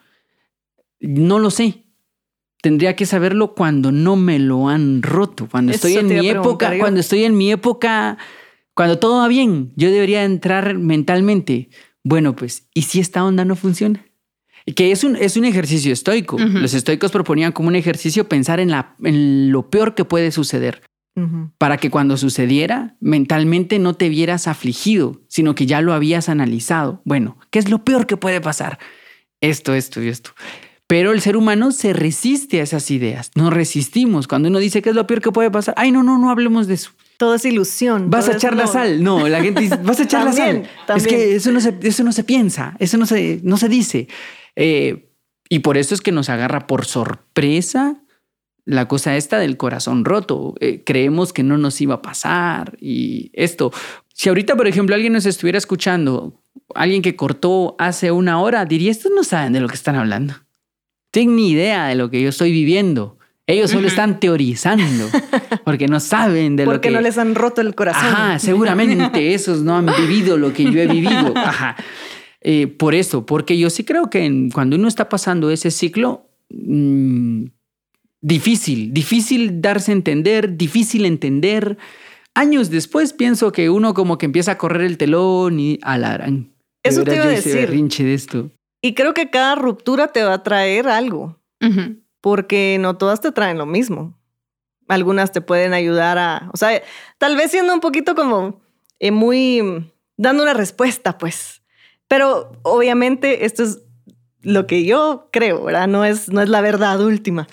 No 1.00 1.38
lo 1.38 1.50
sé. 1.50 1.84
Tendría 2.62 2.94
que 2.94 3.06
saberlo 3.06 3.54
cuando 3.54 3.90
no 3.90 4.16
me 4.16 4.38
lo 4.38 4.68
han 4.68 5.02
roto, 5.02 5.48
cuando 5.50 5.72
estoy 5.72 5.96
en 5.96 6.06
mi 6.06 6.28
época, 6.28 6.78
cuando 6.78 7.00
estoy 7.00 7.24
en 7.24 7.36
mi 7.36 7.50
época, 7.50 8.18
cuando 8.74 8.98
todo 8.98 9.18
va 9.18 9.28
bien, 9.28 9.72
yo 9.74 9.90
debería 9.90 10.24
entrar 10.24 10.78
mentalmente. 10.78 11.70
Bueno, 12.04 12.36
pues, 12.36 12.68
¿y 12.72 12.82
si 12.82 13.00
esta 13.00 13.24
onda 13.24 13.44
no 13.44 13.56
funciona? 13.56 14.06
Que 14.76 14.92
es 14.92 15.02
un, 15.02 15.16
es 15.16 15.36
un 15.36 15.44
ejercicio 15.44 15.92
estoico. 15.92 16.38
Los 16.38 16.72
estoicos 16.74 17.10
proponían 17.10 17.50
como 17.50 17.66
un 17.66 17.74
ejercicio 17.74 18.28
pensar 18.28 18.60
en, 18.60 18.70
la, 18.70 18.94
en 19.02 19.50
lo 19.50 19.68
peor 19.68 19.96
que 19.96 20.04
puede 20.04 20.30
suceder 20.30 20.82
para 21.58 21.76
que 21.76 21.90
cuando 21.90 22.16
sucediera 22.16 22.96
mentalmente 23.00 23.78
no 23.78 23.94
te 23.94 24.08
vieras 24.08 24.48
afligido, 24.48 25.20
sino 25.28 25.54
que 25.54 25.66
ya 25.66 25.80
lo 25.80 25.92
habías 25.92 26.28
analizado. 26.28 27.02
Bueno, 27.04 27.36
¿qué 27.50 27.58
es 27.58 27.68
lo 27.68 27.84
peor 27.84 28.06
que 28.06 28.16
puede 28.16 28.40
pasar? 28.40 28.78
Esto, 29.40 29.74
esto 29.74 30.02
y 30.02 30.08
esto. 30.08 30.30
Pero 30.86 31.12
el 31.12 31.20
ser 31.20 31.36
humano 31.36 31.72
se 31.72 31.92
resiste 31.92 32.60
a 32.60 32.64
esas 32.64 32.90
ideas. 32.90 33.30
Nos 33.34 33.52
resistimos. 33.52 34.28
Cuando 34.28 34.48
uno 34.48 34.58
dice 34.58 34.82
qué 34.82 34.90
es 34.90 34.94
lo 34.94 35.06
peor 35.06 35.20
que 35.20 35.32
puede 35.32 35.50
pasar, 35.50 35.74
ay, 35.76 35.90
no, 35.90 36.02
no, 36.02 36.18
no 36.18 36.30
hablemos 36.30 36.66
de 36.66 36.74
eso. 36.74 36.90
Todo 37.16 37.34
es 37.34 37.44
ilusión. 37.44 38.10
Vas 38.10 38.28
a 38.28 38.32
echar 38.32 38.56
la 38.56 38.66
sal. 38.66 39.02
No, 39.02 39.28
la 39.28 39.42
gente 39.42 39.60
dice, 39.62 39.76
vas 39.82 40.00
a 40.00 40.02
echar 40.02 40.24
la 40.24 40.32
sal. 40.32 40.68
Es 40.94 41.06
que 41.06 41.34
eso 41.36 41.52
no 41.52 41.60
se, 41.60 41.78
eso 41.82 42.04
no 42.04 42.12
se 42.12 42.24
piensa, 42.24 42.76
eso 42.78 42.98
no 42.98 43.06
se, 43.06 43.40
no 43.42 43.56
se 43.56 43.68
dice. 43.68 44.08
Eh, 44.56 45.10
y 45.48 45.60
por 45.60 45.76
eso 45.76 45.94
es 45.94 46.00
que 46.00 46.12
nos 46.12 46.28
agarra 46.28 46.66
por 46.66 46.84
sorpresa 46.84 48.02
la 48.64 48.88
cosa 48.88 49.16
esta 49.16 49.38
del 49.38 49.56
corazón 49.56 50.04
roto. 50.04 50.54
Eh, 50.60 50.82
creemos 50.84 51.32
que 51.32 51.42
no 51.42 51.58
nos 51.58 51.80
iba 51.80 51.94
a 51.94 52.02
pasar 52.02 52.76
y 52.80 53.30
esto. 53.32 53.72
Si 54.14 54.28
ahorita, 54.28 54.56
por 54.56 54.66
ejemplo, 54.66 54.94
alguien 54.94 55.12
nos 55.12 55.26
estuviera 55.26 55.58
escuchando, 55.58 56.40
alguien 56.74 57.02
que 57.02 57.16
cortó 57.16 57.74
hace 57.78 58.10
una 58.10 58.40
hora, 58.40 58.64
diría, 58.64 58.90
estos 58.90 59.12
no 59.14 59.24
saben 59.24 59.52
de 59.52 59.60
lo 59.60 59.68
que 59.68 59.74
están 59.74 59.96
hablando. 59.96 60.34
Tienen 61.10 61.36
ni 61.36 61.50
idea 61.50 61.86
de 61.86 61.94
lo 61.94 62.10
que 62.10 62.22
yo 62.22 62.28
estoy 62.28 62.52
viviendo. 62.52 63.18
Ellos 63.46 63.72
solo 63.72 63.88
están 63.88 64.20
teorizando 64.20 65.08
porque 65.64 65.88
no 65.88 65.98
saben 65.98 66.54
de 66.54 66.64
lo 66.64 66.70
que... 66.70 66.74
Porque 66.76 66.90
no 66.90 67.00
les 67.00 67.18
han 67.18 67.34
roto 67.34 67.60
el 67.60 67.74
corazón. 67.74 68.06
Ajá, 68.06 68.38
seguramente 68.38 69.10
esos 69.34 69.62
no 69.62 69.76
han 69.76 69.86
vivido 69.86 70.38
lo 70.38 70.52
que 70.52 70.64
yo 70.64 70.80
he 70.80 70.86
vivido. 70.86 71.32
Ajá. 71.36 71.76
Eh, 72.40 72.66
por 72.66 72.94
eso, 72.94 73.26
porque 73.26 73.58
yo 73.58 73.68
sí 73.68 73.84
creo 73.84 74.10
que 74.10 74.48
cuando 74.54 74.76
uno 74.76 74.88
está 74.88 75.08
pasando 75.08 75.50
ese 75.50 75.70
ciclo, 75.70 76.28
mm, 76.50 77.46
difícil, 78.22 78.94
difícil 78.94 79.60
darse 79.60 79.90
a 79.92 79.94
entender, 79.94 80.56
difícil 80.56 81.04
entender. 81.04 81.76
Años 82.34 82.70
después 82.70 83.12
pienso 83.12 83.52
que 83.52 83.68
uno 83.68 83.92
como 83.92 84.16
que 84.16 84.24
empieza 84.26 84.52
a 84.52 84.58
correr 84.58 84.82
el 84.82 84.96
telón 84.96 85.60
y 85.60 85.78
alarán. 85.82 86.54
Eso 86.82 87.04
te 87.04 87.16
iba 87.16 87.24
a 87.24 87.28
decir. 87.28 87.68
de 87.68 88.14
esto. 88.14 88.50
Y 88.80 88.94
creo 88.94 89.12
que 89.12 89.30
cada 89.30 89.54
ruptura 89.54 90.08
te 90.08 90.24
va 90.24 90.34
a 90.34 90.42
traer 90.42 90.88
algo, 90.88 91.38
porque 92.20 92.78
no 92.80 92.96
todas 92.96 93.20
te 93.20 93.30
traen 93.30 93.58
lo 93.58 93.66
mismo. 93.66 94.18
Algunas 94.88 95.30
te 95.30 95.40
pueden 95.40 95.74
ayudar 95.74 96.18
a, 96.18 96.50
o 96.52 96.56
sea, 96.56 96.82
tal 97.18 97.36
vez 97.36 97.50
siendo 97.50 97.72
un 97.72 97.80
poquito 97.80 98.14
como 98.14 98.60
eh, 98.98 99.12
muy 99.12 99.92
dando 100.16 100.42
una 100.42 100.54
respuesta, 100.54 101.18
pues. 101.18 101.62
Pero 102.08 102.52
obviamente 102.62 103.44
esto 103.44 103.62
es 103.62 103.78
lo 104.40 104.66
que 104.66 104.84
yo 104.84 105.28
creo, 105.32 105.62
¿verdad? 105.62 105.86
No 105.86 106.04
es, 106.04 106.28
no 106.30 106.40
es 106.42 106.48
la 106.48 106.60
verdad 106.60 107.00
última 107.00 107.46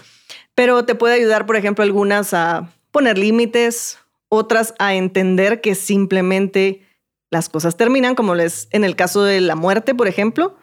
pero 0.60 0.84
te 0.84 0.94
puede 0.94 1.14
ayudar, 1.14 1.46
por 1.46 1.56
ejemplo, 1.56 1.86
algunas 1.86 2.34
a 2.34 2.70
poner 2.92 3.18
límites, 3.18 3.98
otras 4.28 4.74
a 4.78 4.94
entender 4.94 5.62
que 5.62 5.74
simplemente 5.74 6.86
las 7.32 7.48
cosas 7.48 7.78
terminan, 7.78 8.14
como 8.14 8.36
es 8.36 8.68
en 8.72 8.84
el 8.84 8.98
caso 8.98 9.24
de 9.24 9.40
la 9.40 9.56
muerte, 9.56 9.96
por 9.96 10.10
ejemplo, 10.10 10.58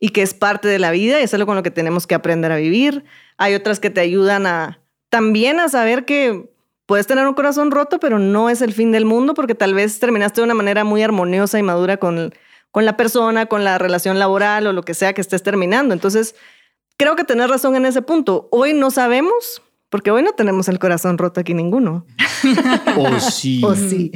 y 0.00 0.08
que 0.08 0.22
es 0.22 0.32
parte 0.32 0.66
de 0.66 0.78
la 0.78 0.92
vida 0.92 1.20
y 1.20 1.24
es 1.24 1.34
algo 1.34 1.44
con 1.44 1.56
lo 1.56 1.62
que 1.62 1.70
tenemos 1.70 2.06
que 2.06 2.14
aprender 2.14 2.52
a 2.52 2.56
vivir. 2.56 3.04
Hay 3.36 3.52
otras 3.52 3.80
que 3.80 3.90
te 3.90 4.00
ayudan 4.00 4.46
a 4.46 4.80
también 5.10 5.60
a 5.60 5.68
saber 5.68 6.06
que 6.06 6.48
puedes 6.86 7.06
tener 7.06 7.26
un 7.26 7.34
corazón 7.34 7.70
roto, 7.70 8.00
pero 8.00 8.18
no 8.18 8.48
es 8.48 8.62
el 8.62 8.72
fin 8.72 8.92
del 8.92 9.04
mundo 9.04 9.34
porque 9.34 9.54
tal 9.54 9.74
vez 9.74 10.00
terminaste 10.00 10.40
de 10.40 10.46
una 10.46 10.54
manera 10.54 10.84
muy 10.84 11.02
armoniosa 11.02 11.58
y 11.58 11.62
madura 11.62 11.98
con, 11.98 12.32
con 12.70 12.86
la 12.86 12.96
persona, 12.96 13.44
con 13.44 13.62
la 13.62 13.76
relación 13.76 14.18
laboral 14.18 14.66
o 14.66 14.72
lo 14.72 14.84
que 14.84 14.94
sea 14.94 15.12
que 15.12 15.20
estés 15.20 15.42
terminando. 15.42 15.92
Entonces, 15.92 16.34
creo 16.96 17.16
que 17.16 17.24
tenés 17.24 17.48
razón 17.48 17.76
en 17.76 17.86
ese 17.86 18.02
punto. 18.02 18.48
Hoy 18.50 18.72
no 18.74 18.90
sabemos 18.90 19.62
Porque 19.90 20.10
hoy 20.10 20.24
no 20.24 20.32
tenemos 20.32 20.68
el 20.68 20.80
corazón 20.80 21.18
roto 21.18 21.40
aquí 21.40 21.54
ninguno. 21.54 22.06
Oh, 22.96 23.20
sí. 23.20 23.62
Oh, 23.64 23.74
sí. 23.74 24.12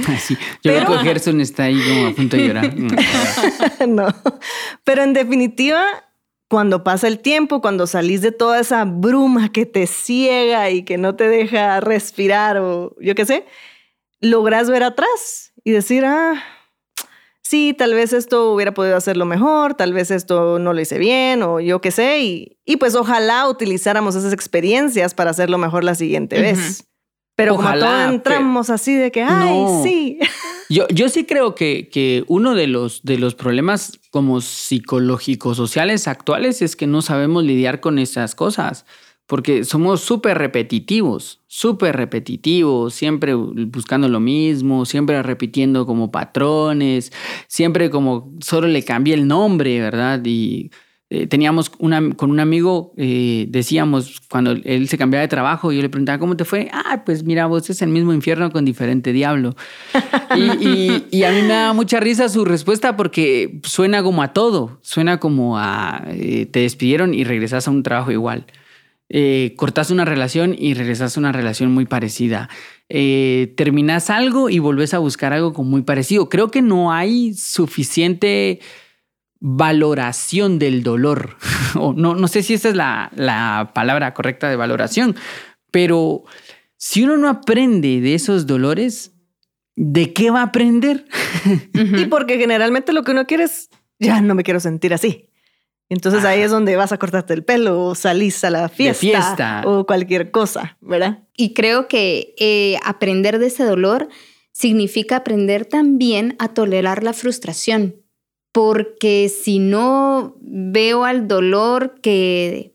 Yo 0.62 0.74
creo 0.74 0.86
que 0.86 0.98
Gerson 0.98 1.40
está 1.40 1.64
ahí 1.64 1.80
como 1.80 2.08
a 2.08 2.10
punto 2.12 2.36
de 2.36 2.46
llorar. 2.46 2.74
no. 3.88 4.06
Pero 4.84 5.02
en 5.02 5.14
definitiva, 5.14 5.82
cuando 6.48 6.84
pasa 6.84 7.08
el 7.08 7.20
tiempo, 7.20 7.60
cuando 7.60 7.86
salís 7.86 8.20
de 8.20 8.32
toda 8.32 8.60
esa 8.60 8.84
bruma 8.84 9.50
que 9.50 9.64
te 9.66 9.86
ciega 9.86 10.68
y 10.70 10.82
que 10.82 10.98
no 10.98 11.14
te 11.14 11.28
deja 11.28 11.80
respirar 11.80 12.58
o 12.58 12.94
yo 13.00 13.14
qué 13.14 13.24
sé, 13.24 13.46
logras 14.20 14.68
ver 14.68 14.82
atrás 14.82 15.52
y 15.64 15.70
decir, 15.70 16.04
ah, 16.04 16.42
sí, 17.48 17.74
tal 17.76 17.94
vez 17.94 18.12
esto 18.12 18.52
hubiera 18.52 18.74
podido 18.74 18.96
hacerlo 18.96 19.24
mejor, 19.24 19.74
tal 19.74 19.92
vez 19.92 20.10
esto 20.10 20.58
no 20.58 20.72
lo 20.72 20.80
hice 20.80 20.98
bien 20.98 21.42
o 21.42 21.60
yo 21.60 21.80
qué 21.80 21.90
sé, 21.90 22.20
y, 22.20 22.58
y 22.64 22.76
pues 22.76 22.94
ojalá 22.94 23.48
utilizáramos 23.48 24.14
esas 24.14 24.32
experiencias 24.32 25.14
para 25.14 25.30
hacerlo 25.30 25.58
mejor 25.58 25.84
la 25.84 25.94
siguiente 25.94 26.40
vez. 26.40 26.84
Pero 27.36 27.54
como 27.54 27.72
todo 27.72 28.02
entramos 28.10 28.68
así 28.68 28.96
de 28.96 29.12
que, 29.12 29.22
ay, 29.22 29.64
sí. 29.84 30.18
Yo, 30.70 30.86
yo 30.88 31.08
sí 31.08 31.24
creo 31.24 31.54
que, 31.54 31.88
que 31.88 32.24
uno 32.26 32.54
de 32.54 32.66
los, 32.66 33.02
de 33.02 33.16
los 33.16 33.34
problemas 33.34 33.98
como 34.10 34.42
psicológicos 34.42 35.56
sociales 35.56 36.06
actuales 36.06 36.60
es 36.60 36.76
que 36.76 36.86
no 36.86 37.00
sabemos 37.00 37.42
lidiar 37.42 37.80
con 37.80 37.98
esas 37.98 38.34
cosas 38.34 38.84
porque 39.28 39.62
somos 39.64 40.00
súper 40.00 40.38
repetitivos, 40.38 41.42
súper 41.46 41.94
repetitivos, 41.94 42.94
siempre 42.94 43.34
buscando 43.34 44.08
lo 44.08 44.20
mismo, 44.20 44.86
siempre 44.86 45.22
repitiendo 45.22 45.84
como 45.84 46.10
patrones, 46.10 47.12
siempre 47.46 47.90
como 47.90 48.32
solo 48.40 48.68
le 48.68 48.82
cambié 48.84 49.12
el 49.12 49.28
nombre, 49.28 49.80
¿verdad? 49.80 50.22
Y 50.24 50.70
eh, 51.10 51.26
teníamos 51.26 51.70
una, 51.78 52.14
con 52.14 52.30
un 52.30 52.40
amigo, 52.40 52.94
eh, 52.96 53.44
decíamos, 53.50 54.18
cuando 54.30 54.52
él 54.52 54.88
se 54.88 54.96
cambiaba 54.96 55.20
de 55.20 55.28
trabajo, 55.28 55.72
yo 55.72 55.82
le 55.82 55.90
preguntaba, 55.90 56.18
¿cómo 56.18 56.34
te 56.34 56.46
fue? 56.46 56.70
Ah, 56.72 57.02
pues 57.04 57.22
mira, 57.22 57.44
vos 57.44 57.68
es 57.68 57.82
el 57.82 57.90
mismo 57.90 58.14
infierno 58.14 58.50
con 58.50 58.64
diferente 58.64 59.12
diablo. 59.12 59.56
y, 60.34 61.22
a 61.22 61.32
mí 61.32 61.42
me 61.42 61.48
da 61.48 61.74
mucha 61.74 62.00
risa 62.00 62.30
su 62.30 62.46
respuesta 62.46 62.96
porque 62.96 63.60
suena 63.64 64.02
como 64.02 64.22
a 64.22 64.32
todo, 64.32 64.78
suena 64.80 65.20
como 65.20 65.58
a, 65.58 66.02
eh, 66.08 66.46
te 66.46 66.60
despidieron 66.60 67.12
y 67.12 67.24
regresas 67.24 67.68
a 67.68 67.70
un 67.70 67.82
trabajo 67.82 68.10
igual 68.10 68.46
eh, 69.10 69.54
cortas 69.56 69.90
una 69.90 70.04
relación 70.04 70.54
y 70.56 70.74
regresas 70.74 71.16
a 71.16 71.20
una 71.20 71.32
relación 71.32 71.72
muy 71.72 71.86
parecida. 71.86 72.48
Eh, 72.88 73.54
terminas 73.56 74.10
algo 74.10 74.50
y 74.50 74.58
volvés 74.58 74.94
a 74.94 74.98
buscar 74.98 75.32
algo 75.32 75.52
como 75.52 75.70
muy 75.70 75.82
parecido. 75.82 76.28
Creo 76.28 76.50
que 76.50 76.62
no 76.62 76.92
hay 76.92 77.34
suficiente 77.34 78.60
valoración 79.40 80.58
del 80.58 80.82
dolor. 80.82 81.36
o 81.74 81.92
no, 81.92 82.14
no 82.14 82.28
sé 82.28 82.42
si 82.42 82.54
esa 82.54 82.68
es 82.68 82.76
la, 82.76 83.10
la 83.14 83.72
palabra 83.74 84.12
correcta 84.14 84.48
de 84.48 84.56
valoración, 84.56 85.16
pero 85.70 86.24
si 86.76 87.04
uno 87.04 87.16
no 87.16 87.28
aprende 87.28 88.00
de 88.00 88.14
esos 88.14 88.46
dolores, 88.46 89.12
¿de 89.74 90.12
qué 90.12 90.30
va 90.30 90.40
a 90.40 90.44
aprender? 90.44 91.06
y 91.72 92.04
porque 92.06 92.38
generalmente 92.38 92.92
lo 92.92 93.04
que 93.04 93.12
uno 93.12 93.26
quiere 93.26 93.44
es, 93.44 93.70
ya 93.98 94.20
no 94.20 94.34
me 94.34 94.44
quiero 94.44 94.60
sentir 94.60 94.92
así. 94.92 95.27
Entonces 95.90 96.24
ahí 96.24 96.40
es 96.40 96.50
donde 96.50 96.76
vas 96.76 96.92
a 96.92 96.98
cortarte 96.98 97.32
el 97.32 97.44
pelo 97.44 97.82
o 97.82 97.94
salís 97.94 98.44
a 98.44 98.50
la 98.50 98.68
fiesta, 98.68 99.62
o 99.64 99.86
cualquier 99.86 100.30
cosa, 100.30 100.76
¿verdad? 100.80 101.20
Y 101.34 101.54
creo 101.54 101.88
que 101.88 102.34
eh, 102.38 102.78
aprender 102.84 103.38
de 103.38 103.46
ese 103.46 103.64
dolor 103.64 104.08
significa 104.52 105.16
aprender 105.16 105.64
también 105.64 106.36
a 106.38 106.48
tolerar 106.48 107.02
la 107.02 107.14
frustración, 107.14 107.96
porque 108.52 109.30
si 109.30 109.60
no 109.60 110.36
veo 110.40 111.04
al 111.04 111.26
dolor 111.26 112.00
que 112.02 112.74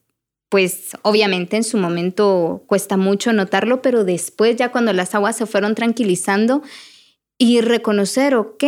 pues 0.50 0.92
obviamente 1.02 1.58
en 1.58 1.64
su 1.64 1.78
momento 1.78 2.64
cuesta 2.68 2.96
mucho 2.96 3.34
notarlo, 3.34 3.82
pero 3.82 4.04
después 4.04 4.56
ya 4.56 4.72
cuando 4.72 4.94
las 4.94 5.16
aguas 5.16 5.36
se 5.36 5.48
fueron 5.48 5.74
tranquilizando 5.74 6.62
y 7.40 7.62
reconocer, 7.62 8.36
ok, 8.36 8.64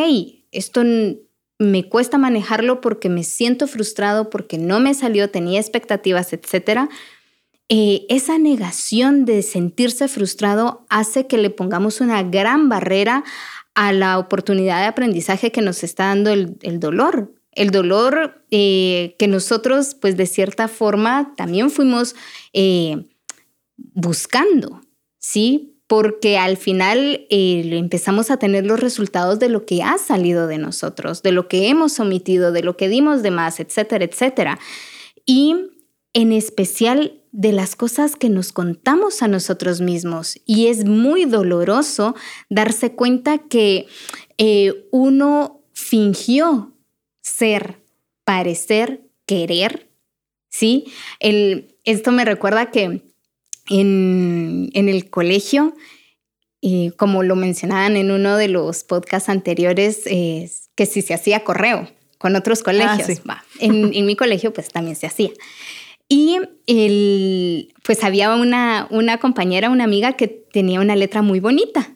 esto 0.51 0.83
me 1.59 1.87
cuesta 1.87 2.17
manejarlo 2.17 2.81
porque 2.81 3.09
me 3.09 3.23
siento 3.23 3.67
frustrado, 3.67 4.29
porque 4.29 4.57
no 4.57 4.79
me 4.79 4.93
salió, 4.93 5.29
tenía 5.29 5.59
expectativas, 5.59 6.33
etc. 6.33 6.89
Eh, 7.69 8.05
esa 8.09 8.37
negación 8.37 9.25
de 9.25 9.41
sentirse 9.41 10.07
frustrado 10.07 10.85
hace 10.89 11.27
que 11.27 11.37
le 11.37 11.49
pongamos 11.49 12.01
una 12.01 12.23
gran 12.23 12.69
barrera 12.69 13.23
a 13.73 13.91
la 13.91 14.19
oportunidad 14.19 14.79
de 14.81 14.87
aprendizaje 14.87 15.51
que 15.51 15.61
nos 15.61 15.83
está 15.83 16.05
dando 16.07 16.31
el, 16.31 16.79
dolor. 16.79 17.33
El 17.51 17.71
dolor 17.71 18.43
eh, 18.51 19.15
que 19.17 19.27
nosotros, 19.27 19.95
pues 19.95 20.17
de 20.17 20.25
cierta 20.25 20.67
forma, 20.67 21.33
también 21.37 21.71
fuimos 21.71 22.15
eh, 22.53 23.05
buscando, 23.77 24.81
¿sí? 25.19 25.74
Porque 25.87 26.37
al 26.37 26.57
final 26.57 27.27
eh, 27.29 27.69
empezamos 27.73 28.31
a 28.31 28.37
tener 28.37 28.65
los 28.65 28.79
resultados 28.79 29.39
de 29.39 29.49
lo 29.49 29.65
que 29.65 29.83
ha 29.83 29.97
salido 29.97 30.47
de 30.47 30.57
nosotros, 30.57 31.21
de 31.21 31.31
lo 31.31 31.47
que 31.47 31.67
hemos 31.67 31.99
omitido, 31.99 32.51
de 32.51 32.63
lo 32.63 32.75
que 32.75 32.89
dimos 32.89 33.21
de 33.21 33.31
más, 33.31 33.59
etcétera, 33.59 34.05
etcétera. 34.05 34.59
Y 35.25 35.55
en 36.13 36.31
especial 36.31 37.21
de 37.31 37.51
las 37.51 37.75
cosas 37.75 38.15
que 38.15 38.29
nos 38.29 38.53
contamos 38.53 39.21
a 39.21 39.27
nosotros 39.27 39.81
mismos. 39.81 40.39
Y 40.45 40.67
es 40.67 40.85
muy 40.85 41.25
doloroso 41.25 42.15
darse 42.49 42.95
cuenta 42.95 43.39
que 43.39 43.87
eh, 44.37 44.87
uno 44.91 45.61
fingió 45.73 46.73
ser, 47.21 47.83
parecer, 48.23 49.09
querer, 49.25 49.91
¿sí? 50.49 50.85
Esto 51.19 52.13
me 52.13 52.23
recuerda 52.23 52.71
que 52.71 53.04
en, 53.69 54.69
el 54.73 55.09
colegio, 55.09 55.75
y 56.61 56.91
como 56.91 57.23
lo 57.23 57.35
mencionaban 57.35 57.97
en 57.97 58.11
uno 58.11 58.37
de 58.37 58.47
los 58.47 58.83
podcasts 58.83 59.29
anteriores, 59.29 60.03
que 60.03 60.85
si 60.85 61.01
se 61.01 61.13
hacía 61.13 61.43
correo 61.43 61.87
con 62.17 62.35
otros 62.35 62.61
ah, 62.61 62.63
colegios. 62.65 63.21
en, 63.59 64.05
mi 64.05 64.15
colegio 64.15 64.53
pues 64.53 64.69
también 64.69 64.95
se 64.95 65.07
hacía. 65.07 65.29
Y 66.07 66.37
el, 66.67 67.73
pues 67.83 68.03
había 68.03 68.33
una, 68.35 68.87
una 68.91 69.19
compañera, 69.19 69.69
una 69.69 69.85
amiga 69.85 70.13
que 70.13 70.27
tenía 70.27 70.79
una 70.79 70.95
letra 70.95 71.21
muy 71.21 71.39
bonita. 71.39 71.95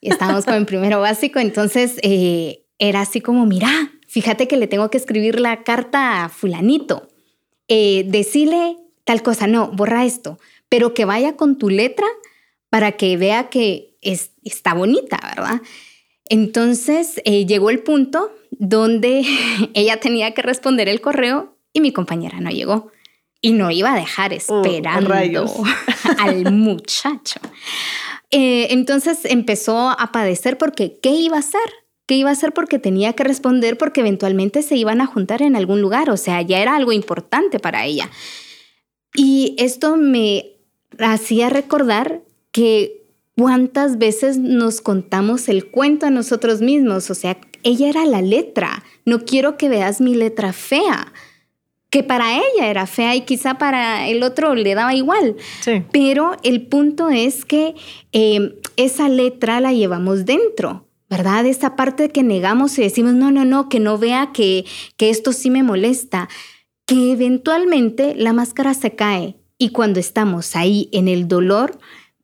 Estábamos 0.00 0.44
con 0.44 0.54
el 0.54 0.66
primero 0.66 1.00
básico, 1.00 1.38
entonces 1.38 1.96
eh, 2.02 2.64
era 2.78 3.00
así 3.00 3.20
como, 3.20 3.46
mira, 3.46 3.92
fíjate 4.06 4.48
que 4.48 4.56
le 4.56 4.66
tengo 4.66 4.90
que 4.90 4.98
escribir 4.98 5.40
la 5.40 5.64
carta 5.64 6.24
a 6.24 6.28
fulanito. 6.28 7.08
Eh, 7.68 8.04
decirle 8.06 8.76
tal 9.04 9.22
cosa, 9.22 9.46
no, 9.46 9.70
borra 9.70 10.04
esto 10.04 10.38
pero 10.68 10.94
que 10.94 11.04
vaya 11.04 11.36
con 11.36 11.58
tu 11.58 11.70
letra 11.70 12.06
para 12.70 12.92
que 12.92 13.16
vea 13.16 13.48
que 13.48 13.96
es, 14.00 14.32
está 14.44 14.74
bonita, 14.74 15.18
¿verdad? 15.34 15.60
Entonces 16.28 17.20
eh, 17.24 17.46
llegó 17.46 17.70
el 17.70 17.80
punto 17.80 18.30
donde 18.50 19.24
ella 19.74 20.00
tenía 20.00 20.34
que 20.34 20.42
responder 20.42 20.88
el 20.88 21.00
correo 21.00 21.56
y 21.72 21.80
mi 21.80 21.92
compañera 21.92 22.40
no 22.40 22.50
llegó. 22.50 22.90
Y 23.40 23.52
no 23.52 23.70
iba 23.70 23.92
a 23.92 23.96
dejar 23.96 24.32
oh, 24.32 24.34
esperando 24.34 25.14
al 26.18 26.52
muchacho. 26.52 27.38
Eh, 28.32 28.66
entonces 28.70 29.20
empezó 29.24 29.90
a 29.90 30.10
padecer 30.10 30.58
porque 30.58 30.98
¿qué 31.00 31.10
iba 31.10 31.36
a 31.36 31.40
hacer? 31.40 31.60
¿Qué 32.06 32.16
iba 32.16 32.30
a 32.30 32.32
hacer? 32.32 32.52
Porque 32.52 32.80
tenía 32.80 33.12
que 33.12 33.22
responder 33.22 33.78
porque 33.78 34.00
eventualmente 34.00 34.62
se 34.62 34.76
iban 34.76 35.00
a 35.00 35.06
juntar 35.06 35.42
en 35.42 35.54
algún 35.54 35.80
lugar. 35.80 36.10
O 36.10 36.16
sea, 36.16 36.42
ya 36.42 36.58
era 36.58 36.74
algo 36.74 36.90
importante 36.90 37.60
para 37.60 37.84
ella. 37.84 38.10
Y 39.14 39.54
esto 39.58 39.96
me 39.96 40.57
hacía 40.98 41.50
recordar 41.50 42.22
que 42.52 43.02
cuántas 43.36 43.98
veces 43.98 44.38
nos 44.38 44.80
contamos 44.80 45.48
el 45.48 45.66
cuento 45.66 46.06
a 46.06 46.10
nosotros 46.10 46.60
mismos, 46.60 47.10
o 47.10 47.14
sea, 47.14 47.38
ella 47.62 47.88
era 47.88 48.04
la 48.04 48.22
letra, 48.22 48.82
no 49.04 49.24
quiero 49.24 49.56
que 49.56 49.68
veas 49.68 50.00
mi 50.00 50.14
letra 50.14 50.52
fea, 50.52 51.12
que 51.90 52.02
para 52.02 52.36
ella 52.36 52.68
era 52.68 52.86
fea 52.86 53.16
y 53.16 53.22
quizá 53.22 53.56
para 53.56 54.08
el 54.08 54.22
otro 54.22 54.54
le 54.54 54.74
daba 54.74 54.94
igual. 54.94 55.36
Pero 55.92 56.36
el 56.42 56.66
punto 56.66 57.08
es 57.08 57.44
que 57.44 57.74
em, 58.12 58.52
esa 58.76 59.08
letra 59.08 59.60
la 59.60 59.72
llevamos 59.72 60.24
dentro. 60.24 60.84
¿Verdad? 61.10 61.46
Esa 61.46 61.74
parte 61.74 62.10
que 62.10 62.22
negamos 62.22 62.78
y 62.78 62.82
decimos, 62.82 63.14
no, 63.14 63.30
no, 63.30 63.46
no, 63.46 63.70
que 63.70 63.80
no 63.80 63.96
vea 63.96 64.28
que, 64.34 64.66
que 64.98 65.08
esto 65.08 65.32
sí 65.32 65.48
me 65.48 65.62
molesta, 65.62 66.28
que 66.84 67.12
eventualmente 67.12 68.14
la 68.14 68.34
máscara 68.34 68.74
se 68.74 68.94
cae 68.94 69.37
y 69.58 69.70
cuando 69.70 70.00
estamos 70.00 70.54
ahí 70.56 70.88
en 70.92 71.08
el 71.08 71.26
dolor, 71.26 71.78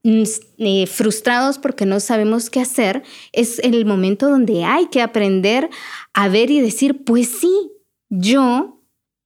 mm, 0.05 0.23
eh, 0.59 0.87
frustrados 0.87 1.59
porque 1.59 1.85
no 1.85 1.99
sabemos 2.01 2.49
qué 2.49 2.61
hacer, 2.61 3.03
es 3.33 3.59
el 3.59 3.85
momento 3.85 4.29
donde 4.29 4.65
hay 4.65 4.87
que 4.87 5.03
aprender 5.03 5.69
a 6.13 6.29
ver 6.29 6.51
y 6.51 6.61
decir, 6.61 7.05
pues 7.05 7.29
sí, 7.29 7.73
yo 8.09 8.81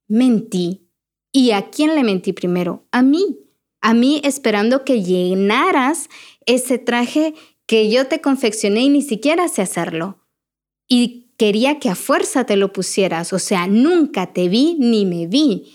mentí. 0.08 0.88
¿Y 1.30 1.50
a 1.50 1.68
quién 1.70 1.94
le 1.94 2.02
mentí 2.02 2.32
primero? 2.32 2.86
A 2.90 3.02
mí. 3.02 3.38
A 3.80 3.94
mí 3.94 4.20
esperando 4.24 4.84
que 4.84 5.02
llenaras 5.04 6.08
ese 6.46 6.78
traje 6.78 7.34
que 7.66 7.90
yo 7.90 8.08
te 8.08 8.20
confeccioné 8.20 8.80
y 8.80 8.88
ni 8.88 9.02
siquiera 9.02 9.46
sé 9.48 9.62
hacerlo. 9.62 10.26
Y 10.88 11.28
quería 11.36 11.78
que 11.78 11.90
a 11.90 11.94
fuerza 11.94 12.44
te 12.44 12.56
lo 12.56 12.72
pusieras, 12.72 13.32
o 13.32 13.38
sea, 13.38 13.68
nunca 13.68 14.32
te 14.32 14.48
vi 14.48 14.76
ni 14.80 15.04
me 15.04 15.26
vi. 15.26 15.70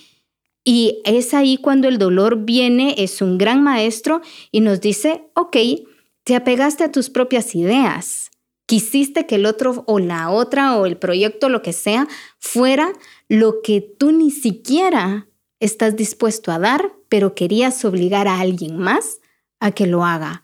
Y 0.63 1.01
es 1.03 1.33
ahí 1.33 1.57
cuando 1.57 1.87
el 1.87 1.97
dolor 1.97 2.45
viene, 2.45 2.95
es 2.97 3.21
un 3.21 3.37
gran 3.37 3.63
maestro 3.63 4.21
y 4.51 4.61
nos 4.61 4.79
dice, 4.79 5.25
ok, 5.35 5.57
te 6.23 6.35
apegaste 6.35 6.85
a 6.85 6.91
tus 6.91 7.09
propias 7.09 7.53
ideas, 7.53 8.31
quisiste 8.65 9.25
que 9.25 9.35
el 9.35 9.45
otro 9.45 9.83
o 9.87 9.99
la 9.99 10.29
otra 10.29 10.77
o 10.77 10.85
el 10.85 10.97
proyecto, 10.97 11.49
lo 11.49 11.61
que 11.61 11.73
sea, 11.73 12.07
fuera 12.39 12.93
lo 13.27 13.61
que 13.61 13.81
tú 13.81 14.11
ni 14.11 14.31
siquiera 14.31 15.27
estás 15.59 15.95
dispuesto 15.95 16.51
a 16.51 16.59
dar, 16.59 16.93
pero 17.09 17.35
querías 17.35 17.83
obligar 17.83 18.27
a 18.27 18.39
alguien 18.39 18.77
más 18.77 19.19
a 19.59 19.71
que 19.71 19.85
lo 19.85 20.05
haga. 20.05 20.43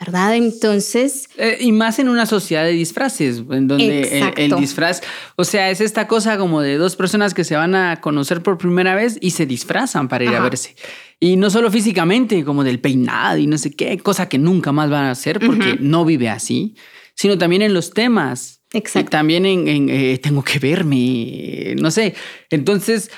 ¿Verdad? 0.00 0.34
Entonces... 0.34 1.28
Eh, 1.36 1.58
y 1.60 1.72
más 1.72 1.98
en 1.98 2.08
una 2.08 2.24
sociedad 2.24 2.64
de 2.64 2.70
disfraces, 2.70 3.42
en 3.50 3.68
donde 3.68 4.32
el, 4.36 4.56
disfraz, 4.56 5.02
o 5.36 5.44
sea, 5.44 5.70
es 5.70 5.82
esta 5.82 6.08
cosa 6.08 6.38
como 6.38 6.62
de 6.62 6.78
dos 6.78 6.96
personas 6.96 7.34
que 7.34 7.44
se 7.44 7.54
van 7.54 7.74
a 7.74 8.00
conocer 8.00 8.42
por 8.42 8.56
primera 8.56 8.94
vez 8.94 9.18
y 9.20 9.32
se 9.32 9.44
disfrazan 9.44 10.08
para 10.08 10.24
ir 10.24 10.34
a 10.34 10.40
verse. 10.40 10.74
Y 11.20 11.36
no 11.36 11.50
solo 11.50 11.70
físicamente, 11.70 12.44
como 12.44 12.64
del 12.64 12.80
peinado 12.80 13.36
y 13.36 13.46
no 13.46 13.58
sé 13.58 13.72
qué, 13.72 13.98
cosa 13.98 14.26
que 14.26 14.38
nunca 14.38 14.72
más 14.72 14.88
van 14.88 15.04
a 15.04 15.10
hacer 15.10 15.38
porque 15.38 15.76
no 15.78 16.06
vive 16.06 16.30
así, 16.30 16.76
sino 17.14 17.36
también 17.36 17.60
en 17.60 17.74
los 17.74 17.92
temas. 17.92 18.62
Exacto. 18.72 19.08
Y 19.08 19.10
también 19.10 19.44
en, 19.44 19.90
eh, 19.90 20.18
tengo 20.22 20.42
que 20.42 20.58
verme, 20.58 21.74
no 21.78 21.90
sé. 21.90 22.14
Entonces 22.48 23.10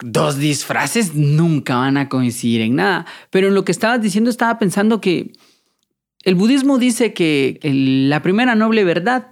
dos 0.00 0.38
disfraces 0.38 1.16
nunca 1.16 1.74
van 1.74 1.96
a 1.96 2.08
coincidir 2.08 2.60
en 2.60 2.76
nada. 2.76 3.06
Pero 3.30 3.48
en 3.48 3.54
lo 3.54 3.64
que 3.64 3.72
estabas 3.72 4.00
diciendo 4.00 4.30
estaba 4.30 4.56
pensando 4.60 5.00
que 5.00 5.32
el 6.28 6.34
budismo 6.34 6.76
dice 6.76 7.14
que 7.14 7.58
la 7.62 8.20
primera 8.22 8.54
noble 8.54 8.84
verdad 8.84 9.30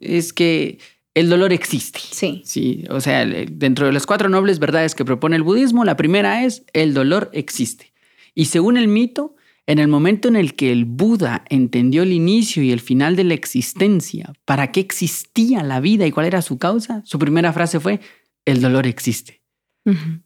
es 0.00 0.32
que 0.32 0.78
el 1.14 1.28
dolor 1.28 1.52
existe. 1.52 2.00
Sí. 2.00 2.40
Sí, 2.44 2.84
o 2.88 3.02
sea, 3.02 3.26
dentro 3.26 3.84
de 3.84 3.92
las 3.92 4.06
cuatro 4.06 4.30
nobles 4.30 4.58
verdades 4.58 4.94
que 4.94 5.04
propone 5.04 5.36
el 5.36 5.42
budismo, 5.42 5.84
la 5.84 5.96
primera 5.96 6.44
es 6.44 6.64
el 6.72 6.94
dolor 6.94 7.28
existe. 7.34 7.92
Y 8.34 8.46
según 8.46 8.78
el 8.78 8.88
mito, 8.88 9.36
en 9.66 9.78
el 9.78 9.88
momento 9.88 10.28
en 10.28 10.36
el 10.36 10.54
que 10.54 10.72
el 10.72 10.86
Buda 10.86 11.44
entendió 11.50 12.02
el 12.02 12.12
inicio 12.12 12.62
y 12.62 12.72
el 12.72 12.80
final 12.80 13.14
de 13.14 13.24
la 13.24 13.34
existencia, 13.34 14.32
para 14.46 14.72
qué 14.72 14.80
existía 14.80 15.62
la 15.62 15.80
vida 15.80 16.06
y 16.06 16.12
cuál 16.12 16.24
era 16.24 16.40
su 16.40 16.56
causa, 16.56 17.02
su 17.04 17.18
primera 17.18 17.52
frase 17.52 17.78
fue, 17.78 18.00
el 18.46 18.62
dolor 18.62 18.86
existe. 18.86 19.37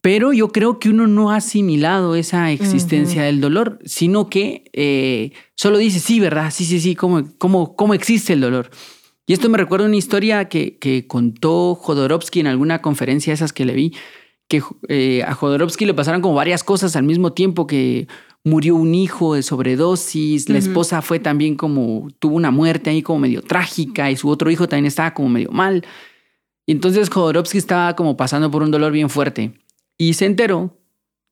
Pero 0.01 0.33
yo 0.33 0.49
creo 0.49 0.81
que 0.81 0.89
uno 0.89 1.07
no 1.07 1.31
ha 1.31 1.37
asimilado 1.37 2.17
esa 2.17 2.51
existencia 2.51 3.23
del 3.23 3.41
dolor, 3.41 3.79
sino 3.85 4.29
que 4.29 4.65
eh, 4.73 5.33
solo 5.55 5.79
dice, 5.79 6.01
sí, 6.01 6.19
¿verdad? 6.19 6.51
Sí, 6.51 6.65
sí, 6.65 6.81
sí, 6.81 6.97
¿cómo, 6.97 7.23
cómo, 7.39 7.77
cómo 7.77 7.95
existe 7.95 8.33
el 8.33 8.41
dolor? 8.41 8.71
Y 9.27 9.35
esto 9.35 9.49
me 9.49 9.59
recuerda 9.59 9.87
una 9.87 9.97
historia 9.97 10.49
que, 10.49 10.79
que 10.79 11.07
contó 11.07 11.77
Jodorowsky 11.77 12.41
en 12.41 12.49
alguna 12.49 12.83
conferencia 12.83 13.33
esas 13.33 13.53
que 13.53 13.65
le 13.65 13.75
vi, 13.75 13.95
que 14.49 14.63
eh, 14.89 15.23
a 15.23 15.35
Jodorowsky 15.35 15.85
le 15.85 15.95
pasaron 15.95 16.23
como 16.23 16.35
varias 16.35 16.65
cosas 16.65 16.97
al 16.97 17.05
mismo 17.05 17.33
tiempo 17.33 17.67
que 17.67 18.09
murió 18.45 18.75
un 18.75 18.95
hijo 18.95 19.35
de 19.35 19.43
sobredosis, 19.43 20.49
la 20.49 20.59
esposa 20.59 21.01
fue 21.01 21.21
también 21.21 21.55
como, 21.55 22.09
tuvo 22.19 22.35
una 22.35 22.51
muerte 22.51 22.91
ahí 22.91 23.01
como 23.01 23.21
medio 23.21 23.43
trágica 23.43 24.11
y 24.11 24.17
su 24.17 24.29
otro 24.29 24.51
hijo 24.51 24.69
también 24.69 24.87
estaba 24.87 25.15
como 25.15 25.29
medio 25.29 25.53
mal. 25.53 25.85
Y 26.67 26.73
entonces 26.73 27.11
Jodorowsky 27.11 27.59
estaba 27.59 27.97
como 27.97 28.17
pasando 28.17 28.51
por 28.51 28.63
un 28.63 28.71
dolor 28.71 28.93
bien 28.93 29.11
fuerte 29.11 29.55
y 29.99 30.15
se 30.15 30.27
enteró 30.27 30.79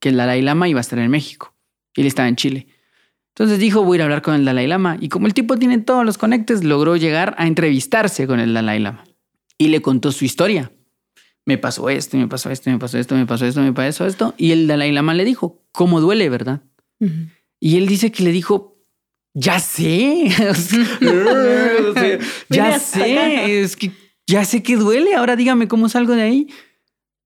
que 0.01 0.09
el 0.09 0.16
Dalai 0.16 0.43
Lama 0.43 0.69
iba 0.69 0.81
a 0.81 0.83
estar 0.83 0.99
en 0.99 1.11
México 1.11 1.55
y 1.95 2.01
él 2.01 2.07
estaba 2.07 2.29
en 2.29 2.37
Chile. 2.37 2.66
Entonces 3.35 3.59
dijo, 3.59 3.85
voy 3.85 3.95
a 3.95 3.97
ir 3.97 4.03
a 4.03 4.05
hablar 4.05 4.23
con 4.23 4.35
el 4.35 4.45
Dalai 4.45 4.66
Lama. 4.66 4.97
Y 5.01 5.09
como 5.09 5.27
el 5.27 5.35
tipo 5.35 5.57
tiene 5.57 5.79
todos 5.79 6.05
los 6.05 6.19
conectes, 6.19 6.64
logró 6.64 6.97
llegar 6.97 7.35
a 7.38 7.47
entrevistarse 7.47 8.27
con 8.27 8.40
el 8.40 8.53
Dalai 8.53 8.81
Lama. 8.81 9.05
Y 9.57 9.69
le 9.69 9.81
contó 9.81 10.12
su 10.12 10.25
historia. 10.25 10.73
Me 11.47 11.57
pasó 11.57 11.88
esto, 11.88 12.16
me 12.16 12.29
pasó 12.29 12.51
esto, 12.51 12.71
me 12.71 12.79
pasó 12.79 12.99
esto, 12.99 13.14
me 13.14 13.27
pasó 13.27 13.47
esto, 13.47 13.61
me 13.62 13.73
pasó 13.73 14.07
esto. 14.07 14.35
Y 14.37 14.53
el 14.53 14.66
Dalai 14.66 14.93
Lama 14.93 15.14
le 15.14 15.25
dijo, 15.25 15.62
¿cómo 15.73 16.01
duele, 16.01 16.29
verdad? 16.29 16.62
Y 17.61 17.77
él 17.77 17.87
dice 17.87 18.12
que 18.12 18.25
le 18.25 18.33
dijo, 18.33 18.79
ya 19.33 19.59
sé. 19.59 20.29
ya 22.51 22.79
sé. 22.79 23.62
Es 23.62 23.77
que 23.77 23.93
ya 24.31 24.45
sé 24.45 24.62
que 24.62 24.77
duele, 24.77 25.14
ahora 25.14 25.37
dígame 25.37 25.69
cómo 25.69 25.88
salgo 25.88 26.14
de 26.14 26.23
ahí. 26.23 26.49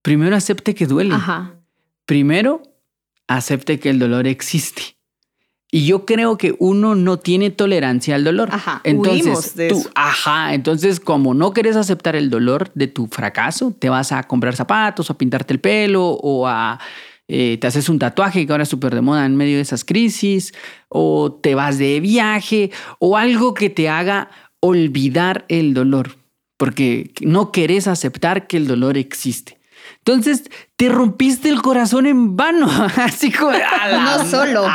Primero 0.03 0.37
acepte 0.37 0.75
que 0.75 0.87
duele. 0.87 1.14
Ajá. 1.14 1.55
Primero 2.07 2.62
acepte 3.29 3.79
que 3.79 3.90
el 3.90 3.99
dolor 3.99 4.27
existe. 4.27 4.97
Y 5.71 5.87
yo 5.87 6.05
creo 6.05 6.38
que 6.38 6.55
uno 6.61 6.95
no 6.95 7.19
tiene 7.19 7.51
tolerancia 7.51 8.14
al 8.14 8.23
dolor. 8.23 8.49
Ajá. 8.53 8.81
Entonces, 8.85 9.55
tú, 9.69 9.85
ajá. 9.95 10.55
Entonces, 10.55 11.01
como 11.01 11.35
no 11.35 11.53
quieres 11.53 11.75
aceptar 11.75 12.14
el 12.14 12.31
dolor 12.31 12.71
de 12.75 12.87
tu 12.87 13.09
fracaso, 13.09 13.75
te 13.77 13.88
vas 13.88 14.12
a 14.12 14.23
comprar 14.23 14.55
zapatos, 14.55 15.11
a 15.11 15.19
pintarte 15.19 15.55
el 15.55 15.61
pelo 15.61 16.11
o 16.11 16.47
a 16.47 16.79
eh, 17.27 17.59
te 17.61 17.67
haces 17.67 17.88
un 17.88 17.99
tatuaje 17.99 18.47
que 18.47 18.53
ahora 18.53 18.64
es 18.64 18.69
súper 18.69 18.95
de 18.95 19.01
moda 19.01 19.25
en 19.25 19.35
medio 19.35 19.57
de 19.57 19.62
esas 19.62 19.85
crisis, 19.85 20.53
o 20.88 21.33
te 21.33 21.55
vas 21.55 21.79
de 21.79 21.99
viaje, 22.01 22.71
o 22.99 23.17
algo 23.17 23.55
que 23.55 23.71
te 23.71 23.88
haga 23.88 24.31
olvidar 24.61 25.45
el 25.49 25.75
dolor 25.75 26.23
porque 26.64 27.11
no 27.20 27.53
querés 27.53 27.87
aceptar 27.88 28.46
que 28.46 28.57
el 28.57 28.66
dolor 28.66 28.96
existe. 28.96 29.59
Entonces 29.98 30.44
te 30.77 30.88
rompiste 30.88 31.50
el 31.50 31.61
corazón 31.61 32.07
en 32.07 32.38
vano, 32.38 32.70
así 32.96 33.31
como 33.31 33.53
no 33.92 34.24
solo. 34.24 34.66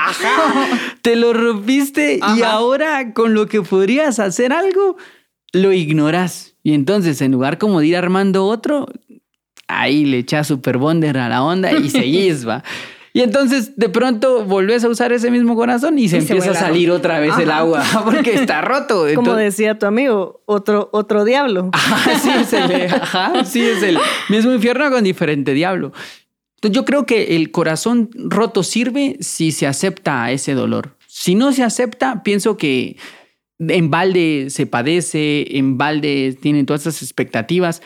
Te 1.01 1.15
lo 1.15 1.33
rompiste 1.33 2.19
y 2.37 2.43
ahora 2.43 3.11
con 3.15 3.33
lo 3.33 3.47
que 3.47 3.63
podrías 3.63 4.19
hacer 4.19 4.53
algo, 4.53 4.97
lo 5.51 5.73
ignoras. 5.73 6.53
Y 6.61 6.75
entonces 6.75 7.23
en 7.23 7.31
lugar 7.31 7.57
como 7.57 7.79
de 7.79 7.87
ir 7.87 7.97
armando 7.97 8.45
otro, 8.45 8.85
ahí 9.67 10.05
le 10.05 10.19
echas 10.19 10.45
super 10.45 10.77
bonder 10.77 11.17
a 11.17 11.27
la 11.27 11.41
onda 11.41 11.71
y 11.71 11.89
seguís, 11.89 12.47
va. 12.47 12.63
Y 13.13 13.21
entonces 13.21 13.75
de 13.75 13.89
pronto 13.89 14.45
volvés 14.45 14.83
a 14.83 14.89
usar 14.89 15.11
ese 15.11 15.31
mismo 15.31 15.55
corazón 15.55 15.97
y 15.97 16.09
se 16.09 16.17
empieza 16.17 16.51
a 16.51 16.53
salir 16.53 16.91
otra 16.91 17.19
vez 17.19 17.37
el 17.39 17.49
agua 17.51 17.83
porque 18.05 18.35
está 18.35 18.61
roto. 18.61 19.05
Como 19.15 19.35
decía 19.35 19.79
tu 19.79 19.85
amigo, 19.85 20.41
otro, 20.45 20.89
otro 20.91 21.25
diablo. 21.25 21.71
sí, 22.21 22.29
es 22.29 22.53
el, 22.53 22.91
sí, 23.45 23.61
es 23.61 23.83
el 23.83 23.97
mismo 24.29 24.53
infierno 24.53 24.89
con 24.91 25.03
diferente 25.03 25.53
diablo. 25.53 25.91
Entonces 26.55 26.75
yo 26.75 26.85
creo 26.85 27.05
que 27.05 27.35
el 27.37 27.51
corazón 27.51 28.09
roto 28.13 28.63
sirve 28.63 29.17
si 29.21 29.51
se 29.51 29.65
acepta 29.65 30.29
ese 30.31 30.53
dolor. 30.53 30.97
Si 31.07 31.33
no 31.33 31.51
se 31.51 31.63
acepta, 31.63 32.21
pienso 32.21 32.57
que 32.57 32.97
en 33.59 33.89
balde 33.89 34.47
se 34.49 34.65
padece, 34.65 35.57
en 35.57 35.77
balde 35.77 36.37
tienen 36.39 36.65
todas 36.65 36.81
esas 36.81 37.01
expectativas. 37.01 37.81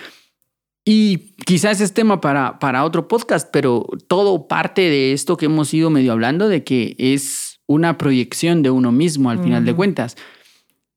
Y 0.86 1.34
quizás 1.46 1.80
es 1.80 1.94
tema 1.94 2.20
para, 2.20 2.60
para 2.60 2.84
otro 2.84 3.08
podcast, 3.08 3.50
pero 3.52 3.88
todo 4.08 4.48
parte 4.48 4.82
de 4.82 5.14
esto 5.14 5.38
que 5.38 5.46
hemos 5.46 5.74
ido 5.74 5.90
medio 5.90 6.12
hablando, 6.12 6.50
de 6.50 6.64
que 6.64 6.96
es 6.98 7.62
una 7.68 7.98
proyección 7.98 8.64
de 8.64 8.70
uno 8.70 8.92
mismo 8.92 9.30
al 9.30 9.42
final 9.42 9.64
de 9.66 9.74
cuentas. 9.74 10.18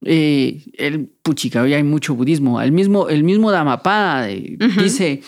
Eh, 0.04 0.64
el 0.74 1.06
puchica, 1.22 1.62
hoy 1.62 1.74
hay 1.74 1.84
mucho 1.84 2.14
budismo. 2.14 2.60
El 2.60 2.72
mismo, 2.72 3.08
el 3.08 3.22
mismo 3.22 3.50
Dhammapada 3.50 4.28
eh, 4.30 4.58
dice: 4.78 5.22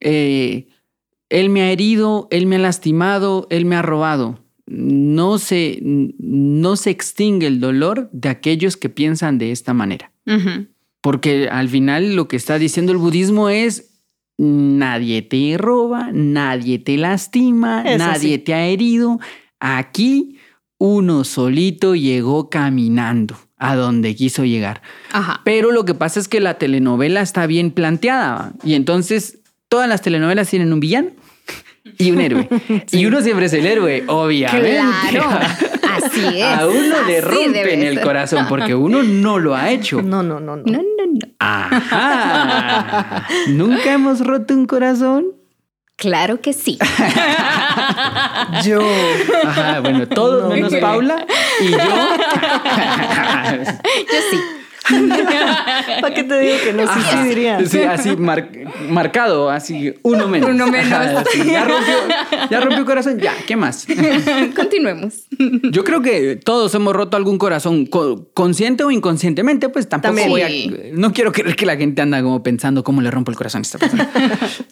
eh, 0.00 0.68
Él 1.28 1.50
me 1.50 1.62
ha 1.62 1.72
herido, 1.72 2.28
él 2.30 2.46
me 2.46 2.56
ha 2.56 2.60
lastimado, 2.60 3.48
él 3.50 3.64
me 3.64 3.76
ha 3.76 3.82
robado. 3.82 4.40
No 4.66 5.38
se, 5.38 5.78
no 5.82 6.76
se 6.76 6.90
extingue 6.90 7.46
el 7.46 7.60
dolor 7.60 8.08
de 8.12 8.30
aquellos 8.30 8.76
que 8.76 8.88
piensan 8.88 9.38
de 9.38 9.52
esta 9.52 9.74
manera. 9.74 10.12
Porque 11.02 11.48
al 11.48 11.68
final 11.68 12.16
lo 12.16 12.28
que 12.28 12.36
está 12.36 12.58
diciendo 12.58 12.92
el 12.92 12.98
budismo 12.98 13.50
es 13.50 13.93
Nadie 14.36 15.22
te 15.22 15.56
roba, 15.56 16.10
nadie 16.12 16.78
te 16.78 16.96
lastima, 16.96 17.84
nadie 17.96 18.38
te 18.38 18.52
ha 18.54 18.66
herido. 18.66 19.20
Aquí 19.60 20.38
uno 20.78 21.24
solito 21.24 21.94
llegó 21.94 22.50
caminando 22.50 23.38
a 23.56 23.76
donde 23.76 24.14
quiso 24.14 24.44
llegar. 24.44 24.82
Pero 25.44 25.72
lo 25.72 25.84
que 25.84 25.94
pasa 25.94 26.20
es 26.20 26.28
que 26.28 26.40
la 26.40 26.54
telenovela 26.54 27.20
está 27.20 27.46
bien 27.46 27.70
planteada 27.70 28.52
y 28.64 28.74
entonces 28.74 29.38
todas 29.68 29.88
las 29.88 30.02
telenovelas 30.02 30.50
tienen 30.50 30.72
un 30.72 30.80
villano 30.80 31.10
y 31.98 32.10
un 32.10 32.20
héroe. 32.20 32.48
Y 32.92 33.06
uno 33.06 33.22
siempre 33.22 33.46
es 33.46 33.52
el 33.52 33.66
héroe, 33.66 34.04
obviamente. 34.08 34.80
Así 36.14 36.26
es. 36.40 36.44
A 36.44 36.66
uno 36.66 37.02
le 37.06 37.20
rompen 37.20 37.82
el 37.82 38.00
corazón 38.00 38.46
porque 38.48 38.74
uno 38.74 39.02
no 39.02 39.38
lo 39.38 39.54
ha 39.54 39.68
hecho. 39.70 40.00
No, 40.02 40.22
no, 40.22 40.40
no, 40.40 40.56
no. 40.56 40.62
No, 40.64 40.78
no, 40.78 41.06
no. 41.06 41.28
Ajá. 41.38 43.26
¿Nunca 43.48 43.92
hemos 43.92 44.20
roto 44.20 44.54
un 44.54 44.64
corazón? 44.66 45.26
Claro 45.96 46.40
que 46.40 46.52
sí. 46.52 46.78
yo. 48.64 48.80
Ajá, 49.44 49.80
bueno, 49.80 50.08
todos 50.08 50.52
menos 50.52 50.74
Paula 50.74 51.24
y 51.60 51.70
yo. 51.70 51.78
yo 51.78 51.84
sí. 54.30 54.40
¿Para 56.00 56.14
qué 56.14 56.24
te 56.24 56.40
digo 56.40 56.56
que 56.62 56.72
no? 56.72 56.86
Sí, 56.86 57.00
sí 57.10 57.28
diría. 57.28 57.66
Sí, 57.66 57.80
así 57.82 58.16
marcado, 58.88 59.50
así 59.50 59.94
uno 60.02 60.28
menos. 60.28 60.50
Uno 60.50 60.66
menos. 60.66 60.88
ya, 61.46 61.64
rompió, 61.64 61.94
ya 62.50 62.60
rompió 62.60 62.84
corazón, 62.84 63.18
ya, 63.18 63.34
¿qué 63.46 63.56
más? 63.56 63.86
Continuemos. 64.56 65.24
Yo 65.70 65.84
creo 65.84 66.02
que 66.02 66.36
todos 66.36 66.74
hemos 66.74 66.94
roto 66.94 67.16
algún 67.16 67.38
corazón, 67.38 67.88
consciente 68.34 68.84
o 68.84 68.90
inconscientemente, 68.90 69.68
pues 69.70 69.88
tampoco 69.88 70.14
voy 70.28 70.42
a... 70.42 70.48
No 70.92 71.12
quiero 71.12 71.32
creer 71.32 71.56
que 71.56 71.66
la 71.66 71.76
gente 71.76 72.02
anda 72.02 72.22
como 72.22 72.42
pensando 72.42 72.84
cómo 72.84 73.00
le 73.00 73.10
rompo 73.10 73.30
el 73.30 73.36
corazón 73.36 73.60
a 73.60 73.62
esta 73.62 73.78
persona. 73.78 74.10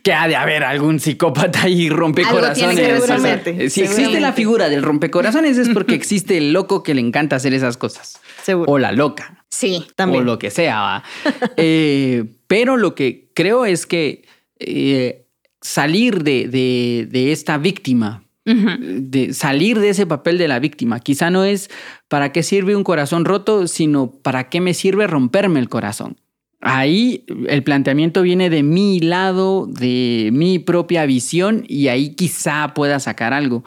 que 0.03 0.13
ha 0.13 0.29
de 0.29 0.37
haber 0.37 0.65
algún 0.65 1.01
psicópata 1.01 1.63
ahí 1.63 1.89
rompe 1.89 2.23
corazones. 2.23 2.77
Seguramente. 2.77 3.71
si 3.71 3.83
existe 3.83 4.21
la 4.21 4.33
figura 4.33 4.69
del 4.69 4.83
rompecorazones 4.83 5.57
es 5.57 5.71
porque 5.71 5.95
existe 5.95 6.37
el 6.37 6.53
loco 6.53 6.83
que 6.83 6.95
le 6.95 7.01
encanta 7.01 7.37
hacer 7.37 7.55
esas 7.55 7.77
cosas. 7.77 8.21
Seguro. 8.43 8.71
O 8.71 8.79
la 8.79 8.93
loca. 8.93 9.42
Sí, 9.53 9.85
también. 9.97 10.23
O 10.23 10.25
lo 10.25 10.39
que 10.39 10.51
sea. 10.51 11.05
Eh, 11.57 12.25
pero 12.47 12.77
lo 12.77 12.95
que 12.95 13.31
creo 13.35 13.67
es 13.67 13.87
que 13.87 14.25
eh, 14.59 15.27
salir 15.61 16.25
de, 16.25 17.09
esta 17.33 17.59
víctima, 17.59 18.25
de 18.45 19.35
salir 19.35 19.79
de 19.79 19.91
ese 19.91 20.07
papel 20.07 20.39
de 20.39 20.49
la 20.49 20.59
víctima, 20.59 21.01
quizá 21.01 21.31
no 21.31 21.45
es 21.45 21.71
para 22.09 22.33
qué 22.33 22.43
sirve 22.43 22.75
un 22.75 22.83
corazón 22.83 23.25
roto, 23.25 23.69
sino 23.69 24.11
para 24.11 24.49
qué 24.49 24.61
me 24.61 24.75
sirve 24.75 25.07
romperme 25.07 25.61
el 25.61 25.69
corazón. 25.69 26.17
Ahí 26.61 27.25
el 27.49 27.63
planteamiento 27.63 28.23
viene 28.23 28.49
de 28.49 28.63
mi 28.63 29.01
lado, 29.01 29.67
de 29.67 30.31
mi 30.33 30.59
propia 30.59 31.05
visión, 31.05 31.65
y 31.69 31.89
ahí 31.89 32.15
quizá 32.15 32.73
pueda 32.75 33.01
sacar 33.01 33.33
algo. 33.35 33.65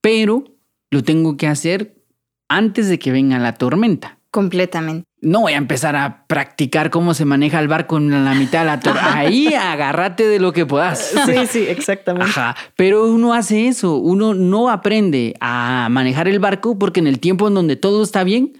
Pero 0.00 0.44
lo 0.90 1.02
tengo 1.02 1.36
que 1.36 1.46
hacer 1.46 1.96
antes 2.48 2.88
de 2.88 2.98
que 2.98 3.12
venga 3.12 3.38
la 3.38 3.52
tormenta. 3.54 4.18
Completamente. 4.30 5.06
No 5.22 5.40
voy 5.40 5.54
a 5.54 5.56
empezar 5.56 5.96
a 5.96 6.26
practicar 6.26 6.90
cómo 6.90 7.14
se 7.14 7.24
maneja 7.24 7.58
el 7.58 7.68
barco 7.68 7.96
en 7.96 8.24
la 8.24 8.34
mitad 8.34 8.60
de 8.60 8.66
la 8.66 8.80
tormenta. 8.80 9.16
Ahí 9.16 9.54
agárrate 9.54 10.28
de 10.28 10.38
lo 10.38 10.52
que 10.52 10.66
puedas. 10.66 11.14
Sí, 11.24 11.46
sí, 11.48 11.58
exactamente. 11.68 12.30
Ajá. 12.30 12.54
Pero 12.76 13.06
uno 13.06 13.32
hace 13.32 13.66
eso. 13.66 13.96
Uno 13.96 14.34
no 14.34 14.70
aprende 14.70 15.34
a 15.40 15.88
manejar 15.90 16.28
el 16.28 16.38
barco 16.38 16.78
porque 16.78 17.00
en 17.00 17.06
el 17.06 17.18
tiempo 17.18 17.48
en 17.48 17.54
donde 17.54 17.76
todo 17.76 18.02
está 18.02 18.24
bien, 18.24 18.58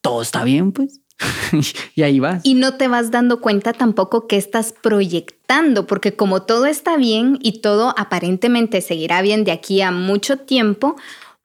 todo 0.00 0.22
está 0.22 0.44
bien, 0.44 0.72
pues. 0.72 1.00
y 1.94 2.02
ahí 2.02 2.20
vas. 2.20 2.44
Y 2.44 2.54
no 2.54 2.74
te 2.74 2.88
vas 2.88 3.10
dando 3.10 3.40
cuenta 3.40 3.72
tampoco 3.72 4.26
que 4.26 4.36
estás 4.36 4.72
proyectando, 4.72 5.86
porque 5.86 6.14
como 6.14 6.42
todo 6.42 6.66
está 6.66 6.96
bien 6.96 7.38
y 7.42 7.60
todo 7.60 7.94
aparentemente 7.96 8.80
seguirá 8.80 9.22
bien 9.22 9.44
de 9.44 9.52
aquí 9.52 9.80
a 9.80 9.90
mucho 9.90 10.38
tiempo, 10.38 10.96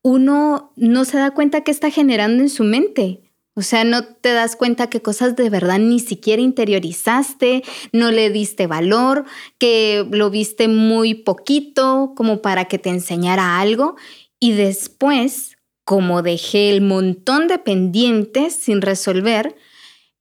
uno 0.01 0.71
no 0.75 1.05
se 1.05 1.17
da 1.17 1.31
cuenta 1.31 1.61
que 1.61 1.71
está 1.71 1.89
generando 1.89 2.43
en 2.43 2.49
su 2.49 2.63
mente. 2.63 3.30
O 3.53 3.61
sea, 3.61 3.83
no 3.83 4.05
te 4.05 4.31
das 4.31 4.55
cuenta 4.55 4.89
que 4.89 5.01
cosas 5.01 5.35
de 5.35 5.49
verdad 5.49 5.77
ni 5.77 5.99
siquiera 5.99 6.41
interiorizaste, 6.41 7.63
no 7.91 8.09
le 8.09 8.29
diste 8.29 8.65
valor, 8.65 9.25
que 9.57 10.07
lo 10.09 10.29
viste 10.29 10.69
muy 10.69 11.15
poquito 11.15 12.13
como 12.15 12.41
para 12.41 12.65
que 12.65 12.79
te 12.79 12.89
enseñara 12.89 13.59
algo. 13.59 13.97
Y 14.39 14.53
después, 14.53 15.57
como 15.83 16.21
dejé 16.21 16.69
el 16.69 16.81
montón 16.81 17.49
de 17.49 17.59
pendientes 17.59 18.55
sin 18.55 18.81
resolver, 18.81 19.55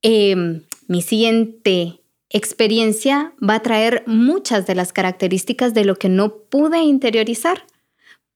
em, 0.03 0.63
mi 0.89 1.01
siguiente 1.01 2.01
experiencia 2.31 3.33
va 3.43 3.57
a 3.57 3.63
traer 3.63 4.03
muchas 4.07 4.67
de 4.67 4.75
las 4.75 4.93
características 4.93 5.73
de 5.73 5.85
lo 5.85 5.97
que 5.97 6.09
no 6.09 6.35
pude 6.51 6.81
interiorizar 6.83 7.65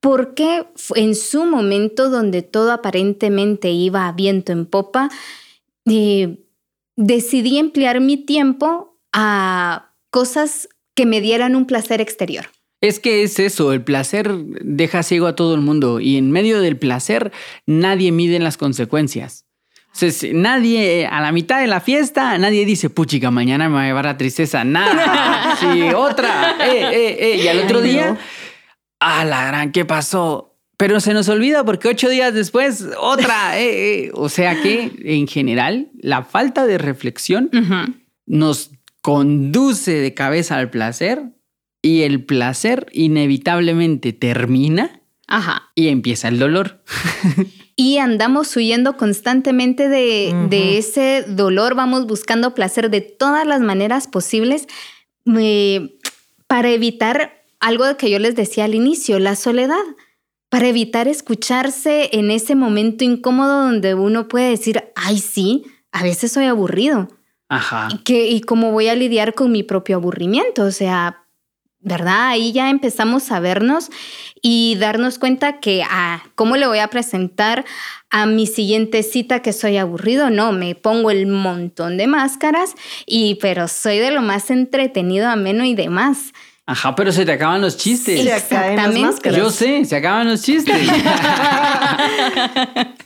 porque 0.04 0.66
en 0.96 1.14
su 1.14 1.46
momento 1.46 2.10
donde 2.10 2.42
todo 2.42 2.72
aparentemente 2.72 3.70
iba 3.70 4.06
a 4.06 4.12
viento 4.12 4.52
en 4.52 4.66
popa, 4.66 5.08
eh, 5.86 6.44
decidí 6.94 7.56
emplear 7.56 8.02
mi 8.02 8.18
tiempo 8.18 8.98
a 9.14 9.94
cosas 10.10 10.68
que 10.94 11.06
me 11.06 11.22
dieran 11.22 11.56
un 11.56 11.64
placer 11.64 12.02
exterior. 12.02 12.50
Es 12.82 13.00
que 13.00 13.22
es 13.22 13.38
eso, 13.38 13.72
el 13.72 13.82
placer 13.82 14.30
deja 14.60 15.02
ciego 15.02 15.26
a 15.26 15.36
todo 15.36 15.54
el 15.54 15.62
mundo 15.62 16.00
y 16.00 16.18
en 16.18 16.30
medio 16.30 16.60
del 16.60 16.76
placer 16.76 17.32
nadie 17.64 18.12
mide 18.12 18.38
las 18.40 18.58
consecuencias. 18.58 19.46
nadie, 20.34 21.06
a 21.06 21.22
la 21.22 21.32
mitad 21.32 21.62
de 21.62 21.66
la 21.66 21.80
fiesta, 21.80 22.36
nadie 22.36 22.66
dice, 22.66 22.90
puchica, 22.90 23.30
mañana 23.30 23.70
me 23.70 23.76
va 23.76 23.82
a 23.84 23.86
llevar 23.86 24.04
la 24.04 24.18
tristeza. 24.18 24.64
Nada. 24.64 25.56
sí, 25.60 25.82
otra. 25.96 26.56
Eh, 26.60 26.90
eh, 26.92 27.16
eh. 27.20 27.36
Y 27.42 27.48
al 27.48 27.60
otro 27.60 27.80
día, 27.80 28.18
ah, 29.04 29.24
la 29.24 29.46
gran, 29.46 29.72
¿qué 29.72 29.84
pasó? 29.84 30.54
Pero 30.76 31.00
se 31.00 31.14
nos 31.14 31.28
olvida 31.28 31.64
porque 31.64 31.88
ocho 31.88 32.08
días 32.08 32.34
después, 32.34 32.84
otra. 32.98 33.58
Eh, 33.58 34.06
eh. 34.06 34.10
O 34.14 34.28
sea 34.28 34.60
que, 34.60 34.90
en 35.04 35.28
general, 35.28 35.88
la 36.00 36.24
falta 36.24 36.66
de 36.66 36.78
reflexión 36.78 37.50
nos 38.26 38.70
conduce 39.00 39.92
de 39.92 40.14
cabeza 40.14 40.56
al 40.56 40.70
placer 40.70 41.22
y 41.82 42.02
el 42.02 42.24
placer 42.24 42.86
inevitablemente 42.92 44.12
termina 44.12 45.02
Ajá. 45.28 45.70
y 45.74 45.88
empieza 45.88 46.28
el 46.28 46.38
dolor. 46.38 46.82
y 47.76 47.98
andamos 47.98 48.56
huyendo 48.56 48.96
constantemente 48.96 49.88
de, 49.88 50.34
de, 50.48 50.78
ese 50.78 51.24
dolor, 51.28 51.74
vamos 51.74 52.06
buscando 52.06 52.54
placer 52.54 52.90
de 52.90 53.02
todas 53.02 53.46
las 53.46 53.60
maneras 53.60 54.08
posibles 54.08 54.66
eh, 55.38 55.98
para 56.46 56.70
evitar 56.70 57.43
algo 57.64 57.96
que 57.96 58.10
yo 58.10 58.18
les 58.18 58.36
decía 58.36 58.64
al 58.64 58.74
inicio, 58.74 59.18
la 59.18 59.36
soledad, 59.36 59.84
para 60.50 60.68
evitar 60.68 61.08
escucharse 61.08 62.10
en 62.12 62.30
ese 62.30 62.54
momento 62.54 63.04
incómodo 63.04 63.64
donde 63.64 63.94
uno 63.94 64.28
puede 64.28 64.50
decir, 64.50 64.84
ay, 64.94 65.18
sí, 65.18 65.64
a 65.90 66.02
veces 66.02 66.30
soy 66.30 66.44
aburrido. 66.44 67.08
Ajá. 67.48 67.88
Y, 67.90 67.98
que, 67.98 68.28
y 68.28 68.42
cómo 68.42 68.70
voy 68.70 68.88
a 68.88 68.94
lidiar 68.94 69.32
con 69.32 69.50
mi 69.50 69.62
propio 69.62 69.96
aburrimiento, 69.96 70.64
o 70.64 70.70
sea, 70.70 71.24
¿verdad? 71.80 72.28
Ahí 72.28 72.52
ya 72.52 72.68
empezamos 72.68 73.32
a 73.32 73.40
vernos 73.40 73.90
y 74.42 74.76
darnos 74.78 75.18
cuenta 75.18 75.58
que, 75.60 75.84
ah, 75.88 76.22
¿cómo 76.34 76.58
le 76.58 76.66
voy 76.66 76.80
a 76.80 76.88
presentar 76.88 77.64
a 78.10 78.26
mi 78.26 78.46
siguiente 78.46 79.02
cita 79.02 79.40
que 79.40 79.54
soy 79.54 79.78
aburrido? 79.78 80.28
No, 80.28 80.52
me 80.52 80.74
pongo 80.74 81.10
el 81.10 81.26
montón 81.26 81.96
de 81.96 82.08
máscaras 82.08 82.74
y, 83.06 83.36
pero 83.36 83.68
soy 83.68 83.98
de 84.00 84.10
lo 84.10 84.20
más 84.20 84.50
entretenido, 84.50 85.28
ameno 85.30 85.64
y 85.64 85.74
demás. 85.74 86.32
Ajá, 86.66 86.94
pero 86.94 87.12
se 87.12 87.26
te 87.26 87.32
acaban 87.32 87.60
los 87.60 87.76
chistes. 87.76 88.24
Exactamente. 88.26 89.32
Yo 89.32 89.50
sé, 89.50 89.84
se 89.84 89.96
acaban 89.96 90.28
los 90.28 90.42
chistes. 90.42 90.74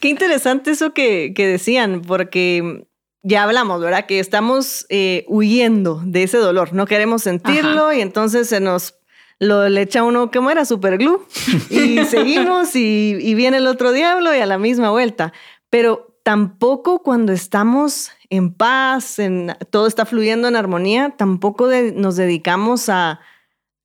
Qué 0.01 0.09
interesante 0.09 0.71
eso 0.71 0.95
que, 0.95 1.33
decían, 1.37 2.03
porque 2.03 2.87
ya 3.23 3.43
hablamos, 3.43 3.81
¿verdad? 3.81 4.07
Que 4.07 4.21
estamos 4.21 4.87
eh, 4.91 5.25
huyendo 5.27 6.01
de 6.05 6.23
ese 6.23 6.39
dolor, 6.39 6.73
no 6.73 6.87
queremos 6.87 7.23
sentirlo 7.23 7.93
y 7.93 8.01
entonces 8.01 8.49
se 8.49 8.61
nos 8.61 8.95
lo 9.41 9.69
le 9.69 9.83
echa 9.83 10.03
uno, 10.03 10.31
¿cómo 10.31 10.51
era? 10.51 10.65
Superglue. 10.65 11.19
Y 11.71 12.05
seguimos 12.05 12.77
y, 12.77 13.17
y 13.21 13.35
viene 13.35 13.57
el 13.57 13.67
otro 13.67 13.93
diablo 13.93 14.35
y 14.35 14.39
a 14.39 14.47
la 14.47 14.59
misma 14.59 14.91
vuelta. 14.91 15.33
Pero 15.71 16.17
tampoco 16.23 17.03
cuando 17.03 17.33
estamos 17.33 18.11
en 18.31 18.53
paz, 18.53 19.19
en, 19.19 19.57
todo 19.71 19.87
está 19.87 20.05
fluyendo 20.07 20.49
en 20.49 20.57
armonía, 20.57 21.15
tampoco 21.17 21.69
nos 21.95 22.17
dedicamos 22.17 22.89
a 22.89 23.21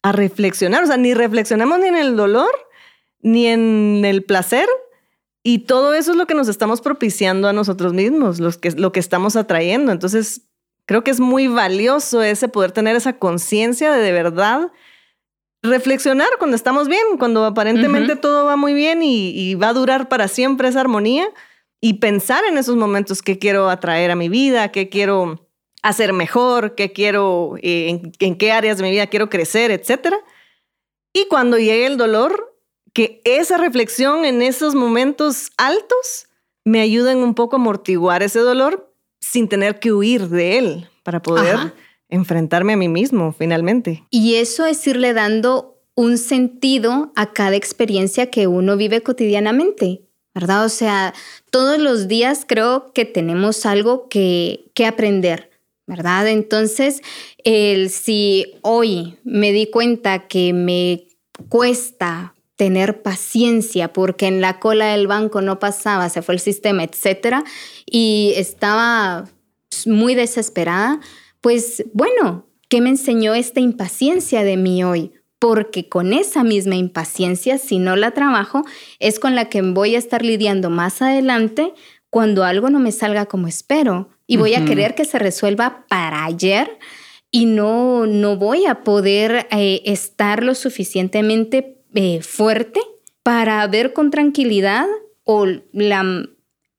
a 0.04 0.12
reflexionar, 0.12 0.84
o 0.84 0.88
sea, 0.88 0.98
ni 0.98 1.14
reflexionamos 1.14 1.80
ni 1.80 1.88
en 1.88 1.96
el 1.96 2.16
dolor, 2.16 2.52
ni 3.22 3.48
en 3.48 4.04
el 4.06 4.24
placer, 4.24 4.68
y 5.44 5.60
todo 5.60 5.94
eso 5.94 6.12
es 6.12 6.18
lo 6.18 6.26
que 6.26 6.36
nos 6.36 6.48
estamos 6.48 6.82
propiciando 6.82 7.48
a 7.48 7.54
nosotros 7.54 7.94
mismos, 7.94 8.40
los 8.40 8.58
que, 8.58 8.72
lo 8.72 8.92
que 8.92 9.02
estamos 9.02 9.36
atrayendo. 9.36 9.92
Entonces, 9.92 10.44
creo 10.86 11.04
que 11.04 11.12
es 11.12 11.20
muy 11.20 11.48
valioso 11.48 12.22
ese 12.22 12.48
poder 12.48 12.72
tener 12.72 12.96
esa 12.96 13.18
conciencia 13.20 13.92
de 13.92 14.02
de 14.02 14.12
verdad 14.14 14.72
reflexionar 15.62 16.30
cuando 16.38 16.56
estamos 16.56 16.88
bien, 16.88 17.18
cuando 17.18 17.46
aparentemente 17.46 18.16
todo 18.18 18.46
va 18.46 18.58
muy 18.58 18.74
bien 18.74 19.02
y, 19.02 19.30
y, 19.30 19.56
va 19.56 19.70
a 19.70 19.74
durar 19.74 20.10
para 20.10 20.28
siempre 20.28 20.68
esa 20.68 20.82
armonía 20.82 21.26
y 21.82 21.96
pensar 21.96 22.44
en 22.46 22.58
esos 22.58 22.76
momentos 22.76 23.22
que 23.22 23.40
quiero 23.40 23.70
atraer 23.70 24.12
a 24.12 24.16
mi 24.16 24.28
vida, 24.28 24.72
que 24.72 24.90
quiero 24.90 25.43
hacer 25.84 26.14
mejor, 26.14 26.76
qué 26.76 26.92
quiero, 26.92 27.56
eh, 27.62 28.02
en, 28.20 28.38
qué 28.38 28.52
áreas 28.52 28.78
de 28.78 28.84
mi 28.84 28.92
vida 28.92 29.08
quiero 29.08 29.30
crecer, 29.30 29.70
etc. 29.70 30.16
Y 31.14 31.28
cuando 31.28 31.58
llegue 31.58 31.86
el 31.86 31.98
dolor, 31.98 32.58
que 32.94 33.22
esa 33.26 33.58
reflexión 33.58 34.26
en 34.26 34.42
esos 34.42 34.74
momentos 34.74 35.52
altos 35.58 36.28
me 36.66 36.82
ayuden 36.82 37.20
un 37.20 37.36
poco 37.36 37.58
a 37.58 37.60
amortiguar 37.60 38.24
ese 38.24 38.40
dolor 38.40 38.92
sin 39.22 39.48
tener 39.50 39.80
que 39.80 39.92
huir 39.92 40.30
de 40.30 40.58
él 40.58 40.90
para 41.04 41.22
poder 41.22 41.74
enfrentarme 42.10 42.74
a 42.74 42.78
mí 42.78 42.88
mismo 42.88 43.34
finalmente. 43.38 44.04
Y 44.10 44.36
eso 44.36 44.66
es 44.66 44.86
irle 44.88 45.14
dando 45.14 45.82
un 45.96 46.18
sentido 46.18 47.12
a 47.16 47.34
cada 47.34 47.56
experiencia 47.56 48.30
que 48.30 48.48
uno 48.48 48.78
vive 48.78 49.02
cotidianamente. 49.02 50.02
¿verdad? 50.34 50.66
O 50.66 50.70
sea, 50.70 51.14
todos 51.52 51.78
los 51.78 52.08
días 52.08 52.46
creo 52.48 52.92
que 52.94 53.06
tenemos 53.06 53.66
algo 53.66 54.08
que, 54.10 54.72
que 54.74 54.88
aprender. 54.88 55.53
¿Verdad? 55.88 56.28
Entonces, 56.28 57.02
el, 57.44 57.90
si 57.90 58.56
hoy 58.62 59.18
me 59.24 59.52
di 59.52 59.68
cuenta 59.68 60.28
que 60.28 60.54
me 60.54 61.08
cuesta 61.50 62.34
tener 62.56 63.02
paciencia 63.02 63.92
porque 63.92 64.28
en 64.28 64.40
la 64.40 64.60
cola 64.60 64.88
del 64.88 65.08
banco 65.08 65.42
no 65.42 65.60
pasaba, 65.60 66.10
se 66.10 66.22
fue 66.22 66.36
el 66.36 66.40
sistema, 66.40 66.84
etcétera, 66.84 67.44
y 67.86 68.34
estaba 68.38 69.30
muy 69.86 70.16
desesperada, 70.16 71.00
pues 71.42 71.84
bueno, 71.94 72.48
¿qué 72.70 72.80
me 72.80 72.90
enseñó 72.90 73.34
esta 73.34 73.60
impaciencia 73.60 74.44
de 74.44 74.58
mí 74.58 74.84
hoy? 74.84 75.12
Porque 75.40 75.90
con 75.90 76.14
esa 76.14 76.44
misma 76.44 76.76
impaciencia, 76.76 77.58
si 77.58 77.80
no 77.80 77.98
la 77.98 78.12
trabajo, 78.12 78.64
es 79.00 79.20
con 79.20 79.36
la 79.36 79.50
que 79.50 79.62
voy 79.62 79.96
a 79.96 80.00
estar 80.00 80.24
lidiando 80.24 80.70
más 80.70 81.02
adelante 81.02 81.74
cuando 82.10 82.46
algo 82.46 82.70
no 82.70 82.80
me 82.80 82.92
salga 82.92 83.26
como 83.26 83.48
espero 83.48 84.10
y 84.34 84.38
voy 84.38 84.56
a 84.56 84.66
querer 84.66 84.96
que 84.96 85.06
se 85.06 85.20
resuelva 85.20 85.86
para 85.88 86.26
ayer 86.26 86.80
y 87.30 87.46
no, 87.46 88.08
no 88.08 88.36
voy 88.36 88.66
a 88.66 88.82
poder 88.82 89.48
eh, 89.52 89.84
estar 89.86 90.44
lo 90.44 90.56
suficientemente 90.56 91.84
eh, 91.94 92.24
fuerte 92.24 92.80
para 93.22 93.66
ver 93.68 93.94
con 93.94 94.10
tranquilidad 94.10 94.88
o 95.24 95.46
la, 95.72 96.26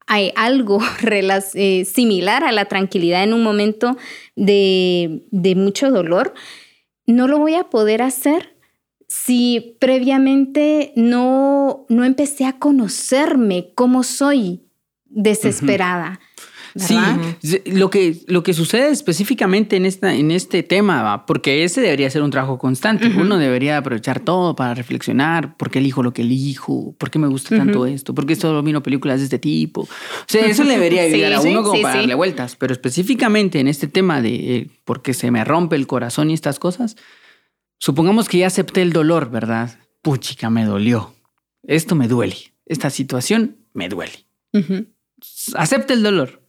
hay 0.05 0.33
algo 0.35 0.81
eh, 1.53 1.85
similar 1.85 2.43
a 2.43 2.51
la 2.51 2.65
tranquilidad 2.65 3.23
en 3.23 3.33
un 3.33 3.41
momento 3.41 3.95
de, 4.35 5.25
de 5.31 5.55
mucho 5.55 5.91
dolor, 5.91 6.33
no 7.05 7.29
lo 7.29 7.39
voy 7.39 7.55
a 7.55 7.69
poder 7.69 8.01
hacer 8.01 8.53
si 9.07 9.77
previamente 9.79 10.91
no, 10.97 11.85
no 11.87 12.03
empecé 12.03 12.43
a 12.43 12.59
conocerme 12.59 13.71
cómo 13.75 14.03
soy 14.03 14.65
desesperada. 15.05 16.19
Sí, 16.77 16.97
lo 17.67 17.89
que, 17.89 18.17
lo 18.27 18.43
que 18.43 18.53
sucede 18.53 18.89
específicamente 18.89 19.77
en, 19.77 19.85
esta, 19.85 20.13
en 20.13 20.29
este 20.29 20.61
tema, 20.61 21.25
porque 21.25 21.63
ese 21.63 21.79
debería 21.79 22.09
ser 22.09 22.21
un 22.21 22.31
trabajo 22.31 22.57
constante. 22.57 23.07
Uno 23.07 23.37
debería 23.37 23.77
aprovechar 23.77 24.19
todo 24.19 24.57
para 24.57 24.73
reflexionar 24.73 25.55
por 25.55 25.71
qué 25.71 25.79
elijo 25.79 26.03
lo 26.03 26.11
que 26.11 26.23
elijo, 26.23 26.93
por 26.97 27.09
qué 27.09 27.17
me 27.17 27.27
gusta 27.27 27.55
tanto 27.55 27.85
esto, 27.85 28.13
por 28.13 28.25
qué 28.25 28.35
solo 28.35 28.61
miro 28.61 28.83
películas 28.83 29.19
de 29.19 29.23
este 29.25 29.39
tipo. 29.39 29.81
O 29.83 29.87
sea, 30.27 30.45
eso 30.45 30.65
le 30.65 30.73
debería 30.73 31.01
ayudar 31.03 31.33
a 31.33 31.41
uno 31.41 31.63
como 31.63 31.81
para 31.81 31.95
darle 31.95 32.13
vueltas. 32.13 32.57
Pero 32.57 32.73
específicamente 32.73 33.61
en 33.61 33.69
este 33.69 33.87
tema 33.87 34.21
de 34.21 34.57
eh, 34.57 34.69
por 34.83 35.01
qué 35.01 35.13
se 35.13 35.31
me 35.31 35.45
rompe 35.45 35.77
el 35.77 35.87
corazón 35.87 36.29
y 36.29 36.33
estas 36.33 36.59
cosas, 36.59 36.97
supongamos 37.77 38.27
que 38.27 38.39
ya 38.39 38.47
acepté 38.47 38.81
el 38.81 38.91
dolor, 38.91 39.31
¿verdad? 39.31 39.79
Puchica, 40.01 40.49
me 40.49 40.65
dolió. 40.65 41.13
Esto 41.63 41.95
me 41.95 42.09
duele. 42.09 42.35
Esta 42.65 42.89
situación 42.89 43.55
me 43.71 43.87
duele. 43.87 44.25
Acepte 45.55 45.93
el 45.93 46.03
dolor 46.03 46.44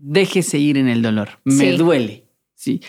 déjese 0.00 0.58
ir 0.58 0.76
en 0.76 0.88
el 0.88 1.02
dolor. 1.02 1.40
Me 1.44 1.72
duele. 1.72 2.24
¿sí? 2.54 2.80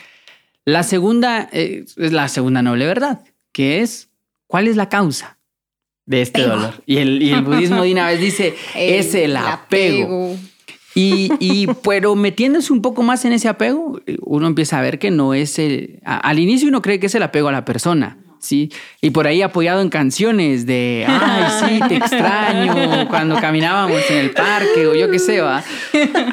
La 0.66 0.84
segunda 0.84 1.50
eh, 1.52 1.86
es 1.86 2.12
la 2.12 2.28
segunda 2.28 2.62
noble 2.62 2.86
verdad, 2.86 3.24
que 3.52 3.82
es 3.82 4.10
cuál 4.48 4.68
es 4.68 4.76
la 4.76 4.90
causa 4.90 5.38
de 6.06 6.22
este 6.22 6.44
dolor. 6.44 6.76
Y 6.86 6.98
el, 6.98 7.22
y 7.22 7.32
el, 7.32 7.42
budismo 7.42 7.84
de 7.84 7.92
una 7.92 8.08
vez 8.08 8.20
dice, 8.20 8.56
es 8.76 9.16
el, 9.16 9.36
apego. 9.38 10.36
Y, 10.94 11.32
y, 11.40 11.68
pero 11.84 12.16
metiéndose 12.16 12.74
un 12.74 12.82
poco 12.82 13.02
más 13.02 13.24
en 13.24 13.32
ese 13.32 13.48
apego, 13.48 14.02
uno 14.22 14.48
empieza 14.48 14.78
a 14.78 14.82
ver 14.82 15.00
que 15.00 15.10
no 15.10 15.34
es 15.34 15.58
el... 15.58 16.00
al 16.04 16.38
inicio 16.38 16.68
uno 16.68 16.82
cree 16.82 17.00
que 17.00 17.06
es 17.06 17.16
el 17.16 17.24
apego 17.24 17.48
a 17.48 17.54
la 17.54 17.64
persona, 17.64 18.18
¿sí? 18.42 18.72
Y 19.02 19.12
por 19.12 19.28
ahí 19.28 19.42
apoyado 19.42 19.82
en 19.82 19.90
canciones 19.90 20.66
de, 20.66 21.06
ay, 21.08 21.44
sí, 21.60 21.80
te 21.88 21.96
extraño, 21.98 23.08
cuando 23.08 23.40
caminábamos 23.40 24.02
en 24.10 24.18
el 24.18 24.32
parque 24.32 24.88
o 24.88 24.96
yo 24.96 25.10
qué 25.10 25.20
sé, 25.20 25.42
va. 25.42 25.64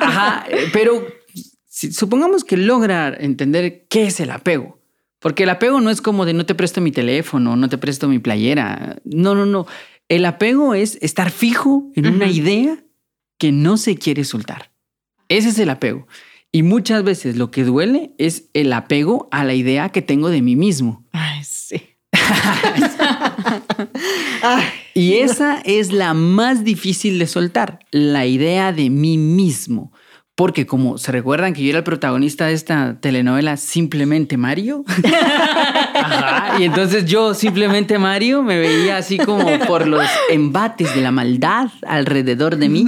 Ajá, 0.00 0.46
pero 0.72 1.06
supongamos 1.68 2.44
que 2.44 2.56
logra 2.56 3.14
entender 3.18 3.86
qué 3.88 4.06
es 4.06 4.20
el 4.20 4.30
apego. 4.30 4.78
Porque 5.20 5.42
el 5.42 5.50
apego 5.50 5.80
no 5.80 5.90
es 5.90 6.00
como 6.00 6.24
de 6.24 6.32
no 6.32 6.46
te 6.46 6.54
presto 6.54 6.80
mi 6.80 6.92
teléfono, 6.92 7.56
no 7.56 7.68
te 7.68 7.78
presto 7.78 8.08
mi 8.08 8.20
playera. 8.20 8.98
No, 9.04 9.34
no, 9.34 9.46
no. 9.46 9.66
El 10.08 10.24
apego 10.24 10.74
es 10.74 10.96
estar 11.00 11.30
fijo 11.30 11.90
en 11.94 12.06
una 12.06 12.28
idea 12.28 12.78
que 13.36 13.50
no 13.50 13.76
se 13.76 13.96
quiere 13.96 14.24
soltar. 14.24 14.70
Ese 15.28 15.48
es 15.48 15.58
el 15.58 15.70
apego. 15.70 16.06
Y 16.52 16.62
muchas 16.62 17.02
veces 17.02 17.36
lo 17.36 17.50
que 17.50 17.64
duele 17.64 18.12
es 18.16 18.48
el 18.54 18.72
apego 18.72 19.28
a 19.32 19.44
la 19.44 19.54
idea 19.54 19.90
que 19.90 20.02
tengo 20.02 20.30
de 20.30 20.40
mí 20.40 20.56
mismo. 20.56 21.04
Ay, 21.12 21.44
sí 21.44 21.57
y 24.94 25.14
esa 25.14 25.60
es 25.64 25.92
la 25.92 26.14
más 26.14 26.64
difícil 26.64 27.18
de 27.18 27.26
soltar, 27.26 27.80
la 27.90 28.26
idea 28.26 28.72
de 28.72 28.90
mí 28.90 29.18
mismo. 29.18 29.92
Porque 30.34 30.66
como 30.66 30.98
se 30.98 31.10
recuerdan 31.10 31.52
que 31.52 31.64
yo 31.64 31.70
era 31.70 31.78
el 31.78 31.84
protagonista 31.84 32.46
de 32.46 32.52
esta 32.52 33.00
telenovela 33.00 33.56
Simplemente 33.56 34.36
Mario. 34.36 34.84
y 36.60 36.62
entonces 36.62 37.06
yo 37.06 37.34
simplemente 37.34 37.98
Mario 37.98 38.44
me 38.44 38.56
veía 38.56 38.98
así 38.98 39.18
como 39.18 39.44
por 39.66 39.88
los 39.88 40.06
embates 40.30 40.94
de 40.94 41.00
la 41.00 41.10
maldad 41.10 41.70
alrededor 41.84 42.56
de 42.56 42.68
mí 42.68 42.86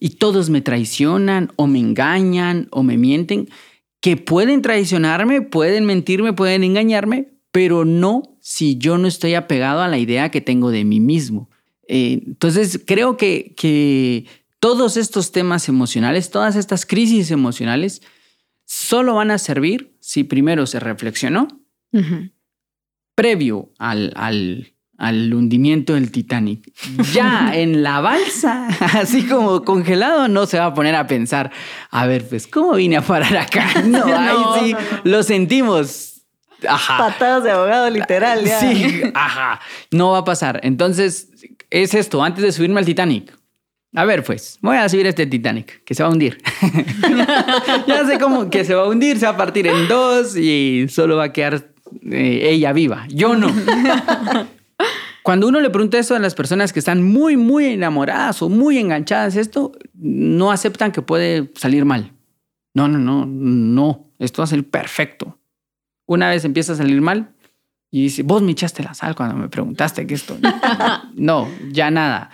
y 0.00 0.10
todos 0.16 0.50
me 0.50 0.60
traicionan 0.60 1.50
o 1.56 1.66
me 1.66 1.78
engañan 1.78 2.68
o 2.70 2.82
me 2.82 2.98
mienten, 2.98 3.48
que 4.02 4.18
pueden 4.18 4.60
traicionarme, 4.60 5.40
pueden 5.40 5.86
mentirme, 5.86 6.34
pueden 6.34 6.62
engañarme, 6.62 7.28
pero 7.52 7.86
no 7.86 8.31
si 8.42 8.76
yo 8.76 8.98
no 8.98 9.06
estoy 9.06 9.34
apegado 9.34 9.82
a 9.82 9.88
la 9.88 9.98
idea 9.98 10.30
que 10.30 10.40
tengo 10.40 10.72
de 10.72 10.84
mí 10.84 10.98
mismo. 10.98 11.48
Eh, 11.86 12.20
entonces, 12.26 12.80
creo 12.84 13.16
que, 13.16 13.54
que 13.56 14.26
todos 14.58 14.96
estos 14.96 15.30
temas 15.30 15.68
emocionales, 15.68 16.30
todas 16.30 16.56
estas 16.56 16.84
crisis 16.84 17.30
emocionales, 17.30 18.02
solo 18.66 19.14
van 19.14 19.30
a 19.30 19.38
servir 19.38 19.96
si 20.00 20.24
primero 20.24 20.66
se 20.66 20.80
reflexionó, 20.80 21.46
previo 23.14 23.70
al, 23.78 24.12
al, 24.16 24.72
al, 24.98 25.32
hundimiento 25.32 25.94
del 25.94 26.10
Titanic. 26.10 26.72
Ya 27.12 27.52
en 27.54 27.84
la 27.84 28.00
balsa, 28.00 28.66
así 28.98 29.24
como 29.24 29.62
congelado, 29.62 30.26
no 30.26 30.46
se 30.46 30.58
va 30.58 30.66
a 30.66 30.74
poner 30.74 30.96
a 30.96 31.06
pensar, 31.06 31.52
a 31.90 32.06
ver, 32.06 32.28
pues, 32.28 32.48
¿cómo 32.48 32.74
vine 32.74 32.96
a 32.96 33.02
parar 33.02 33.36
acá? 33.36 33.68
No, 33.84 34.04
ahí 34.04 34.36
sí, 34.60 34.76
lo 35.04 35.22
sentimos 35.22 36.11
Ajá. 36.68 36.98
Patadas 36.98 37.44
de 37.44 37.50
abogado, 37.50 37.90
literal. 37.90 38.44
Ya. 38.44 38.60
Sí, 38.60 39.02
ajá. 39.14 39.60
No 39.90 40.12
va 40.12 40.18
a 40.18 40.24
pasar. 40.24 40.60
Entonces, 40.62 41.30
es 41.70 41.94
esto, 41.94 42.22
antes 42.22 42.42
de 42.42 42.52
subirme 42.52 42.80
al 42.80 42.86
Titanic. 42.86 43.32
A 43.94 44.06
ver, 44.06 44.24
pues, 44.24 44.58
voy 44.62 44.78
a 44.78 44.88
subir 44.88 45.06
este 45.06 45.26
Titanic, 45.26 45.84
que 45.84 45.94
se 45.94 46.02
va 46.02 46.08
a 46.08 46.12
hundir. 46.12 46.38
ya 47.86 48.06
sé 48.06 48.18
cómo 48.18 48.48
que 48.48 48.64
se 48.64 48.74
va 48.74 48.84
a 48.84 48.88
hundir, 48.88 49.18
se 49.18 49.26
va 49.26 49.32
a 49.32 49.36
partir 49.36 49.66
en 49.66 49.86
dos 49.86 50.34
y 50.34 50.86
solo 50.88 51.16
va 51.16 51.24
a 51.24 51.32
quedar 51.32 51.72
eh, 52.10 52.48
ella 52.50 52.72
viva. 52.72 53.06
Yo 53.08 53.36
no. 53.36 53.52
Cuando 55.22 55.46
uno 55.46 55.60
le 55.60 55.70
pregunta 55.70 55.98
eso 55.98 56.16
a 56.16 56.18
las 56.18 56.34
personas 56.34 56.72
que 56.72 56.78
están 56.78 57.02
muy, 57.02 57.36
muy 57.36 57.66
enamoradas 57.66 58.42
o 58.42 58.48
muy 58.48 58.78
enganchadas, 58.78 59.36
esto 59.36 59.72
no 59.94 60.50
aceptan 60.50 60.90
que 60.90 61.02
puede 61.02 61.52
salir 61.54 61.84
mal. 61.84 62.12
No, 62.74 62.88
no, 62.88 62.98
no, 62.98 63.26
no. 63.26 64.10
Esto 64.18 64.40
va 64.42 64.44
a 64.44 64.48
ser 64.48 64.68
perfecto. 64.68 65.38
Una 66.06 66.30
vez 66.30 66.44
empieza 66.44 66.72
a 66.72 66.76
salir 66.76 67.00
mal 67.00 67.34
y 67.90 68.04
dice, 68.04 68.22
vos 68.22 68.42
me 68.42 68.52
echaste 68.52 68.82
la 68.82 68.94
sal 68.94 69.14
cuando 69.14 69.36
me 69.36 69.48
preguntaste 69.48 70.06
que 70.06 70.14
esto. 70.14 70.36
no, 71.14 71.48
ya 71.70 71.90
nada. 71.90 72.30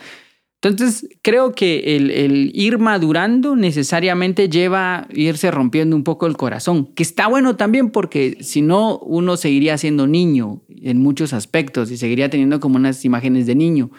Entonces, 0.61 1.09
creo 1.23 1.53
que 1.53 1.97
el, 1.97 2.51
ir 2.53 2.79
madurando 2.79 3.55
necesariamente 3.55 4.49
lleva 4.49 4.97
a 4.97 5.07
irse 5.12 5.53
rompiendo 5.53 5.95
un 5.95 6.03
poco 6.03 6.27
el 6.27 6.37
corazón, 6.37 6.93
que 6.95 7.05
está 7.05 7.29
bueno 7.29 7.55
también 7.55 7.91
porque 7.91 8.39
si 8.41 8.61
no, 8.61 8.99
uno 8.99 9.37
seguiría 9.37 9.79
siendo 9.79 10.09
niño 10.09 10.62
en 10.69 11.01
muchos 11.01 11.33
aspectos 11.33 11.93
y 11.93 11.97
seguiría 11.97 12.29
teniendo 12.29 12.59
como 12.59 12.77
unas 12.77 13.05
imágenes 13.05 13.47
de 13.47 13.55
niño. 13.55 13.91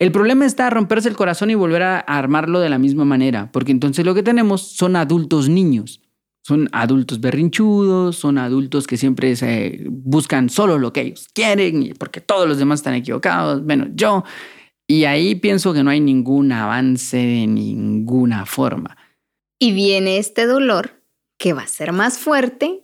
El 0.00 0.10
problema 0.10 0.44
está 0.44 0.70
romperse 0.70 1.08
el 1.08 1.16
corazón 1.16 1.50
y 1.50 1.54
volver 1.54 1.82
a 1.82 1.98
armarlo 2.00 2.58
de 2.58 2.68
la 2.68 2.78
misma 2.78 3.04
manera, 3.04 3.50
porque 3.52 3.70
entonces 3.70 4.04
lo 4.04 4.14
que 4.14 4.24
tenemos 4.24 4.62
son 4.62 4.96
adultos 4.96 5.48
niños. 5.48 6.00
Son 6.48 6.66
adultos 6.72 7.20
berrinchudos, 7.20 8.16
son 8.16 8.38
adultos 8.38 8.86
que 8.86 8.96
siempre 8.96 9.36
se 9.36 9.84
buscan 9.86 10.48
solo 10.48 10.78
lo 10.78 10.94
que 10.94 11.02
ellos 11.02 11.28
quieren, 11.34 11.94
porque 11.98 12.22
todos 12.22 12.48
los 12.48 12.56
demás 12.56 12.80
están 12.80 12.94
equivocados, 12.94 13.62
menos 13.62 13.88
yo. 13.92 14.24
Y 14.86 15.04
ahí 15.04 15.34
pienso 15.34 15.74
que 15.74 15.82
no 15.82 15.90
hay 15.90 16.00
ningún 16.00 16.50
avance 16.50 17.18
de 17.18 17.46
ninguna 17.46 18.46
forma. 18.46 18.96
Y 19.58 19.72
viene 19.72 20.16
este 20.16 20.46
dolor 20.46 21.02
que 21.36 21.52
va 21.52 21.64
a 21.64 21.66
ser 21.66 21.92
más 21.92 22.18
fuerte. 22.18 22.80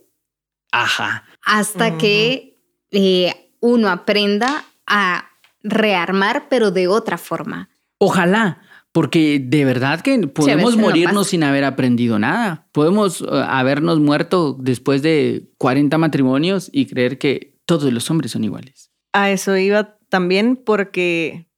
Ajá. 0.71 1.25
Hasta 1.41 1.97
que 1.97 2.59
eh, 2.91 3.51
uno 3.61 3.89
aprenda 3.89 4.63
a 4.85 5.27
rearmar, 5.63 6.49
pero 6.49 6.69
de 6.69 6.87
otra 6.87 7.17
forma. 7.17 7.69
Ojalá, 7.97 8.61
porque 8.95 9.41
de 9.43 9.65
verdad 9.65 9.99
que 9.99 10.17
podemos 10.19 10.77
morirnos 10.77 11.27
sin 11.27 11.43
haber 11.43 11.65
aprendido 11.65 12.17
nada. 12.17 12.65
Podemos 12.71 13.19
eh, 13.19 13.25
habernos 13.29 13.99
muerto 13.99 14.55
después 14.57 15.01
de 15.01 15.49
40 15.57 15.97
matrimonios 15.97 16.69
y 16.71 16.85
creer 16.85 17.17
que 17.17 17.57
todos 17.65 17.91
los 17.91 18.09
hombres 18.09 18.31
son 18.31 18.45
iguales. 18.45 18.93
A 19.11 19.31
eso 19.31 19.57
iba 19.57 19.97
también 20.07 20.55
porque 20.55 21.49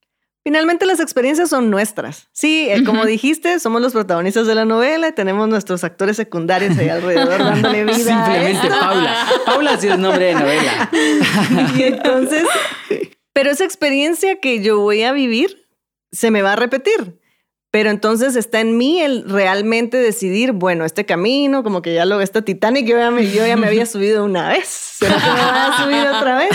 finalmente 0.44 0.88
las 0.88 1.00
experiencias 1.00 1.52
son 1.52 1.70
nuestras. 1.70 2.28
Sí, 2.32 2.70
eh, 2.72 2.84
como 2.84 3.06
dijiste, 3.06 3.60
somos 3.60 3.84
los 3.84 3.94
protagonistas 3.94 4.48
de 4.48 4.56
la 4.56 4.66
novela 4.66 5.10
y 5.10 5.12
tenemos 5.12 5.48
nuestros 5.48 5.84
actores 5.84 6.18
secundarios 6.18 6.76
ahí 6.80 6.90
alrededor 6.90 7.38
dándole 7.38 7.84
vida. 7.86 8.26
Simplemente 8.26 8.68
Paula. 8.68 9.28
Paula 9.46 9.78
sí 9.78 9.90
es 9.90 10.00
nombre 10.00 10.26
de 10.26 10.34
novela. 10.34 10.90
y 11.78 11.84
entonces, 11.84 12.46
pero 13.32 13.52
esa 13.52 13.64
experiencia 13.64 14.40
que 14.40 14.64
yo 14.64 14.80
voy 14.80 15.04
a 15.04 15.12
vivir 15.12 15.68
se 16.12 16.32
me 16.32 16.42
va 16.42 16.54
a 16.54 16.56
repetir 16.56 17.20
Pero 17.72 17.89
entonces 17.89 18.36
está 18.36 18.61
en 18.61 18.78
mí 18.78 19.01
el 19.01 19.30
realmente 19.30 19.97
decidir, 19.97 20.53
bueno, 20.53 20.86
este 20.86 21.05
camino, 21.05 21.63
como 21.63 21.82
que 21.82 21.93
ya 21.93 22.05
lo, 22.05 22.22
esta 22.22 22.43
Titanic, 22.43 22.88
yo 22.88 22.97
ya 22.97 23.11
me, 23.11 23.30
yo 23.30 23.45
ya 23.45 23.57
me 23.57 23.68
había 23.68 23.86
subido 23.88 24.24
una 24.24 24.49
vez, 24.49 24.68
¿será 24.68 25.15
que 25.15 25.26
me 25.26 25.32
voy 25.32 25.41
a 25.41 25.78
subir 25.84 26.15
otra 26.15 26.38
vez? 26.38 26.51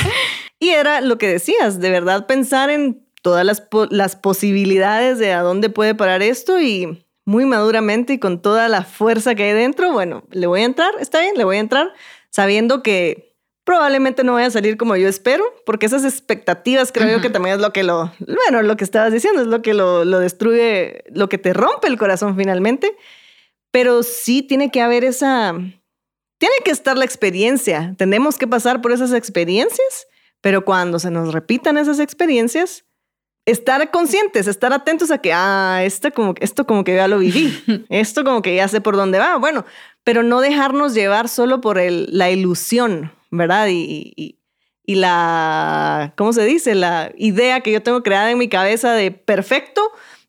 Y 0.59 0.71
era 0.71 1.01
lo 1.01 1.19
que 1.19 1.29
decías, 1.29 1.81
de 1.81 1.91
verdad 1.91 2.27
pensar 2.27 2.71
en 2.71 3.05
todas 3.21 3.45
las, 3.45 3.65
las 3.91 4.17
posibilidades 4.17 5.19
de 5.19 5.33
a 5.33 5.43
dónde 5.43 5.71
puede 5.71 5.95
parar 5.95 6.23
esto 6.23 6.61
y 6.61 7.05
muy 7.25 7.45
maduramente 7.47 8.15
y 8.15 8.19
con 8.19 8.41
toda 8.41 8.69
la 8.69 8.83
fuerza 8.83 9.35
que 9.35 9.45
hay 9.45 9.53
dentro, 9.53 9.93
bueno, 9.93 10.25
le 10.31 10.47
voy 10.47 10.63
a 10.63 10.65
entrar, 10.65 10.93
está 11.01 11.21
bien, 11.21 11.35
le 11.37 11.45
voy 11.45 11.57
a 11.57 11.61
entrar, 11.61 11.93
sabiendo 12.31 12.83
que 12.83 13.32
probablemente 13.65 14.25
no 14.25 14.35
vaya 14.35 14.49
a 14.49 14.51
salir 14.51 14.77
como 14.77 14.97
yo 14.97 15.09
espero, 15.09 15.45
porque 15.65 15.87
esas 15.87 16.05
expectativas 16.05 16.91
creo 16.91 17.09
yo 17.09 17.23
que 17.23 17.31
también 17.31 17.57
es 17.57 17.63
lo 17.63 17.73
que 17.73 17.83
lo, 17.83 18.13
bueno, 18.19 18.63
lo 18.63 18.77
que 18.77 18.85
estabas 18.85 19.13
diciendo, 19.13 19.43
es 19.43 19.47
lo 19.47 19.63
que 19.63 19.75
lo, 19.75 20.05
lo 20.05 20.19
destruye, 20.19 21.05
lo 21.11 21.29
que 21.29 21.39
te 21.39 21.53
rompe 21.53 21.87
el 21.87 21.99
corazón 21.99 22.37
finalmente, 22.37 22.97
pero 23.71 24.03
sí 24.03 24.43
tiene 24.43 24.71
que 24.71 24.81
haber 24.81 25.05
esa, 25.05 25.55
tiene 26.39 26.55
que 26.65 26.73
estar 26.73 26.99
la 26.99 27.05
experiencia, 27.05 27.95
tenemos 27.99 28.37
que 28.37 28.49
pasar 28.49 28.81
por 28.81 28.91
esas 28.91 29.13
experiencias, 29.13 30.09
pero 30.41 30.65
cuando 30.65 30.99
se 30.99 31.11
nos 31.11 31.33
repitan 31.33 31.79
esas 31.79 32.01
experiencias, 32.01 32.85
estar 33.47 33.91
conscientes, 33.93 34.49
estar 34.49 34.73
atentos 34.73 35.13
a 35.13 35.19
que, 35.19 35.33
ah, 35.33 35.83
esto 35.85 36.11
como, 36.13 36.35
esto 36.41 36.67
como 36.67 36.83
que 36.83 36.97
ya 36.97 37.07
lo 37.07 37.19
viví, 37.19 37.87
esto 37.91 38.25
como 38.25 38.43
que 38.43 38.57
ya 38.57 38.67
sé 38.67 38.81
por 38.81 38.97
dónde 38.97 39.21
va, 39.21 39.37
bueno, 39.37 39.65
pero 40.03 40.25
no 40.25 40.41
dejarnos 40.41 40.95
llevar 40.95 41.29
solo 41.29 41.61
por 41.61 41.79
el, 41.79 42.09
la 42.11 42.29
ilusión 42.29 43.13
¿verdad? 43.33 43.67
Y, 43.71 44.39
y, 44.85 44.95
la, 44.95 46.13
¿cómo 46.17 46.33
se 46.33 46.45
dice? 46.45 46.75
La 46.75 47.13
idea 47.17 47.61
que 47.61 47.73
yo 47.73 47.83
tengo 47.83 48.03
creada 48.03 48.31
en 48.31 48.39
mi 48.39 48.49
cabeza 48.49 48.93
de 48.93 49.11
perfecto, 49.11 49.83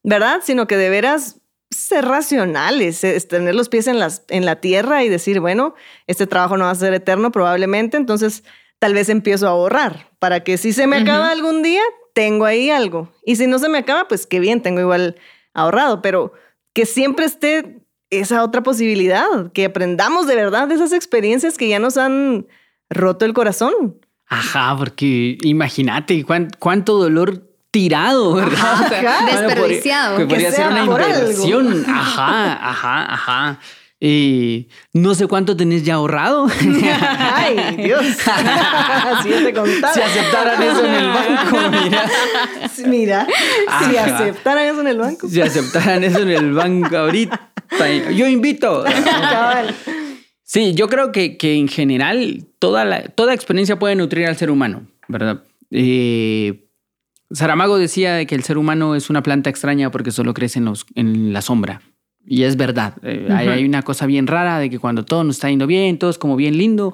¿verdad? 0.04 0.40
Sino 0.44 0.68
que 0.68 0.78
de 0.78 0.90
veras 0.90 1.42
ser 1.70 2.06
racionales, 2.06 3.04
es 3.04 3.28
tener 3.28 3.56
los 3.56 3.68
pies 3.68 3.88
en, 3.88 4.00
las, 4.00 4.24
en 4.30 4.46
la 4.46 4.62
tierra 4.62 5.04
y 5.04 5.10
decir, 5.10 5.40
bueno, 5.40 5.76
este 6.08 6.28
trabajo 6.28 6.56
no 6.56 6.66
va 6.66 6.72
a 6.72 6.76
ser 6.76 6.94
eterno 6.94 7.32
probablemente, 7.32 7.98
entonces 7.98 8.44
tal 8.80 8.94
vez 8.94 9.10
empiezo 9.10 9.48
a 9.48 9.52
ahorrar 9.52 10.10
para 10.20 10.44
que 10.44 10.58
si 10.58 10.72
se 10.72 10.88
me 10.88 10.98
acaba 10.98 11.32
algún 11.32 11.62
día, 11.64 11.82
tengo 12.14 12.46
ahí 12.46 12.70
algo. 12.70 13.12
Y 13.26 13.36
si 13.36 13.48
no 13.48 13.60
se 13.60 13.70
me 13.70 13.80
acaba, 13.80 14.08
pues 14.08 14.28
qué 14.28 14.40
bien, 14.40 14.62
tengo 14.62 14.80
igual 14.80 15.16
ahorrado, 15.54 16.02
pero 16.02 16.34
que 16.74 16.86
siempre 16.86 17.26
esté 17.26 17.82
esa 18.12 18.44
otra 18.44 18.62
posibilidad, 18.62 19.52
que 19.52 19.66
aprendamos 19.66 20.28
de 20.28 20.36
verdad 20.36 20.68
de 20.68 20.76
esas 20.76 20.94
experiencias 20.94 21.58
que 21.58 21.68
ya 21.68 21.80
nos 21.80 21.98
han 21.98 22.48
roto 22.94 23.26
el 23.26 23.34
corazón. 23.34 23.98
Ajá, 24.28 24.76
porque 24.78 25.38
imagínate 25.42 26.26
cuánto 26.60 26.98
dolor 26.98 27.50
tirado, 27.72 28.36
¿verdad? 28.36 28.84
Ajá, 28.84 29.26
desperdiciado. 29.26 30.18
Que 30.18 30.26
podría 30.26 30.52
ser 30.52 30.68
una 30.68 30.86
inversión. 30.86 31.86
Ajá, 31.88 32.70
ajá, 32.70 33.14
ajá. 33.14 33.60
Y 34.06 34.68
no 34.92 35.16
sé 35.16 35.28
cuánto 35.28 35.56
tenés 35.56 35.84
ya 35.84 35.96
ahorrado. 35.96 36.48
Ay, 37.20 37.78
Dios. 37.78 38.06
Así 38.28 39.30
te 39.30 39.54
contaba. 39.54 39.94
Si 39.94 40.02
aceptaran 40.02 40.62
eso 40.62 40.86
en 40.86 40.94
el 40.94 41.08
banco, 41.08 41.58
mira. 41.72 42.06
Mira, 42.86 43.28
si 43.88 43.98
aceptaran 43.98 44.66
eso 44.66 44.82
en 44.82 44.88
el 44.88 44.98
banco. 44.98 45.30
Si 45.30 45.40
aceptaran 45.40 46.04
eso 46.04 46.20
en 46.20 46.32
el 46.32 46.52
banco 46.52 46.98
ahorita. 46.98 47.50
Yo 48.14 48.28
invito. 48.28 48.84
Sí, 50.54 50.76
yo 50.76 50.88
creo 50.88 51.12
que, 51.12 51.36
que 51.36 51.56
en 51.56 51.68
general 51.68 52.46
toda, 52.60 52.86
la, 52.86 53.02
toda 53.06 53.34
experiencia 53.34 53.80
puede 53.80 53.96
nutrir 53.96 54.28
al 54.28 54.38
ser 54.38 54.52
humano, 54.52 54.86
¿verdad? 55.08 55.42
Eh, 55.72 56.68
Saramago 57.32 57.80
decía 57.80 58.14
de 58.14 58.28
que 58.28 58.36
el 58.36 58.44
ser 58.44 58.60
humano 58.60 58.94
es 58.94 59.10
una 59.10 59.24
planta 59.24 59.50
extraña 59.50 59.90
porque 59.90 60.12
solo 60.12 60.36
crece 60.36 60.60
en, 60.60 60.66
los, 60.66 60.86
en 60.94 61.34
la 61.34 61.42
sombra. 61.42 61.82
Y 62.24 62.44
es 62.44 62.56
verdad. 62.56 62.94
Eh, 63.02 63.30
hay, 63.32 63.66
una 63.66 63.82
cosa 63.82 64.06
bien 64.06 64.28
rara 64.28 64.60
de 64.60 64.70
que 64.70 64.78
cuando 64.78 65.04
todo 65.04 65.24
nos 65.24 65.38
está 65.38 65.50
yendo 65.50 65.66
bien, 65.66 65.98
todo 65.98 66.12
es 66.12 66.20
como 66.20 66.36
bien 66.36 66.56
lindo, 66.56 66.94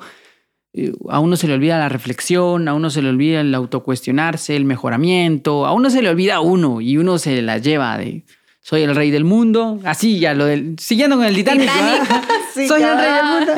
eh, 0.71 0.93
a 1.09 1.19
uno 1.19 1.35
se 1.35 1.49
le 1.49 1.55
olvida 1.55 1.77
la 1.77 1.89
reflexión, 1.89 2.69
a 2.69 2.73
uno 2.73 2.89
se 2.89 3.01
le 3.01 3.09
olvida 3.09 3.41
el 3.41 3.53
autocuestionarse, 3.53 4.55
el 4.55 4.63
mejoramiento, 4.63 5.65
a 5.65 5.73
uno 5.73 5.89
se 5.89 6.01
le 6.01 6.07
olvida 6.07 6.35
a 6.35 6.39
uno 6.39 6.79
y 6.79 6.97
uno 6.97 7.17
se 7.17 7.41
la 7.41 7.57
lleva 7.57 7.97
de 7.97 8.23
soy 8.69 8.83
el 8.83 8.95
rey 8.95 9.09
del 9.09 9.23
mundo, 9.23 9.79
así 9.83 10.19
ya 10.19 10.35
lo 10.35 10.45
del, 10.45 10.75
siguiendo 10.77 11.15
con 11.15 11.25
el 11.25 11.33
Titanic, 11.33 11.71
soy 12.53 12.83
el 12.83 12.97
rey 12.97 13.13
del 13.13 13.25
mundo. 13.25 13.53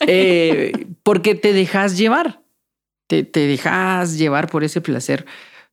Eh, 0.00 0.86
porque 1.02 1.34
te 1.34 1.54
dejas 1.54 1.96
llevar, 1.96 2.42
te, 3.06 3.24
te 3.24 3.40
dejas 3.46 4.18
llevar 4.18 4.50
por 4.50 4.62
ese 4.62 4.82
placer, 4.82 5.24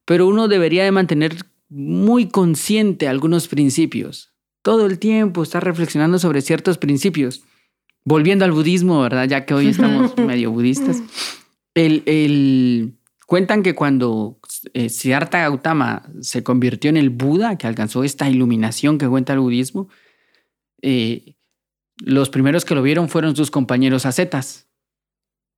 pero 0.05 0.27
uno 0.27 0.47
debería 0.47 0.85
de 0.85 0.91
mantener 0.91 1.35
muy 1.67 2.29
consciente 2.29 3.09
algunos 3.09 3.49
principios. 3.49 4.33
Todo 4.61 4.85
el 4.85 4.97
tiempo 4.97 5.43
estar 5.43 5.61
reflexionando 5.65 6.17
sobre 6.17 6.39
ciertos 6.39 6.77
principios. 6.77 7.43
Volviendo 8.05 8.45
al 8.45 8.53
budismo, 8.53 9.01
¿verdad? 9.01 9.27
Ya 9.27 9.45
que 9.45 9.55
hoy 9.55 9.67
estamos 9.71 10.15
medio 10.17 10.51
budistas. 10.51 11.03
El, 11.73 12.01
el, 12.05 12.96
cuentan 13.27 13.61
que 13.61 13.75
cuando 13.75 14.39
eh, 14.73 14.87
Siddhartha 14.89 15.41
Gautama 15.41 16.09
se 16.21 16.43
convirtió 16.43 16.89
en 16.89 16.97
el 16.97 17.09
Buda, 17.11 17.57
que 17.57 17.67
alcanzó 17.67 18.03
esta 18.03 18.29
iluminación 18.29 18.97
que 18.97 19.07
cuenta 19.07 19.33
el 19.33 19.39
budismo, 19.39 19.89
eh, 20.81 21.35
los 21.97 22.29
primeros 22.29 22.63
que 22.63 22.73
lo 22.73 22.81
vieron 22.81 23.09
fueron 23.09 23.35
sus 23.35 23.51
compañeros 23.51 24.05
ascetas. 24.05 24.69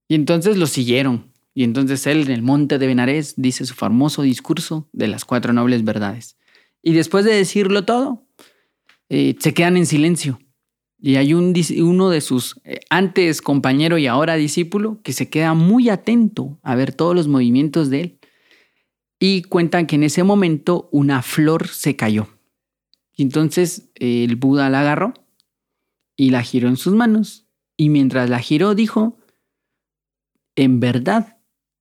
Y 0.07 0.15
entonces 0.15 0.57
lo 0.57 0.65
siguieron. 0.65 1.31
Y 1.53 1.63
entonces 1.63 2.07
él 2.07 2.21
en 2.23 2.31
el 2.31 2.41
monte 2.41 2.79
de 2.79 2.87
Benares 2.87 3.35
dice 3.37 3.65
su 3.65 3.75
famoso 3.75 4.23
discurso 4.23 4.89
de 4.91 5.07
las 5.07 5.23
cuatro 5.23 5.53
nobles 5.53 5.83
verdades. 5.83 6.37
Y 6.81 6.93
después 6.93 7.23
de 7.23 7.35
decirlo 7.35 7.85
todo, 7.85 8.25
eh, 9.09 9.35
se 9.39 9.53
quedan 9.53 9.77
en 9.77 9.85
silencio. 9.85 10.39
Y 11.01 11.15
hay 11.15 11.33
un, 11.33 11.53
uno 11.81 12.09
de 12.09 12.21
sus 12.21 12.59
antes 12.89 13.41
compañero 13.41 13.97
y 13.97 14.07
ahora 14.07 14.35
discípulo 14.35 14.99
que 15.01 15.13
se 15.13 15.29
queda 15.29 15.53
muy 15.53 15.89
atento 15.89 16.59
a 16.61 16.75
ver 16.75 16.93
todos 16.93 17.15
los 17.15 17.27
movimientos 17.27 17.89
de 17.89 18.01
él 18.01 18.19
y 19.19 19.43
cuentan 19.43 19.85
que 19.85 19.95
en 19.95 20.03
ese 20.03 20.23
momento 20.23 20.89
una 20.91 21.21
flor 21.21 21.67
se 21.67 21.95
cayó. 21.95 22.29
Y 23.15 23.23
entonces 23.23 23.91
el 23.95 24.37
Buda 24.37 24.69
la 24.69 24.79
agarró 24.79 25.13
y 26.15 26.29
la 26.29 26.41
giró 26.41 26.69
en 26.69 26.77
sus 26.77 26.93
manos. 26.93 27.45
Y 27.75 27.89
mientras 27.89 28.29
la 28.29 28.39
giró 28.39 28.75
dijo, 28.75 29.19
en 30.55 30.79
verdad, 30.79 31.37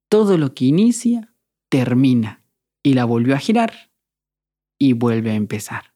todo 0.08 0.36
lo 0.36 0.54
que 0.54 0.64
inicia, 0.64 1.32
termina. 1.68 2.42
Y 2.82 2.94
la 2.94 3.04
volvió 3.04 3.34
a 3.34 3.38
girar 3.38 3.92
y 4.78 4.92
vuelve 4.94 5.30
a 5.30 5.34
empezar. 5.34 5.94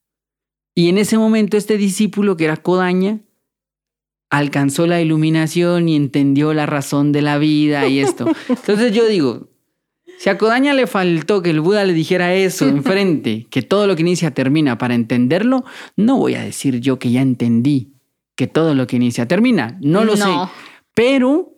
Y 0.74 0.88
en 0.88 0.98
ese 0.98 1.18
momento 1.18 1.56
este 1.56 1.76
discípulo, 1.76 2.36
que 2.36 2.44
era 2.44 2.56
Kodaña, 2.56 3.20
alcanzó 4.30 4.86
la 4.86 5.00
iluminación 5.00 5.88
y 5.88 5.96
entendió 5.96 6.54
la 6.54 6.66
razón 6.66 7.12
de 7.12 7.22
la 7.22 7.38
vida 7.38 7.86
y 7.88 7.98
esto. 7.98 8.26
Entonces 8.48 8.92
yo 8.92 9.06
digo, 9.06 9.50
si 10.18 10.30
a 10.30 10.38
Kodaña 10.38 10.72
le 10.72 10.86
faltó 10.86 11.42
que 11.42 11.50
el 11.50 11.60
Buda 11.60 11.84
le 11.84 11.92
dijera 11.92 12.34
eso 12.34 12.66
enfrente, 12.66 13.46
que 13.50 13.60
todo 13.60 13.86
lo 13.86 13.94
que 13.96 14.02
inicia 14.02 14.32
termina 14.32 14.78
para 14.78 14.94
entenderlo, 14.94 15.64
no 15.96 16.16
voy 16.16 16.34
a 16.34 16.42
decir 16.42 16.80
yo 16.80 16.98
que 16.98 17.10
ya 17.10 17.20
entendí 17.20 17.92
que 18.34 18.46
todo 18.46 18.74
lo 18.74 18.86
que 18.86 18.96
inicia 18.96 19.28
termina. 19.28 19.78
No 19.82 20.04
lo 20.04 20.16
sé. 20.16 20.30
Pero 20.94 21.54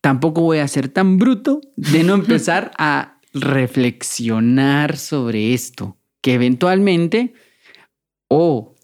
tampoco 0.00 0.42
voy 0.42 0.58
a 0.58 0.68
ser 0.68 0.88
tan 0.88 1.18
bruto 1.18 1.60
de 1.76 2.02
no 2.02 2.14
empezar 2.14 2.72
a 2.78 3.20
reflexionar 3.32 4.96
sobre 4.96 5.54
esto, 5.54 5.96
que 6.20 6.34
eventualmente, 6.34 7.34
o 8.34 8.74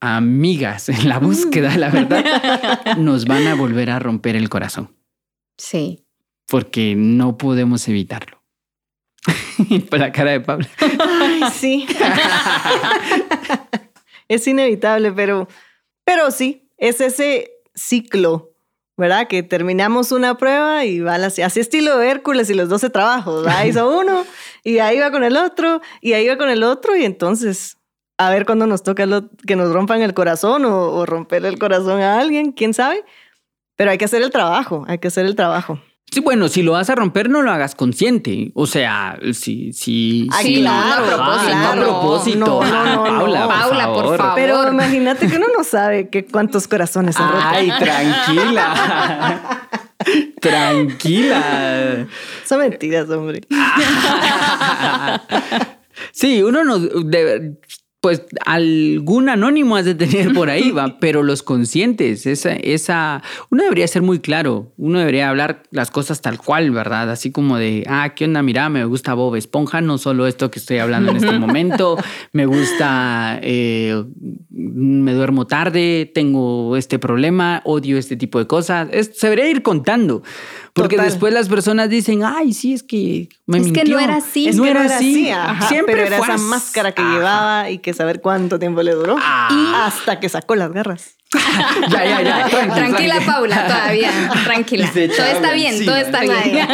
amigas 0.00 0.88
en 0.88 1.08
la 1.08 1.18
búsqueda 1.18 1.70
de 1.70 1.78
la 1.78 1.90
verdad, 1.90 2.96
nos 2.96 3.24
van 3.24 3.46
a 3.46 3.54
volver 3.54 3.90
a 3.90 3.98
romper 3.98 4.36
el 4.36 4.48
corazón. 4.48 4.94
Sí 5.56 6.04
porque 6.46 6.94
no 6.96 7.38
podemos 7.38 7.86
evitarlo. 7.88 8.42
Por 9.90 9.98
la 9.98 10.12
cara 10.12 10.32
de 10.32 10.40
Pablo. 10.40 10.66
Ay, 10.78 11.42
sí. 11.52 11.86
es 14.28 14.46
inevitable, 14.46 15.12
pero, 15.12 15.48
pero 16.04 16.30
sí, 16.30 16.70
es 16.76 17.00
ese 17.00 17.50
ciclo, 17.74 18.52
¿verdad? 18.96 19.26
Que 19.26 19.42
terminamos 19.42 20.12
una 20.12 20.36
prueba 20.36 20.84
y 20.84 21.00
va 21.00 21.14
así, 21.14 21.42
así 21.42 21.60
estilo 21.60 21.98
de 21.98 22.10
Hércules 22.10 22.50
y 22.50 22.54
los 22.54 22.68
12 22.68 22.90
trabajos. 22.90 23.46
Ahí 23.46 23.70
hizo 23.70 23.98
uno 23.98 24.24
y 24.62 24.78
ahí 24.78 24.98
va 24.98 25.10
con 25.10 25.24
el 25.24 25.36
otro 25.36 25.80
y 26.00 26.12
ahí 26.12 26.28
va 26.28 26.36
con 26.36 26.50
el 26.50 26.62
otro 26.62 26.94
y 26.94 27.04
entonces 27.04 27.78
a 28.18 28.30
ver 28.30 28.46
cuándo 28.46 28.66
nos 28.66 28.82
toca 28.82 29.06
que 29.46 29.56
nos 29.56 29.72
rompan 29.72 30.02
el 30.02 30.14
corazón 30.14 30.64
o, 30.64 30.92
o 30.92 31.06
romper 31.06 31.44
el 31.46 31.58
corazón 31.58 32.00
a 32.00 32.20
alguien, 32.20 32.52
quién 32.52 32.74
sabe. 32.74 33.04
Pero 33.76 33.90
hay 33.90 33.98
que 33.98 34.04
hacer 34.04 34.22
el 34.22 34.30
trabajo, 34.30 34.84
hay 34.86 34.98
que 34.98 35.08
hacer 35.08 35.26
el 35.26 35.34
trabajo. 35.34 35.80
Sí, 36.14 36.20
bueno, 36.20 36.48
si 36.48 36.62
lo 36.62 36.72
vas 36.72 36.90
a 36.90 36.94
romper, 36.94 37.28
no 37.28 37.42
lo 37.42 37.50
hagas 37.50 37.74
consciente. 37.74 38.52
O 38.54 38.66
sea, 38.68 39.18
si, 39.32 39.72
si, 39.72 40.28
ah, 40.30 40.42
sí, 40.42 40.60
claro, 40.60 41.06
no, 41.06 41.56
a 41.56 41.72
propósito. 41.72 42.38
No, 42.38 42.64
no, 42.64 42.84
no, 42.84 43.02
Paula, 43.18 43.48
Paula, 43.48 43.92
por 43.92 44.16
favor. 44.16 44.34
Pero 44.36 44.68
imagínate 44.70 45.26
que 45.26 45.36
uno 45.36 45.46
no 45.56 45.64
sabe 45.64 46.10
que 46.10 46.24
cuántos 46.24 46.68
corazones 46.68 47.16
han 47.18 47.32
roto. 47.32 47.44
Ay, 47.44 47.68
tranquila. 47.80 49.68
tranquila. 50.40 52.06
Son 52.44 52.60
mentiras, 52.60 53.10
hombre. 53.10 53.40
sí, 56.12 56.44
uno 56.44 56.62
no 56.62 56.78
pues 58.04 58.20
algún 58.44 59.30
anónimo 59.30 59.76
has 59.76 59.86
de 59.86 59.94
tener 59.94 60.34
por 60.34 60.50
ahí, 60.50 60.72
va, 60.72 60.98
pero 61.00 61.22
los 61.22 61.42
conscientes, 61.42 62.26
esa, 62.26 62.52
esa, 62.52 63.22
uno 63.48 63.62
debería 63.62 63.88
ser 63.88 64.02
muy 64.02 64.18
claro, 64.18 64.74
uno 64.76 64.98
debería 64.98 65.30
hablar 65.30 65.62
las 65.70 65.90
cosas 65.90 66.20
tal 66.20 66.36
cual, 66.36 66.70
¿verdad? 66.70 67.10
Así 67.10 67.32
como 67.32 67.56
de, 67.56 67.82
ah, 67.88 68.12
¿qué 68.14 68.26
onda? 68.26 68.42
Mira, 68.42 68.68
me 68.68 68.84
gusta 68.84 69.14
Bob 69.14 69.36
Esponja, 69.36 69.80
no 69.80 69.96
solo 69.96 70.26
esto 70.26 70.50
que 70.50 70.58
estoy 70.58 70.80
hablando 70.80 71.12
en 71.12 71.16
este 71.16 71.38
momento, 71.38 71.96
me 72.32 72.44
gusta, 72.44 73.40
eh, 73.42 74.04
me 74.50 75.14
duermo 75.14 75.46
tarde, 75.46 76.04
tengo 76.14 76.76
este 76.76 76.98
problema, 76.98 77.62
odio 77.64 77.96
este 77.96 78.16
tipo 78.16 78.38
de 78.38 78.46
cosas, 78.46 78.88
se 78.90 79.28
debería 79.28 79.48
ir 79.48 79.62
contando, 79.62 80.22
porque 80.74 80.98
después 80.98 81.32
las 81.32 81.48
personas 81.48 81.88
dicen, 81.88 82.22
ay, 82.24 82.52
sí, 82.52 82.74
es 82.74 82.82
que 82.82 83.28
me 83.46 83.58
Es 83.58 83.72
que 83.72 83.84
no 83.84 83.98
era 83.98 84.16
así. 84.16 84.48
Es 84.48 84.56
no 84.56 84.64
que 84.64 84.70
era 84.70 84.82
así. 84.84 85.30
Siempre 85.68 85.94
Pero 85.94 86.06
era 86.08 86.18
fue 86.18 86.26
esa 86.26 86.34
así. 86.34 86.44
máscara 86.44 86.92
que 86.92 87.00
Ajá. 87.00 87.12
llevaba 87.12 87.70
y 87.70 87.78
que 87.78 87.94
saber 87.94 88.20
cuánto 88.20 88.58
tiempo 88.58 88.82
le 88.82 88.92
duró. 88.92 89.16
Ah. 89.20 89.84
Hasta 89.86 90.18
que 90.18 90.28
sacó 90.28 90.56
las 90.56 90.72
garras. 90.72 91.14
ya, 91.90 92.04
ya, 92.04 92.22
ya. 92.22 92.48
tranqui, 92.50 92.74
Tranquila, 92.74 93.14
tranqui. 93.14 93.26
Paula, 93.26 93.66
todavía. 93.66 94.10
Tranquila. 94.44 94.90
Todo 94.92 95.26
está 95.26 95.52
bien, 95.52 95.74
encima. 95.74 95.92
todo 95.92 96.00
está 96.02 96.20
bien. 96.22 96.68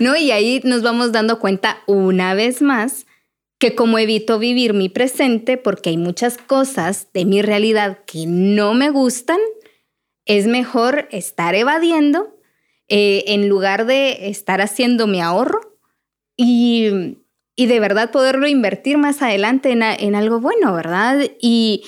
no, 0.00 0.16
y 0.16 0.30
ahí 0.30 0.60
nos 0.64 0.82
vamos 0.82 1.12
dando 1.12 1.38
cuenta 1.40 1.78
una 1.86 2.34
vez 2.34 2.62
más 2.62 3.06
que 3.58 3.74
como 3.74 3.98
evito 3.98 4.38
vivir 4.38 4.72
mi 4.72 4.88
presente 4.88 5.58
porque 5.58 5.90
hay 5.90 5.98
muchas 5.98 6.38
cosas 6.38 7.08
de 7.12 7.26
mi 7.26 7.42
realidad 7.42 7.98
que 8.06 8.24
no 8.26 8.72
me 8.72 8.88
gustan, 8.88 9.38
es 10.30 10.46
mejor 10.46 11.08
estar 11.10 11.56
evadiendo 11.56 12.38
eh, 12.86 13.24
en 13.26 13.48
lugar 13.48 13.84
de 13.84 14.28
estar 14.28 14.60
haciendo 14.60 15.08
mi 15.08 15.20
ahorro 15.20 15.60
y, 16.36 17.18
y 17.56 17.66
de 17.66 17.80
verdad 17.80 18.12
poderlo 18.12 18.46
invertir 18.46 18.96
más 18.96 19.22
adelante 19.22 19.72
en, 19.72 19.82
en 19.82 20.14
algo 20.14 20.38
bueno, 20.38 20.72
¿verdad? 20.72 21.28
Y 21.40 21.82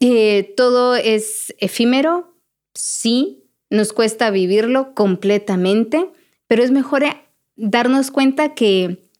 eh, 0.00 0.52
todo 0.54 0.96
es 0.96 1.54
efímero, 1.60 2.36
sí, 2.74 3.48
nos 3.70 3.94
cuesta 3.94 4.30
vivirlo 4.30 4.92
completamente, 4.92 6.10
pero 6.46 6.62
es 6.62 6.72
mejor 6.72 7.04
eh, 7.04 7.22
darnos 7.56 8.10
cuenta 8.10 8.54
que 8.54 9.10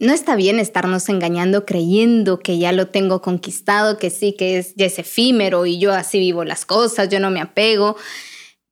no 0.00 0.12
está 0.12 0.34
bien 0.34 0.58
estarnos 0.58 1.08
engañando 1.08 1.66
creyendo 1.66 2.40
que 2.40 2.58
ya 2.58 2.72
lo 2.72 2.88
tengo 2.88 3.20
conquistado, 3.20 3.98
que 3.98 4.10
sí, 4.10 4.32
que 4.32 4.58
es, 4.58 4.74
ya 4.74 4.86
es 4.86 4.98
efímero 4.98 5.66
y 5.66 5.78
yo 5.78 5.92
así 5.92 6.18
vivo 6.18 6.42
las 6.42 6.64
cosas, 6.64 7.10
yo 7.10 7.20
no 7.20 7.30
me 7.30 7.40
apego, 7.40 7.96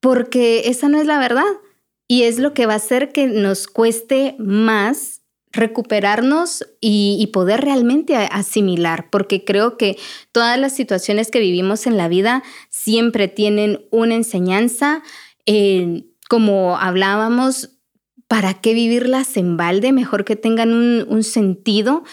porque 0.01 0.63
esa 0.71 0.89
no 0.89 0.99
es 1.01 1.07
la 1.07 1.19
verdad. 1.19 1.45
Y 2.09 2.23
es 2.23 2.39
lo 2.39 2.55
que 2.55 2.65
va 2.65 2.73
a 2.73 2.77
hacer 2.77 3.13
que 3.13 3.27
nos 3.27 3.67
cueste 3.67 4.35
más 4.39 5.19
recuperarnos 5.53 6.67
y, 6.81 7.29
poder 7.33 7.61
realmente 7.61 8.17
asimilar, 8.17 9.09
porque 9.11 9.45
creo 9.45 9.77
que 9.77 9.99
todas 10.33 10.59
las 10.59 10.75
situaciones 10.75 11.31
que 11.31 11.41
vivimos 11.41 11.87
en 11.87 11.97
la 11.97 12.09
vida 12.09 12.43
siempre 12.71 13.29
tienen 13.29 13.87
una 13.91 14.15
enseñanza, 14.15 15.03
eh, 15.47 16.05
como 16.29 16.79
hablábamos, 16.79 17.78
¿para 18.29 18.55
qué 18.55 18.75
vivirlas 18.75 19.37
en 19.37 19.57
balde? 19.57 19.93
Mejor 19.93 20.25
que 20.25 20.37
tengan 20.37 20.73
un, 20.73 21.07
un 21.09 21.25
sentido. 21.25 22.05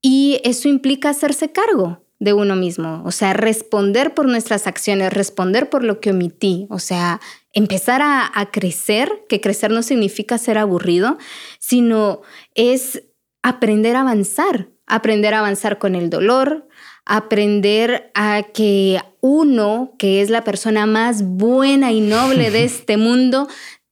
Y 0.00 0.40
eso 0.44 0.68
implica 0.68 1.10
hacerse 1.10 1.52
cargo 1.52 2.04
de 2.20 2.32
uno 2.32 2.56
mismo, 2.56 3.02
o 3.04 3.12
sea, 3.12 3.32
responder 3.32 4.12
por 4.12 4.26
nuestras 4.26 4.66
acciones, 4.66 5.12
responder 5.12 5.70
por 5.70 5.84
lo 5.84 6.00
que 6.00 6.10
omití, 6.10 6.66
o 6.68 6.80
sea, 6.80 7.20
empezar 7.52 8.02
a, 8.02 8.28
a 8.34 8.50
crecer, 8.50 9.24
que 9.28 9.40
crecer 9.40 9.70
no 9.70 9.82
significa 9.82 10.36
ser 10.36 10.58
aburrido, 10.58 11.16
sino 11.60 12.22
es 12.54 13.04
aprender 13.42 13.94
a 13.94 14.00
avanzar, 14.00 14.68
aprender 14.86 15.32
a 15.34 15.38
avanzar 15.38 15.78
con 15.78 15.94
el 15.94 16.10
dolor, 16.10 16.66
aprender 17.04 18.10
a 18.14 18.42
que 18.52 19.00
uno, 19.20 19.94
que 19.98 20.20
es 20.20 20.28
la 20.28 20.42
persona 20.44 20.86
más 20.86 21.22
buena 21.22 21.92
y 21.92 22.00
noble 22.00 22.50
de 22.50 22.64
este 22.64 22.96
mundo, 22.96 23.48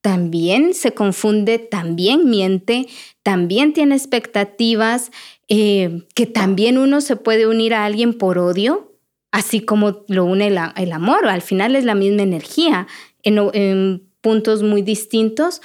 también 0.07 0.73
se 0.73 0.95
confunde, 0.95 1.59
también 1.59 2.31
miente, 2.31 2.87
también 3.25 3.73
tiene 3.73 3.97
expectativas, 3.97 5.11
eh, 5.49 6.07
que 6.15 6.27
también 6.27 6.79
uno 6.79 7.01
se 7.01 7.17
puede 7.17 7.49
unir 7.49 7.75
a 7.75 7.85
alguien 7.85 8.17
por 8.17 8.39
odio, 8.39 8.95
así 9.33 9.63
como 9.63 10.05
lo 10.07 10.25
une 10.25 10.47
el, 10.47 10.93
amor. 10.93 11.27
Al 11.27 11.43
final 11.43 11.75
es 11.75 11.85
la 11.85 11.97
misma 11.97 12.23
energía 12.23 12.87
en 13.25 14.09
puntos 14.21 14.63
muy 14.63 14.83
distintos, 14.83 15.61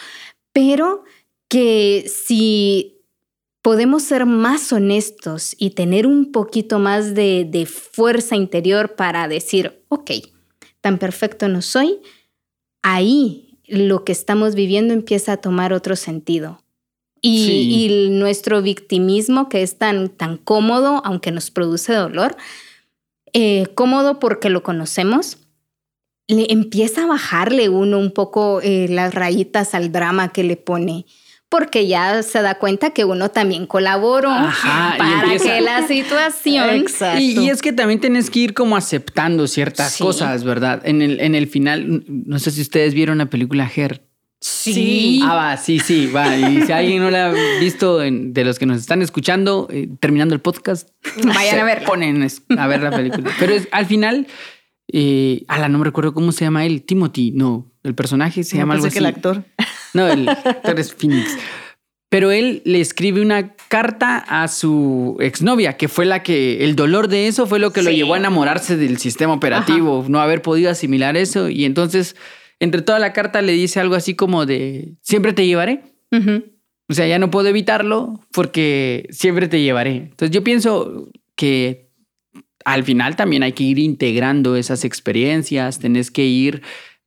pero 0.54 1.04
que 1.48 2.10
si 2.12 3.04
podemos 3.62 4.02
ser 4.02 4.26
más 4.26 4.74
honestos 4.74 5.56
y 5.60 5.76
tener 5.76 6.08
un 6.08 6.32
poquito 6.32 6.80
más 6.80 7.14
de, 7.14 7.46
de 7.48 7.68
fuerza 7.68 8.36
interior 8.36 8.96
para 8.96 9.28
decir, 9.28 9.84
ok, 9.90 10.10
tan 10.82 10.98
perfecto 10.98 11.48
no 11.48 11.62
soy, 11.62 12.00
ahí 12.82 13.51
lo 13.72 14.04
que 14.04 14.12
estamos 14.12 14.54
viviendo 14.56 14.94
empieza 14.94 15.34
a 15.34 15.38
tomar 15.38 15.74
otro 15.74 15.96
sentido. 15.96 16.62
Y, 17.22 17.46
Sí. 17.46 17.86
y 17.86 18.10
nuestro 18.10 18.62
victimismo, 18.62 19.48
que 19.48 19.62
es 19.62 19.78
tan, 19.78 20.10
tan 20.10 20.38
cómodo, 20.38 21.02
aunque 21.06 21.32
nos 21.32 21.52
produce 21.52 21.94
dolor, 21.94 22.36
eh, 23.34 23.68
cómodo 23.76 24.20
porque 24.20 24.50
lo 24.50 24.64
conocemos, 24.64 25.38
le 26.28 26.52
empieza 26.52 27.04
a 27.04 27.08
bajarle 27.08 27.70
uno 27.70 28.00
un 28.00 28.12
poco 28.12 28.60
eh, 28.62 28.88
las 28.90 29.14
rayitas 29.14 29.74
al 29.76 29.92
drama 29.92 30.32
que 30.34 30.44
le 30.44 30.58
pone. 30.58 31.06
Porque 31.52 31.86
ya 31.86 32.24
se 32.24 32.42
da 32.42 32.56
cuenta 32.56 32.92
que 32.92 33.04
uno 33.04 33.30
también 33.30 33.68
colaboró 33.68 34.30
Ajá, 34.32 34.96
para 34.98 35.38
que 35.38 35.60
la 35.60 35.86
situación 35.86 36.70
Exacto. 36.70 37.20
Y, 37.22 37.38
y 37.38 37.50
es 37.50 37.62
que 37.62 37.74
también 37.74 38.00
tienes 38.00 38.30
que 38.30 38.40
ir 38.40 38.54
como 38.54 38.78
aceptando 38.78 39.46
ciertas 39.48 39.92
Sí. 39.92 40.02
cosas, 40.02 40.46
¿verdad? 40.46 40.82
En 40.86 41.02
el, 41.02 41.20
en 41.20 41.36
el 41.36 41.48
final, 41.48 42.06
no 42.08 42.40
sé 42.40 42.52
si 42.52 42.62
ustedes 42.62 42.94
vieron 42.94 43.18
la 43.18 43.26
película 43.26 43.70
Her. 43.76 44.02
Sí. 44.40 45.20
Ah, 45.24 45.36
va, 45.36 45.58
sí, 45.58 45.80
sí, 45.80 46.08
va. 46.08 46.38
Y 46.38 46.62
si 46.64 46.72
alguien 46.72 47.04
no 47.04 47.12
la 47.12 47.28
ha 47.32 47.34
visto 47.60 48.02
en- 48.02 48.32
de 48.34 48.46
los 48.46 48.58
que 48.58 48.66
nos 48.66 48.78
están 48.80 49.02
escuchando, 49.02 49.68
eh, 49.72 49.90
terminando 50.00 50.34
el 50.34 50.40
podcast, 50.42 50.90
Vayan 51.24 51.56
se 51.56 51.60
a 51.60 51.64
verla. 51.66 51.86
Ponen 51.86 52.28
a 52.58 52.68
ver 52.68 52.82
la 52.82 52.92
película. 52.92 53.30
Pero 53.40 53.54
es- 53.54 53.68
al 53.74 53.86
final, 53.86 54.26
eh, 54.92 55.44
ala, 55.50 55.68
no 55.70 55.78
me 55.80 55.84
recuerdo 55.86 56.14
cómo 56.14 56.32
se 56.32 56.46
llama 56.46 56.66
él, 56.66 56.82
Timothy, 56.84 57.32
no, 57.32 57.72
el 57.84 57.94
personaje 57.94 58.44
se 58.44 58.56
No 58.56 58.62
llama 58.62 58.74
algo 58.76 58.86
así. 58.88 58.94
que 58.94 59.00
el 59.00 59.06
actor. 59.06 59.44
No, 59.94 60.08
el 60.08 60.28
actor 60.30 60.80
es 60.80 60.94
Phoenix. 60.94 61.38
Pero 62.10 62.32
él 62.32 62.62
le 62.66 62.82
escribe 62.82 63.22
una 63.22 63.56
carta 63.70 64.18
a 64.18 64.50
su 64.50 65.16
exnovia, 65.22 65.78
que 65.78 65.88
fue 65.88 66.06
la 66.06 66.24
que 66.24 66.66
el 66.66 66.76
dolor 66.76 67.08
de 67.08 67.28
eso 67.28 67.48
fue 67.48 67.58
lo 67.58 67.72
que 67.72 67.82
lo 67.82 67.90
llevó 67.90 68.16
a 68.16 68.18
enamorarse 68.18 68.76
del 68.76 68.98
sistema 68.98 69.34
operativo, 69.34 70.06
no 70.10 70.20
haber 70.20 70.42
podido 70.42 70.70
asimilar 70.70 71.16
eso. 71.16 71.48
Y 71.48 71.64
entonces, 71.64 72.18
entre 72.60 72.82
toda 72.82 73.00
la 73.00 73.14
carta 73.14 73.42
le 73.42 73.54
dice 73.54 73.80
algo 73.80 73.96
así 73.96 74.14
como 74.14 74.46
de, 74.46 74.96
siempre 75.02 75.32
te 75.32 75.48
llevaré. 75.48 75.84
O 76.12 76.94
sea, 76.94 77.08
ya 77.08 77.18
no 77.18 77.32
puedo 77.32 77.48
evitarlo 77.48 78.20
porque 78.34 79.08
siempre 79.12 79.48
te 79.48 79.62
llevaré. 79.62 79.96
Entonces 79.96 80.32
yo 80.32 80.44
pienso 80.44 81.10
que 81.38 81.90
al 82.66 82.84
final 82.84 83.16
también 83.16 83.44
hay 83.44 83.54
que 83.54 83.64
ir 83.64 83.80
integrando 83.80 84.58
esas 84.58 84.84
experiencias, 84.84 85.80
tenés 85.80 86.12
que 86.12 86.26
ir 86.26 86.62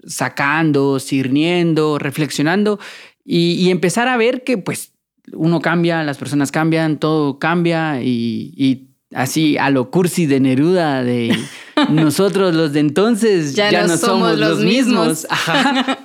sacando, 0.07 0.99
sirniendo, 0.99 1.99
reflexionando 1.99 2.79
y, 3.25 3.71
empezar 3.71 4.09
a 4.09 4.17
ver 4.17 4.45
que 4.45 4.59
pues 4.59 4.93
uno 5.33 5.61
cambia, 5.61 6.03
las 6.03 6.19
personas 6.19 6.53
cambian, 6.53 6.99
todo 6.99 7.39
cambia 7.39 8.03
y, 8.03 8.53
y 8.57 8.89
así 9.15 9.57
a 9.57 9.71
lo 9.71 9.91
cursi 9.91 10.27
de 10.27 10.41
Neruda 10.41 11.03
de 11.03 11.35
nosotros 11.91 12.55
los 12.55 12.73
de 12.73 12.81
entonces 12.81 13.55
ya, 13.55 13.71
no, 13.87 13.97
somos, 13.97 14.39
los 14.39 14.61
mismos. 14.61 15.27
Ajá. 15.31 15.99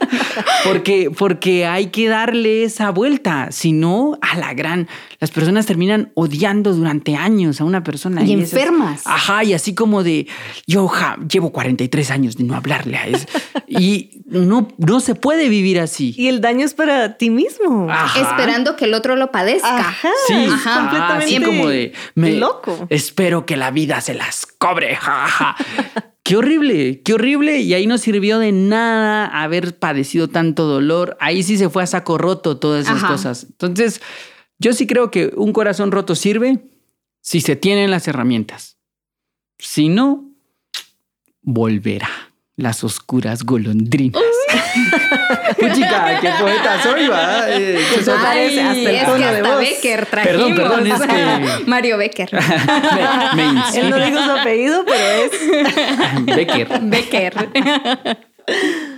Porque, 0.63 1.11
porque 1.15 1.65
hay 1.65 1.87
que 1.87 2.07
darle 2.07 2.63
esa 2.63 2.91
vuelta. 2.91 3.51
Si 3.51 3.71
no, 3.71 4.17
a 4.21 4.37
la 4.37 4.53
gran, 4.53 4.87
las 5.19 5.31
personas 5.31 5.65
terminan 5.65 6.11
odiando 6.15 6.73
durante 6.73 7.15
años 7.15 7.61
a 7.61 7.63
una 7.63 7.83
persona. 7.83 8.23
Y 8.23 8.33
enfermas. 8.33 9.01
Ajá, 9.05 9.43
y 9.43 9.53
así 9.53 9.73
como 9.73 10.03
de, 10.03 10.27
yo 10.67 10.87
ja, 10.87 11.17
llevo 11.31 11.51
43 11.51 12.11
años 12.11 12.37
de 12.37 12.43
no 12.43 12.55
hablarle 12.55 12.97
a 12.97 13.07
eso. 13.07 13.25
y 13.67 14.21
no, 14.25 14.67
no 14.77 14.99
se 14.99 15.15
puede 15.15 15.49
vivir 15.49 15.79
así. 15.79 16.13
Y 16.17 16.27
el 16.27 16.41
daño 16.41 16.65
es 16.65 16.73
para 16.73 17.17
ti 17.17 17.29
mismo. 17.29 17.87
Ajá. 17.89 18.19
Esperando 18.19 18.75
que 18.75 18.85
el 18.85 18.93
otro 18.93 19.15
lo 19.15 19.31
padezca. 19.31 19.79
Ajá. 19.79 20.09
Sí, 20.27 20.45
ajá, 20.51 20.79
completamente 20.81 21.35
así 21.35 21.43
como 21.43 21.67
de 21.69 21.93
me- 22.15 22.33
loco. 22.33 22.87
Espero 22.89 23.45
que 23.45 23.57
la 23.57 23.71
vida 23.71 24.01
se 24.01 24.13
las 24.13 24.45
cobre. 24.45 24.95
ja, 24.95 25.27
ja. 25.27 25.55
qué 26.23 26.35
horrible, 26.37 27.01
qué 27.03 27.13
horrible. 27.13 27.59
Y 27.59 27.73
ahí 27.73 27.87
no 27.87 27.97
sirvió 27.97 28.39
de 28.39 28.51
nada 28.51 29.25
haber 29.25 29.77
padecido 29.77 30.27
tanto 30.27 30.65
dolor. 30.65 31.17
Ahí 31.19 31.43
sí 31.43 31.57
se 31.57 31.69
fue 31.69 31.83
a 31.83 31.87
saco 31.87 32.17
roto 32.17 32.57
todas 32.57 32.85
esas 32.85 32.97
Ajá. 33.03 33.07
cosas. 33.13 33.43
Entonces, 33.49 34.01
yo 34.59 34.73
sí 34.73 34.87
creo 34.87 35.11
que 35.11 35.31
un 35.35 35.53
corazón 35.53 35.91
roto 35.91 36.15
sirve 36.15 36.59
si 37.21 37.41
se 37.41 37.55
tienen 37.55 37.91
las 37.91 38.07
herramientas. 38.07 38.77
Si 39.57 39.89
no, 39.89 40.31
volverá. 41.41 42.09
las 42.55 42.83
oscuras 42.83 43.43
golondrinas. 43.43 44.21
Chica, 45.73 46.19
qué 46.21 46.31
poeta 46.39 46.83
soy, 46.83 47.07
va. 47.07 47.49
Eh, 47.49 47.79
Ay, 48.25 48.59
hasta 48.59 48.73
el 48.73 48.95
es 48.95 49.03
que 49.03 49.25
hasta 49.25 49.57
Becker 49.57 50.05
trajimos. 50.05 50.51
Perdón, 50.51 50.55
perdón, 50.55 50.87
es 50.87 51.01
que... 51.01 51.65
Mario 51.69 51.97
Becker. 51.97 52.29
me, 53.35 53.43
me 53.43 53.61
Él 53.75 53.89
no 53.89 54.05
dijo 54.05 54.23
su 54.23 54.31
apellido, 54.31 54.85
pero 54.85 55.25
es... 55.25 55.31
Becker. 56.35 56.67
Becker. 56.81 57.33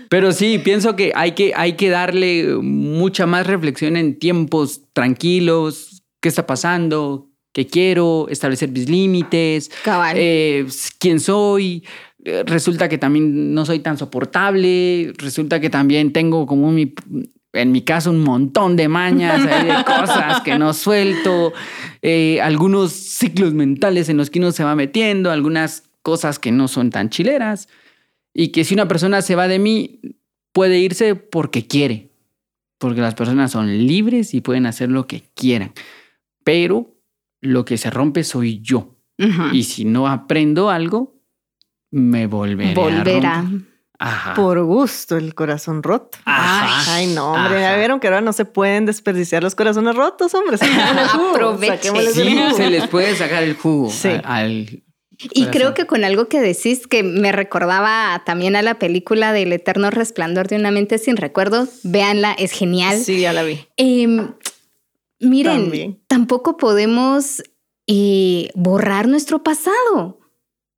Pero 0.10 0.32
sí, 0.32 0.60
pienso 0.60 0.96
que 0.96 1.12
hay, 1.16 1.34
que 1.34 1.54
hay 1.56 1.74
que 1.74 1.90
darle 1.90 2.56
mucha 2.62 3.26
más 3.26 3.48
reflexión 3.48 3.98
en 3.98 4.20
tiempos 4.20 4.82
tranquilos. 4.94 6.04
¿Qué 6.22 6.30
está 6.30 6.46
pasando? 6.46 7.32
¿Qué 7.54 7.68
quiero? 7.68 8.28
Establecer 8.30 8.70
mis 8.70 8.90
límites. 8.90 9.72
Eh, 10.16 10.66
¿Quién 11.00 11.20
soy? 11.20 11.84
Eh, 12.24 12.44
resulta 12.46 12.88
que 12.88 12.98
también 12.98 13.54
no 13.54 13.66
soy 13.66 13.80
tan 13.80 13.98
soportable, 13.98 15.14
resulta 15.18 15.60
que 15.60 15.70
también 15.70 16.14
tengo 16.14 16.46
como 16.46 16.72
mi, 16.72 16.94
en 17.54 17.72
mi 17.72 17.82
caso 17.82 18.12
un 18.12 18.24
montón 18.24 18.76
de 18.76 18.88
mañas, 18.88 19.44
de 19.44 19.84
cosas 19.86 20.42
que 20.42 20.58
no 20.58 20.74
suelto, 20.74 21.52
eh, 22.02 22.40
algunos 22.42 22.92
ciclos 22.92 23.54
mentales 23.54 24.08
en 24.10 24.18
los 24.18 24.30
que 24.30 24.40
uno 24.40 24.52
se 24.52 24.64
va 24.64 24.76
metiendo, 24.76 25.32
algunas 25.32 25.84
cosas 26.04 26.38
que 26.38 26.52
no 26.52 26.68
son 26.68 26.92
tan 26.92 27.10
chileras 27.10 27.68
y 28.34 28.50
que 28.50 28.64
si 28.64 28.74
una 28.74 28.88
persona 28.88 29.22
se 29.22 29.36
va 29.36 29.48
de 29.48 29.60
mí 29.60 30.00
puede 30.54 30.80
irse 30.80 31.16
porque 31.16 31.66
quiere, 31.66 32.12
porque 32.78 33.02
las 33.02 33.16
personas 33.16 33.52
son 33.52 33.88
libres 33.88 34.34
y 34.34 34.42
pueden 34.42 34.66
hacer 34.66 34.90
lo 34.90 35.08
que 35.08 35.24
quieran, 35.34 35.74
pero 36.44 36.96
lo 37.42 37.66
que 37.66 37.78
se 37.78 37.90
rompe 37.90 38.24
soy 38.24 38.62
yo. 38.62 38.96
Y 39.54 39.66
si 39.66 39.86
no 39.86 40.08
aprendo 40.08 40.72
algo, 40.72 41.21
me 41.92 42.28
volveré 42.28 42.74
Volverá. 42.74 43.46
Ajá. 44.00 44.34
Por 44.34 44.64
gusto, 44.64 45.16
el 45.16 45.36
corazón 45.36 45.84
roto. 45.84 46.18
Ay, 46.26 47.06
no, 47.08 47.34
hombre. 47.34 47.62
Ya 47.62 47.76
vieron 47.76 48.00
que 48.00 48.08
ahora 48.08 48.22
no 48.22 48.34
se 48.34 48.46
pueden 48.46 48.88
desperdiciar 48.88 49.44
los 49.44 49.54
corazones 49.54 49.96
rotos, 49.96 50.34
hombre. 50.34 50.58
Aprovechen. 51.14 51.96
Sí, 52.12 52.36
se 52.56 52.70
les 52.72 52.88
puede 52.88 53.16
sacar 53.16 53.44
el 53.44 53.56
jugo 53.56 53.92
sí. 53.92 54.10
al, 54.24 54.82
y 55.34 55.46
creo 55.48 55.74
que 55.74 55.86
con 55.86 56.04
algo 56.04 56.28
que 56.28 56.42
decís 56.42 56.88
que 56.88 57.04
me 57.04 57.32
recordaba 57.32 58.24
también 58.26 58.56
a 58.56 58.62
la 58.62 58.80
película 58.80 59.34
del 59.34 59.54
eterno 59.54 59.92
resplandor 59.92 60.48
de 60.48 60.56
una 60.56 60.72
mente 60.72 60.98
sin 60.98 61.18
recuerdos, 61.18 61.70
véanla, 61.84 62.34
es 62.34 62.52
genial. 62.52 63.00
Sí, 63.00 63.22
ya 63.22 63.34
la 63.34 63.44
vi. 63.44 63.60
Em, 63.78 64.34
miren, 65.20 66.02
tampoco 66.08 66.58
podemos 66.58 67.44
eh, 67.88 68.50
borrar 68.56 69.08
nuestro 69.08 69.44
pasado 69.44 70.21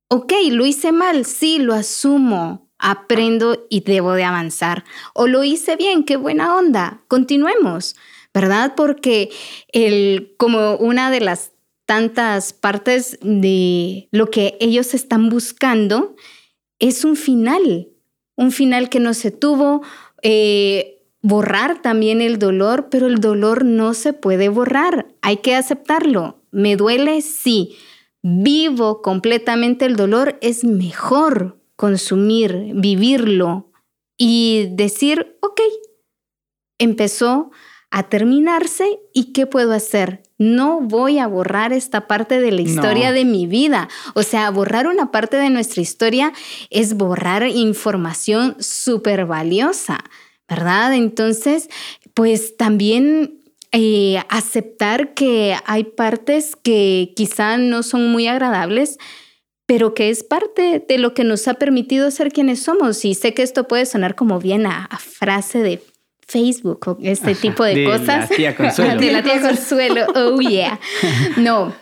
ok, 0.08 0.32
lo 0.50 0.66
hice 0.66 0.92
mal, 0.92 1.24
sí, 1.24 1.58
lo 1.58 1.74
asumo, 1.74 2.68
aprendo 2.78 3.66
y 3.70 3.80
debo 3.80 4.12
de 4.12 4.24
avanzar. 4.24 4.84
O 5.14 5.26
lo 5.26 5.44
hice 5.44 5.76
bien, 5.76 6.04
qué 6.04 6.16
buena 6.16 6.56
onda, 6.56 7.02
continuemos, 7.08 7.96
¿verdad? 8.32 8.74
Porque 8.76 9.30
el, 9.72 10.34
como 10.36 10.76
una 10.76 11.10
de 11.10 11.20
las 11.20 11.52
tantas 11.86 12.52
partes 12.52 13.18
de 13.22 14.08
lo 14.10 14.30
que 14.30 14.56
ellos 14.60 14.94
están 14.94 15.28
buscando 15.28 16.16
es 16.78 17.04
un 17.04 17.16
final, 17.16 17.88
un 18.36 18.52
final 18.52 18.88
que 18.88 19.00
no 19.00 19.14
se 19.14 19.30
tuvo, 19.30 19.82
eh, 20.22 21.02
borrar 21.22 21.80
también 21.80 22.20
el 22.20 22.38
dolor, 22.38 22.88
pero 22.90 23.06
el 23.06 23.16
dolor 23.16 23.64
no 23.64 23.94
se 23.94 24.12
puede 24.12 24.48
borrar, 24.48 25.06
hay 25.22 25.38
que 25.38 25.54
aceptarlo. 25.54 26.40
¿Me 26.50 26.76
duele? 26.76 27.20
Sí 27.20 27.76
vivo 28.26 29.02
completamente 29.02 29.84
el 29.84 29.96
dolor, 29.96 30.38
es 30.40 30.64
mejor 30.64 31.60
consumir, 31.76 32.70
vivirlo 32.74 33.70
y 34.16 34.68
decir, 34.70 35.36
ok, 35.42 35.60
empezó 36.78 37.50
a 37.90 38.04
terminarse 38.04 38.98
y 39.12 39.34
¿qué 39.34 39.46
puedo 39.46 39.74
hacer? 39.74 40.22
No 40.38 40.80
voy 40.80 41.18
a 41.18 41.26
borrar 41.26 41.74
esta 41.74 42.08
parte 42.08 42.40
de 42.40 42.50
la 42.50 42.62
historia 42.62 43.12
de 43.12 43.26
mi 43.26 43.46
vida. 43.46 43.90
O 44.14 44.22
sea, 44.22 44.50
borrar 44.50 44.86
una 44.86 45.10
parte 45.10 45.36
de 45.36 45.50
nuestra 45.50 45.82
historia 45.82 46.32
es 46.70 46.94
borrar 46.94 47.46
información 47.46 48.56
súper 48.58 49.26
valiosa, 49.26 50.02
¿verdad? 50.48 50.94
Entonces, 50.94 51.68
pues 52.14 52.56
también 52.56 53.43
eh, 53.76 54.22
aceptar 54.28 55.14
que 55.14 55.56
hay 55.66 55.82
partes 55.82 56.54
que 56.54 57.12
quizá 57.16 57.56
no 57.56 57.82
son 57.82 58.06
muy 58.06 58.28
agradables, 58.28 58.98
pero 59.66 59.94
que 59.94 60.10
es 60.10 60.22
parte 60.22 60.84
de 60.86 60.98
lo 60.98 61.12
que 61.12 61.24
nos 61.24 61.48
ha 61.48 61.54
permitido 61.54 62.12
ser 62.12 62.30
quienes 62.30 62.62
somos. 62.62 63.04
Y 63.04 63.14
sé 63.14 63.34
que 63.34 63.42
esto 63.42 63.66
puede 63.66 63.84
sonar 63.84 64.14
como 64.14 64.38
bien 64.38 64.66
a, 64.66 64.88
frase 64.98 65.58
de 65.58 65.82
Facebook 66.20 66.86
o 66.86 66.98
este 67.02 67.34
tipo 67.34 67.64
de, 67.64 67.84
cosas. 67.84 68.30
La 68.30 68.36
tía 68.36 68.56
Consuelo. 68.56 69.00
De 69.00 69.10
la 69.10 69.24
tía 69.24 69.40
Consuelo, 69.40 70.06
oh 70.14 70.40
yeah. 70.40 70.78
No, 71.36 71.74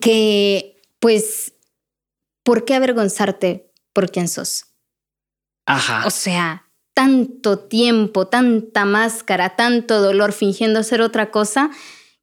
que 0.00 0.80
pues, 1.00 1.52
¿por 2.44 2.64
qué 2.64 2.76
avergonzarte 2.76 3.72
por 3.92 4.08
quién 4.12 4.28
sos? 4.28 4.66
Ajá. 5.66 6.06
O 6.06 6.10
sea, 6.10 6.67
tanto 6.98 7.60
tiempo, 7.60 8.26
tanta 8.26 8.84
máscara, 8.84 9.50
tanto 9.50 10.02
dolor 10.02 10.32
fingiendo 10.32 10.82
ser 10.82 11.00
otra 11.00 11.30
cosa, 11.30 11.70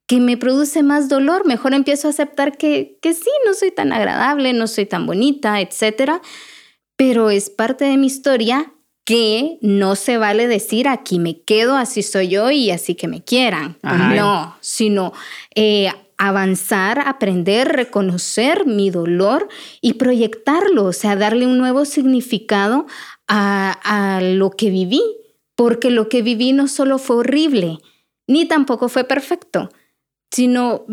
que 0.06 0.20
me 0.20 0.36
produce 0.36 0.82
más 0.82 1.08
dolor. 1.08 1.46
Mejor 1.46 1.72
empiezo 1.72 2.08
a 2.08 2.10
aceptar 2.10 2.58
que, 2.58 2.98
que 3.00 3.14
sí, 3.14 3.30
no 3.46 3.54
soy 3.54 3.70
tan 3.70 3.90
agradable, 3.94 4.52
no 4.52 4.66
soy 4.66 4.84
tan 4.84 5.06
bonita, 5.06 5.62
etc. 5.62 6.20
Pero 6.94 7.30
es 7.30 7.48
parte 7.48 7.86
de 7.86 7.96
mi 7.96 8.06
historia 8.06 8.70
que 9.06 9.56
no 9.62 9.96
se 9.96 10.18
vale 10.18 10.46
decir 10.46 10.88
aquí 10.88 11.18
me 11.20 11.40
quedo, 11.40 11.74
así 11.74 12.02
soy 12.02 12.28
yo 12.28 12.50
y 12.50 12.70
así 12.70 12.96
que 12.96 13.08
me 13.08 13.24
quieran. 13.24 13.78
No, 13.82 14.58
sino 14.60 15.14
eh, 15.54 15.90
avanzar, 16.18 17.02
aprender, 17.06 17.68
reconocer 17.68 18.66
mi 18.66 18.90
dolor 18.90 19.48
y 19.80 19.94
proyectarlo, 19.94 20.84
o 20.84 20.92
sea, 20.92 21.16
darle 21.16 21.46
un 21.46 21.56
nuevo 21.56 21.86
significado 21.86 22.86
a, 23.28 24.20
lo 24.22 24.50
que 24.50 24.70
viví, 24.70 25.02
porque 25.54 25.90
lo 25.90 26.08
que 26.08 26.22
viví 26.22 26.52
no 26.52 26.68
solo 26.68 26.98
fue 26.98 27.16
horrible, 27.16 27.78
ni 28.26 28.46
tampoco 28.46 28.88
fue 28.88 29.04
perfecto, 29.04 29.70
sino 30.30 30.84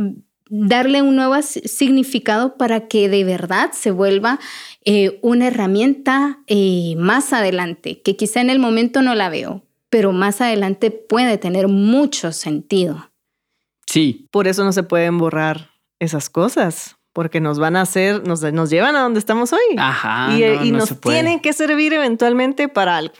darle 0.50 1.02
un 1.02 1.16
nuevo 1.16 1.36
significado 1.42 2.58
para 2.58 2.88
que 2.88 3.10
de 3.10 3.24
verdad 3.24 3.72
se 3.74 3.92
vuelva 3.92 4.40
eh, 4.86 5.20
una 5.22 5.48
herramienta 5.48 6.40
eh, 6.48 6.96
más 6.98 7.34
adelante, 7.34 8.02
que 8.02 8.16
quizá 8.16 8.42
en 8.42 8.50
el 8.50 8.60
momento 8.60 9.02
no 9.02 9.16
la 9.16 9.30
veo, 9.30 9.64
pero 9.90 10.12
más 10.12 10.42
adelante 10.42 10.92
puede 10.92 11.38
tener 11.38 11.68
mucho 11.68 12.32
sentido. 12.32 13.10
Sí. 13.86 14.28
Por 14.32 14.48
eso 14.48 14.64
no 14.64 14.72
se 14.72 14.84
pueden 14.84 15.18
borrar 15.18 15.70
esas 16.00 16.30
cosas, 16.30 16.98
porque 17.14 17.40
nos 17.40 17.60
van 17.60 17.76
a 17.76 17.82
hacer, 17.82 18.28
nos, 18.28 18.42
nos 18.42 18.70
llevan 18.70 18.96
a 18.96 19.02
donde 19.02 19.20
estamos 19.20 19.54
hoy. 19.54 19.78
Ajá. 19.78 20.36
Y, 20.36 20.72
nos 20.72 21.00
tienen 21.00 21.40
que 21.40 21.54
servir 21.54 21.94
eventualmente 21.94 22.68
para 22.68 22.98
algo. 22.98 23.14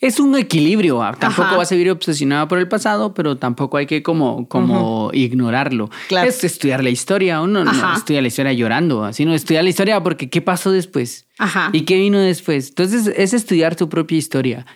Es 0.00 0.18
un 0.18 0.36
equilibrio. 0.36 1.00
Ah, 1.02 1.14
tampoco 1.16 1.56
va 1.56 1.62
a 1.62 1.66
seguir 1.66 1.88
obsesionado 1.90 2.48
por 2.48 2.58
el 2.58 2.66
pasado, 2.66 3.14
pero 3.14 3.36
tampoco 3.36 3.76
hay 3.76 3.86
que 3.86 4.02
como, 4.02 4.48
como 4.48 5.10
ignorarlo. 5.12 5.88
Claro. 6.08 6.28
Es 6.28 6.42
estudiar 6.42 6.82
la 6.82 6.90
historia. 6.90 7.40
Uno 7.40 7.64
no 7.64 7.94
estudia 7.94 8.20
la 8.20 8.26
historia 8.26 8.52
llorando, 8.52 9.04
así 9.04 9.24
no 9.24 9.34
estudia 9.34 9.62
la 9.62 9.68
historia 9.68 10.02
porque 10.02 10.28
¿qué 10.28 10.42
pasó 10.42 10.72
después? 10.72 11.28
Ajá. 11.38 11.70
¿Y 11.72 11.82
qué 11.82 11.96
vino 11.96 12.18
después? 12.18 12.70
Entonces 12.70 13.06
es 13.06 13.32
estudiar 13.32 13.76
tu 13.76 13.88
propia 13.88 14.18
historia. 14.18 14.66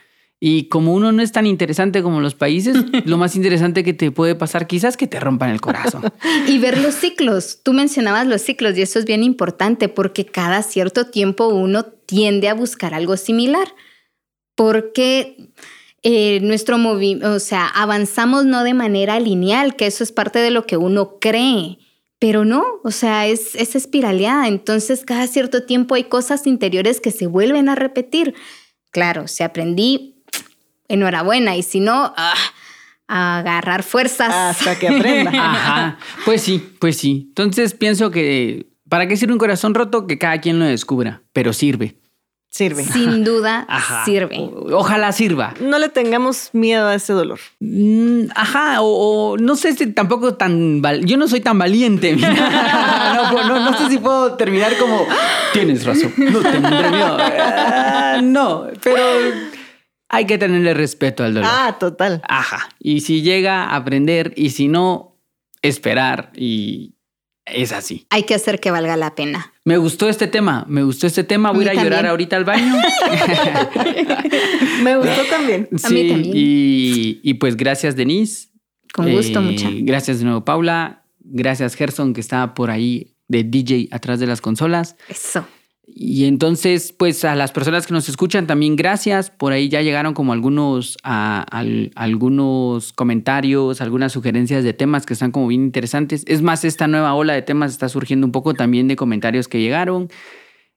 Y 0.45 0.65
como 0.65 0.93
uno 0.93 1.13
no 1.13 1.23
es 1.23 1.31
tan 1.31 1.47
interesante 1.47 2.03
como 2.03 2.21
los 2.21 2.35
países, 2.35 2.75
lo 3.05 3.17
más 3.17 3.37
interesante 3.37 3.85
que 3.85 3.93
te 3.93 4.11
puede 4.11 4.35
pasar 4.35 4.67
quizás 4.67 4.97
que 4.97 5.07
te 5.07 5.21
rompan 5.21 5.51
el 5.51 5.61
corazón. 5.61 6.03
y 6.49 6.59
ver 6.59 6.79
los 6.79 6.97
ciclos. 6.97 7.61
Tú 7.63 7.73
mencionabas 7.73 8.27
los 8.27 8.43
ciclos 8.43 8.77
y 8.77 8.83
eso 8.83 8.99
es 8.99 9.05
bien 9.05 9.23
importante 9.23 9.89
porque 9.89 10.27
cada 10.27 10.65
cierto 10.65 11.07
tiempo 11.07 11.47
uno 11.47 11.85
tiende 11.85 12.49
a 12.49 12.55
buscar 12.55 12.93
algo 12.93 13.17
similar. 13.17 13.73
Porque 14.57 15.53
eh, 16.03 16.41
nuestro 16.41 16.77
movimiento, 16.77 17.35
o 17.35 17.39
sea, 17.39 17.69
avanzamos 17.69 18.45
no 18.45 18.65
de 18.65 18.75
manera 18.75 19.21
lineal, 19.21 19.77
que 19.77 19.87
eso 19.87 20.03
es 20.03 20.11
parte 20.11 20.41
de 20.41 20.51
lo 20.51 20.67
que 20.67 20.77
uno 20.77 21.21
cree. 21.21 21.79
Pero 22.19 22.45
no, 22.45 22.65
o 22.83 22.91
sea, 22.91 23.29
es, 23.29 23.55
es 23.55 23.77
espiraleada. 23.77 24.49
Entonces, 24.49 25.05
cada 25.05 25.29
cierto 25.29 25.67
tiempo 25.67 25.95
hay 25.95 26.03
cosas 26.03 26.49
interiores 26.49 27.01
que 27.01 27.13
se 27.13 27.29
vuelven 27.29 27.69
a 27.69 27.77
repetir. 27.77 28.35
Claro, 28.91 29.29
si 29.29 29.45
aprendí 29.45 30.12
enhorabuena. 30.93 31.57
Y 31.57 31.63
si 31.63 31.81
no, 31.81 32.13
ah, 32.17 32.35
agarrar 33.09 33.83
fuerzas. 33.83 34.33
Hasta 34.35 34.79
que 34.79 34.89
aprenda. 34.89 35.31
Ajá. 35.35 35.99
Pues 36.25 36.43
sí, 36.43 36.63
pues 36.79 36.97
sí. 36.97 37.27
Entonces 37.29 37.75
pienso 37.75 38.11
que, 38.11 38.67
¿para 38.89 39.07
qué 39.09 39.17
sirve 39.17 39.33
un 39.33 39.39
corazón 39.39 39.75
roto? 39.75 40.07
Que 40.07 40.19
cada 40.19 40.41
quien 40.41 40.59
lo 40.59 40.65
descubra, 40.65 41.23
pero 41.33 41.53
sirve. 41.53 41.97
Sirve. 42.55 42.85
Sin 42.85 43.25
duda 43.25 43.65
Ajá. 43.67 44.05
sirve. 44.05 44.37
O- 44.39 44.77
Ojalá 44.77 45.11
sirva. 45.13 45.55
No 45.61 45.79
le 45.79 45.89
tengamos 45.89 46.51
miedo 46.53 46.87
a 46.87 46.95
ese 46.95 47.15
dolor. 47.15 47.41
Mm, 47.61 48.25
Ajá, 48.35 48.83
o, 48.83 49.33
o 49.33 49.39
no 49.39 49.57
sé 49.57 49.73
si 49.75 49.87
tampoco 49.87 50.35
tan... 50.35 50.83
val- 50.83 51.03
Yo 51.07 51.17
no 51.17 51.29
soy 51.29 51.41
tan 51.41 51.59
valiente. 51.59 52.15
No, 53.13 53.31
pues, 53.31 53.47
no- 53.47 53.61
no 53.71 53.79
sé 53.79 53.89
si 53.89 53.97
puedo 53.99 54.35
terminar 54.35 54.77
como... 54.79 55.07
Tienes 55.55 55.85
razón, 55.87 56.13
no 56.19 56.41
tendré 56.41 56.91
miedo. 56.91 57.17
Ah, 58.15 58.21
no, 58.23 58.67
pero 58.83 59.03
hay 60.13 60.27
que 60.27 60.39
tenerle 60.39 60.75
respeto 60.75 61.25
al 61.25 61.35
dolor. 61.35 61.51
Ah, 61.53 61.77
total. 61.81 62.23
Ajá. 62.29 62.69
Y 62.79 63.01
si 63.01 63.23
llega 63.23 63.65
a 63.65 63.77
aprender 63.77 64.35
y 64.37 64.51
si 64.51 64.69
no, 64.69 65.19
esperar 65.63 66.31
y 66.37 66.95
es 67.47 67.73
así. 67.73 68.07
Hay 68.11 68.25
que 68.25 68.35
hacer 68.35 68.61
que 68.61 68.71
valga 68.71 68.97
la 68.97 69.15
pena. 69.15 69.53
Me 69.65 69.79
gustó 69.79 70.09
este 70.09 70.27
tema, 70.27 70.65
me 70.69 70.83
gustó 70.83 71.07
este 71.07 71.25
tema. 71.25 71.51
Voy 71.51 71.67
a 71.67 71.73
ir 71.73 71.81
a 71.81 71.83
llorar 71.83 72.07
ahorita 72.07 72.37
al 72.37 72.45
baño. 72.45 72.75
Me 74.83 74.97
gustó 74.97 75.23
también. 75.31 75.69
A 75.71 75.89
mí 75.89 76.03
sí, 76.03 76.09
también. 76.09 76.33
Y, 76.35 77.21
y 77.23 77.35
pues 77.35 77.57
gracias, 77.57 77.97
Denise. 77.97 78.49
Con 78.93 79.11
gusto, 79.11 79.39
Eh, 79.39 79.43
mucha. 79.43 79.69
Gracias 79.73 80.19
de 80.19 80.25
nuevo, 80.25 80.45
Paula. 80.45 81.05
Gracias, 81.21 81.75
Gerson, 81.75 82.13
que 82.13 82.21
está 82.21 82.55
por 82.55 82.71
ahí 82.71 83.15
de 83.29 83.45
DJ 83.45 83.89
atrás 83.93 84.21
de 84.21 84.27
las 84.27 84.41
consolas. 84.41 84.97
Eso. 85.09 85.47
Y 85.95 86.25
entonces, 86.25 86.93
pues 86.97 87.25
a 87.25 87.35
las 87.35 87.53
personas 87.53 87.87
que 87.87 87.93
nos 87.93 88.09
escuchan 88.09 88.47
también 88.47 88.77
gracias. 88.77 89.31
Por 89.31 89.53
ahí 89.53 89.69
ya 89.69 89.83
llegaron 89.83 90.15
como 90.15 90.33
algunos, 90.33 90.97
algunos 91.03 92.93
comentarios, 92.95 93.81
algunas 93.81 94.13
sugerencias 94.13 94.65
de 94.65 94.73
temas 94.73 95.05
que 95.05 95.13
están 95.13 95.33
como 95.33 95.49
bien 95.49 95.63
interesantes. 95.65 96.25
Es 96.27 96.41
más, 96.41 96.65
esta 96.65 96.89
nueva 96.89 97.15
ola 97.15 97.35
de 97.35 97.43
temas 97.43 97.73
está 97.73 97.89
surgiendo 97.89 98.27
un 98.27 98.33
poco 98.33 98.55
también 98.55 98.89
de 98.89 98.97
comentarios 98.97 99.49
que 99.49 99.61
llegaron. 99.61 100.09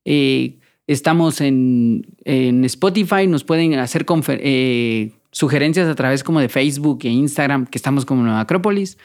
Eh, 0.04 0.60
estamos 0.86 1.40
en, 1.40 2.06
en 2.26 2.66
Spotify, 2.66 3.26
nos 3.28 3.46
pueden 3.46 3.76
hacer 3.76 4.06
eh, 4.28 5.12
sugerencias 5.32 5.88
a 5.88 5.96
través 5.96 6.24
como 6.24 6.42
de 6.42 6.50
Facebook 6.50 7.00
e 7.04 7.10
Instagram, 7.10 7.68
que 7.68 7.78
estamos 7.78 8.06
como 8.06 8.24
Nueva 8.24 8.42
Acrópolis. 8.42 8.98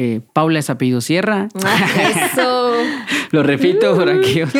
Eh, 0.00 0.20
Paula 0.32 0.60
es 0.60 0.70
apellido 0.70 1.00
Sierra. 1.00 1.48
Eso. 2.32 2.72
Lo 3.32 3.42
repito 3.42 3.96
por 3.96 4.08
aquí. 4.08 4.42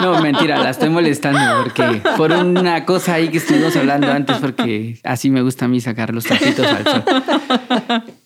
No, 0.00 0.20
mentira, 0.20 0.58
la 0.58 0.70
estoy 0.70 0.90
molestando 0.90 1.62
porque 1.62 2.02
por 2.16 2.30
una 2.32 2.84
cosa 2.84 3.14
ahí 3.14 3.28
que 3.28 3.38
estuvimos 3.38 3.74
hablando 3.76 4.10
antes, 4.10 4.36
porque 4.38 4.98
así 5.04 5.30
me 5.30 5.40
gusta 5.40 5.64
a 5.64 5.68
mí 5.68 5.80
sacar 5.80 6.12
los 6.12 6.24
tapitos 6.24 6.66
al 6.66 6.84
sol. 6.84 7.04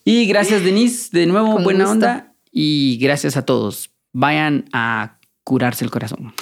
Y 0.04 0.26
gracias, 0.26 0.64
Denise, 0.64 1.10
de 1.12 1.26
nuevo, 1.26 1.52
Con 1.52 1.64
buena 1.64 1.84
gusto. 1.84 1.92
onda. 1.92 2.32
Y 2.50 2.98
gracias 3.00 3.36
a 3.36 3.44
todos. 3.44 3.90
Vayan 4.12 4.64
a 4.72 5.18
curarse 5.44 5.84
el 5.84 5.90
corazón. 5.90 6.32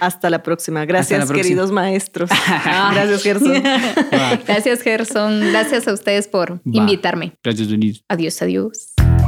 Hasta 0.00 0.30
la 0.30 0.42
próxima. 0.42 0.84
Gracias, 0.84 1.18
próxima. 1.26 1.42
queridos 1.42 1.70
maestros. 1.70 2.30
Gracias, 2.64 3.22
Gerson. 3.22 3.62
Gracias, 4.46 4.82
Gerson. 4.82 5.40
Gracias 5.52 5.86
a 5.86 5.92
ustedes 5.92 6.28
por 6.28 6.54
Va. 6.54 6.60
invitarme. 6.72 7.34
Gracias, 7.44 7.68
Denise. 7.68 8.02
Adiós, 8.08 8.40
adiós. 8.42 8.95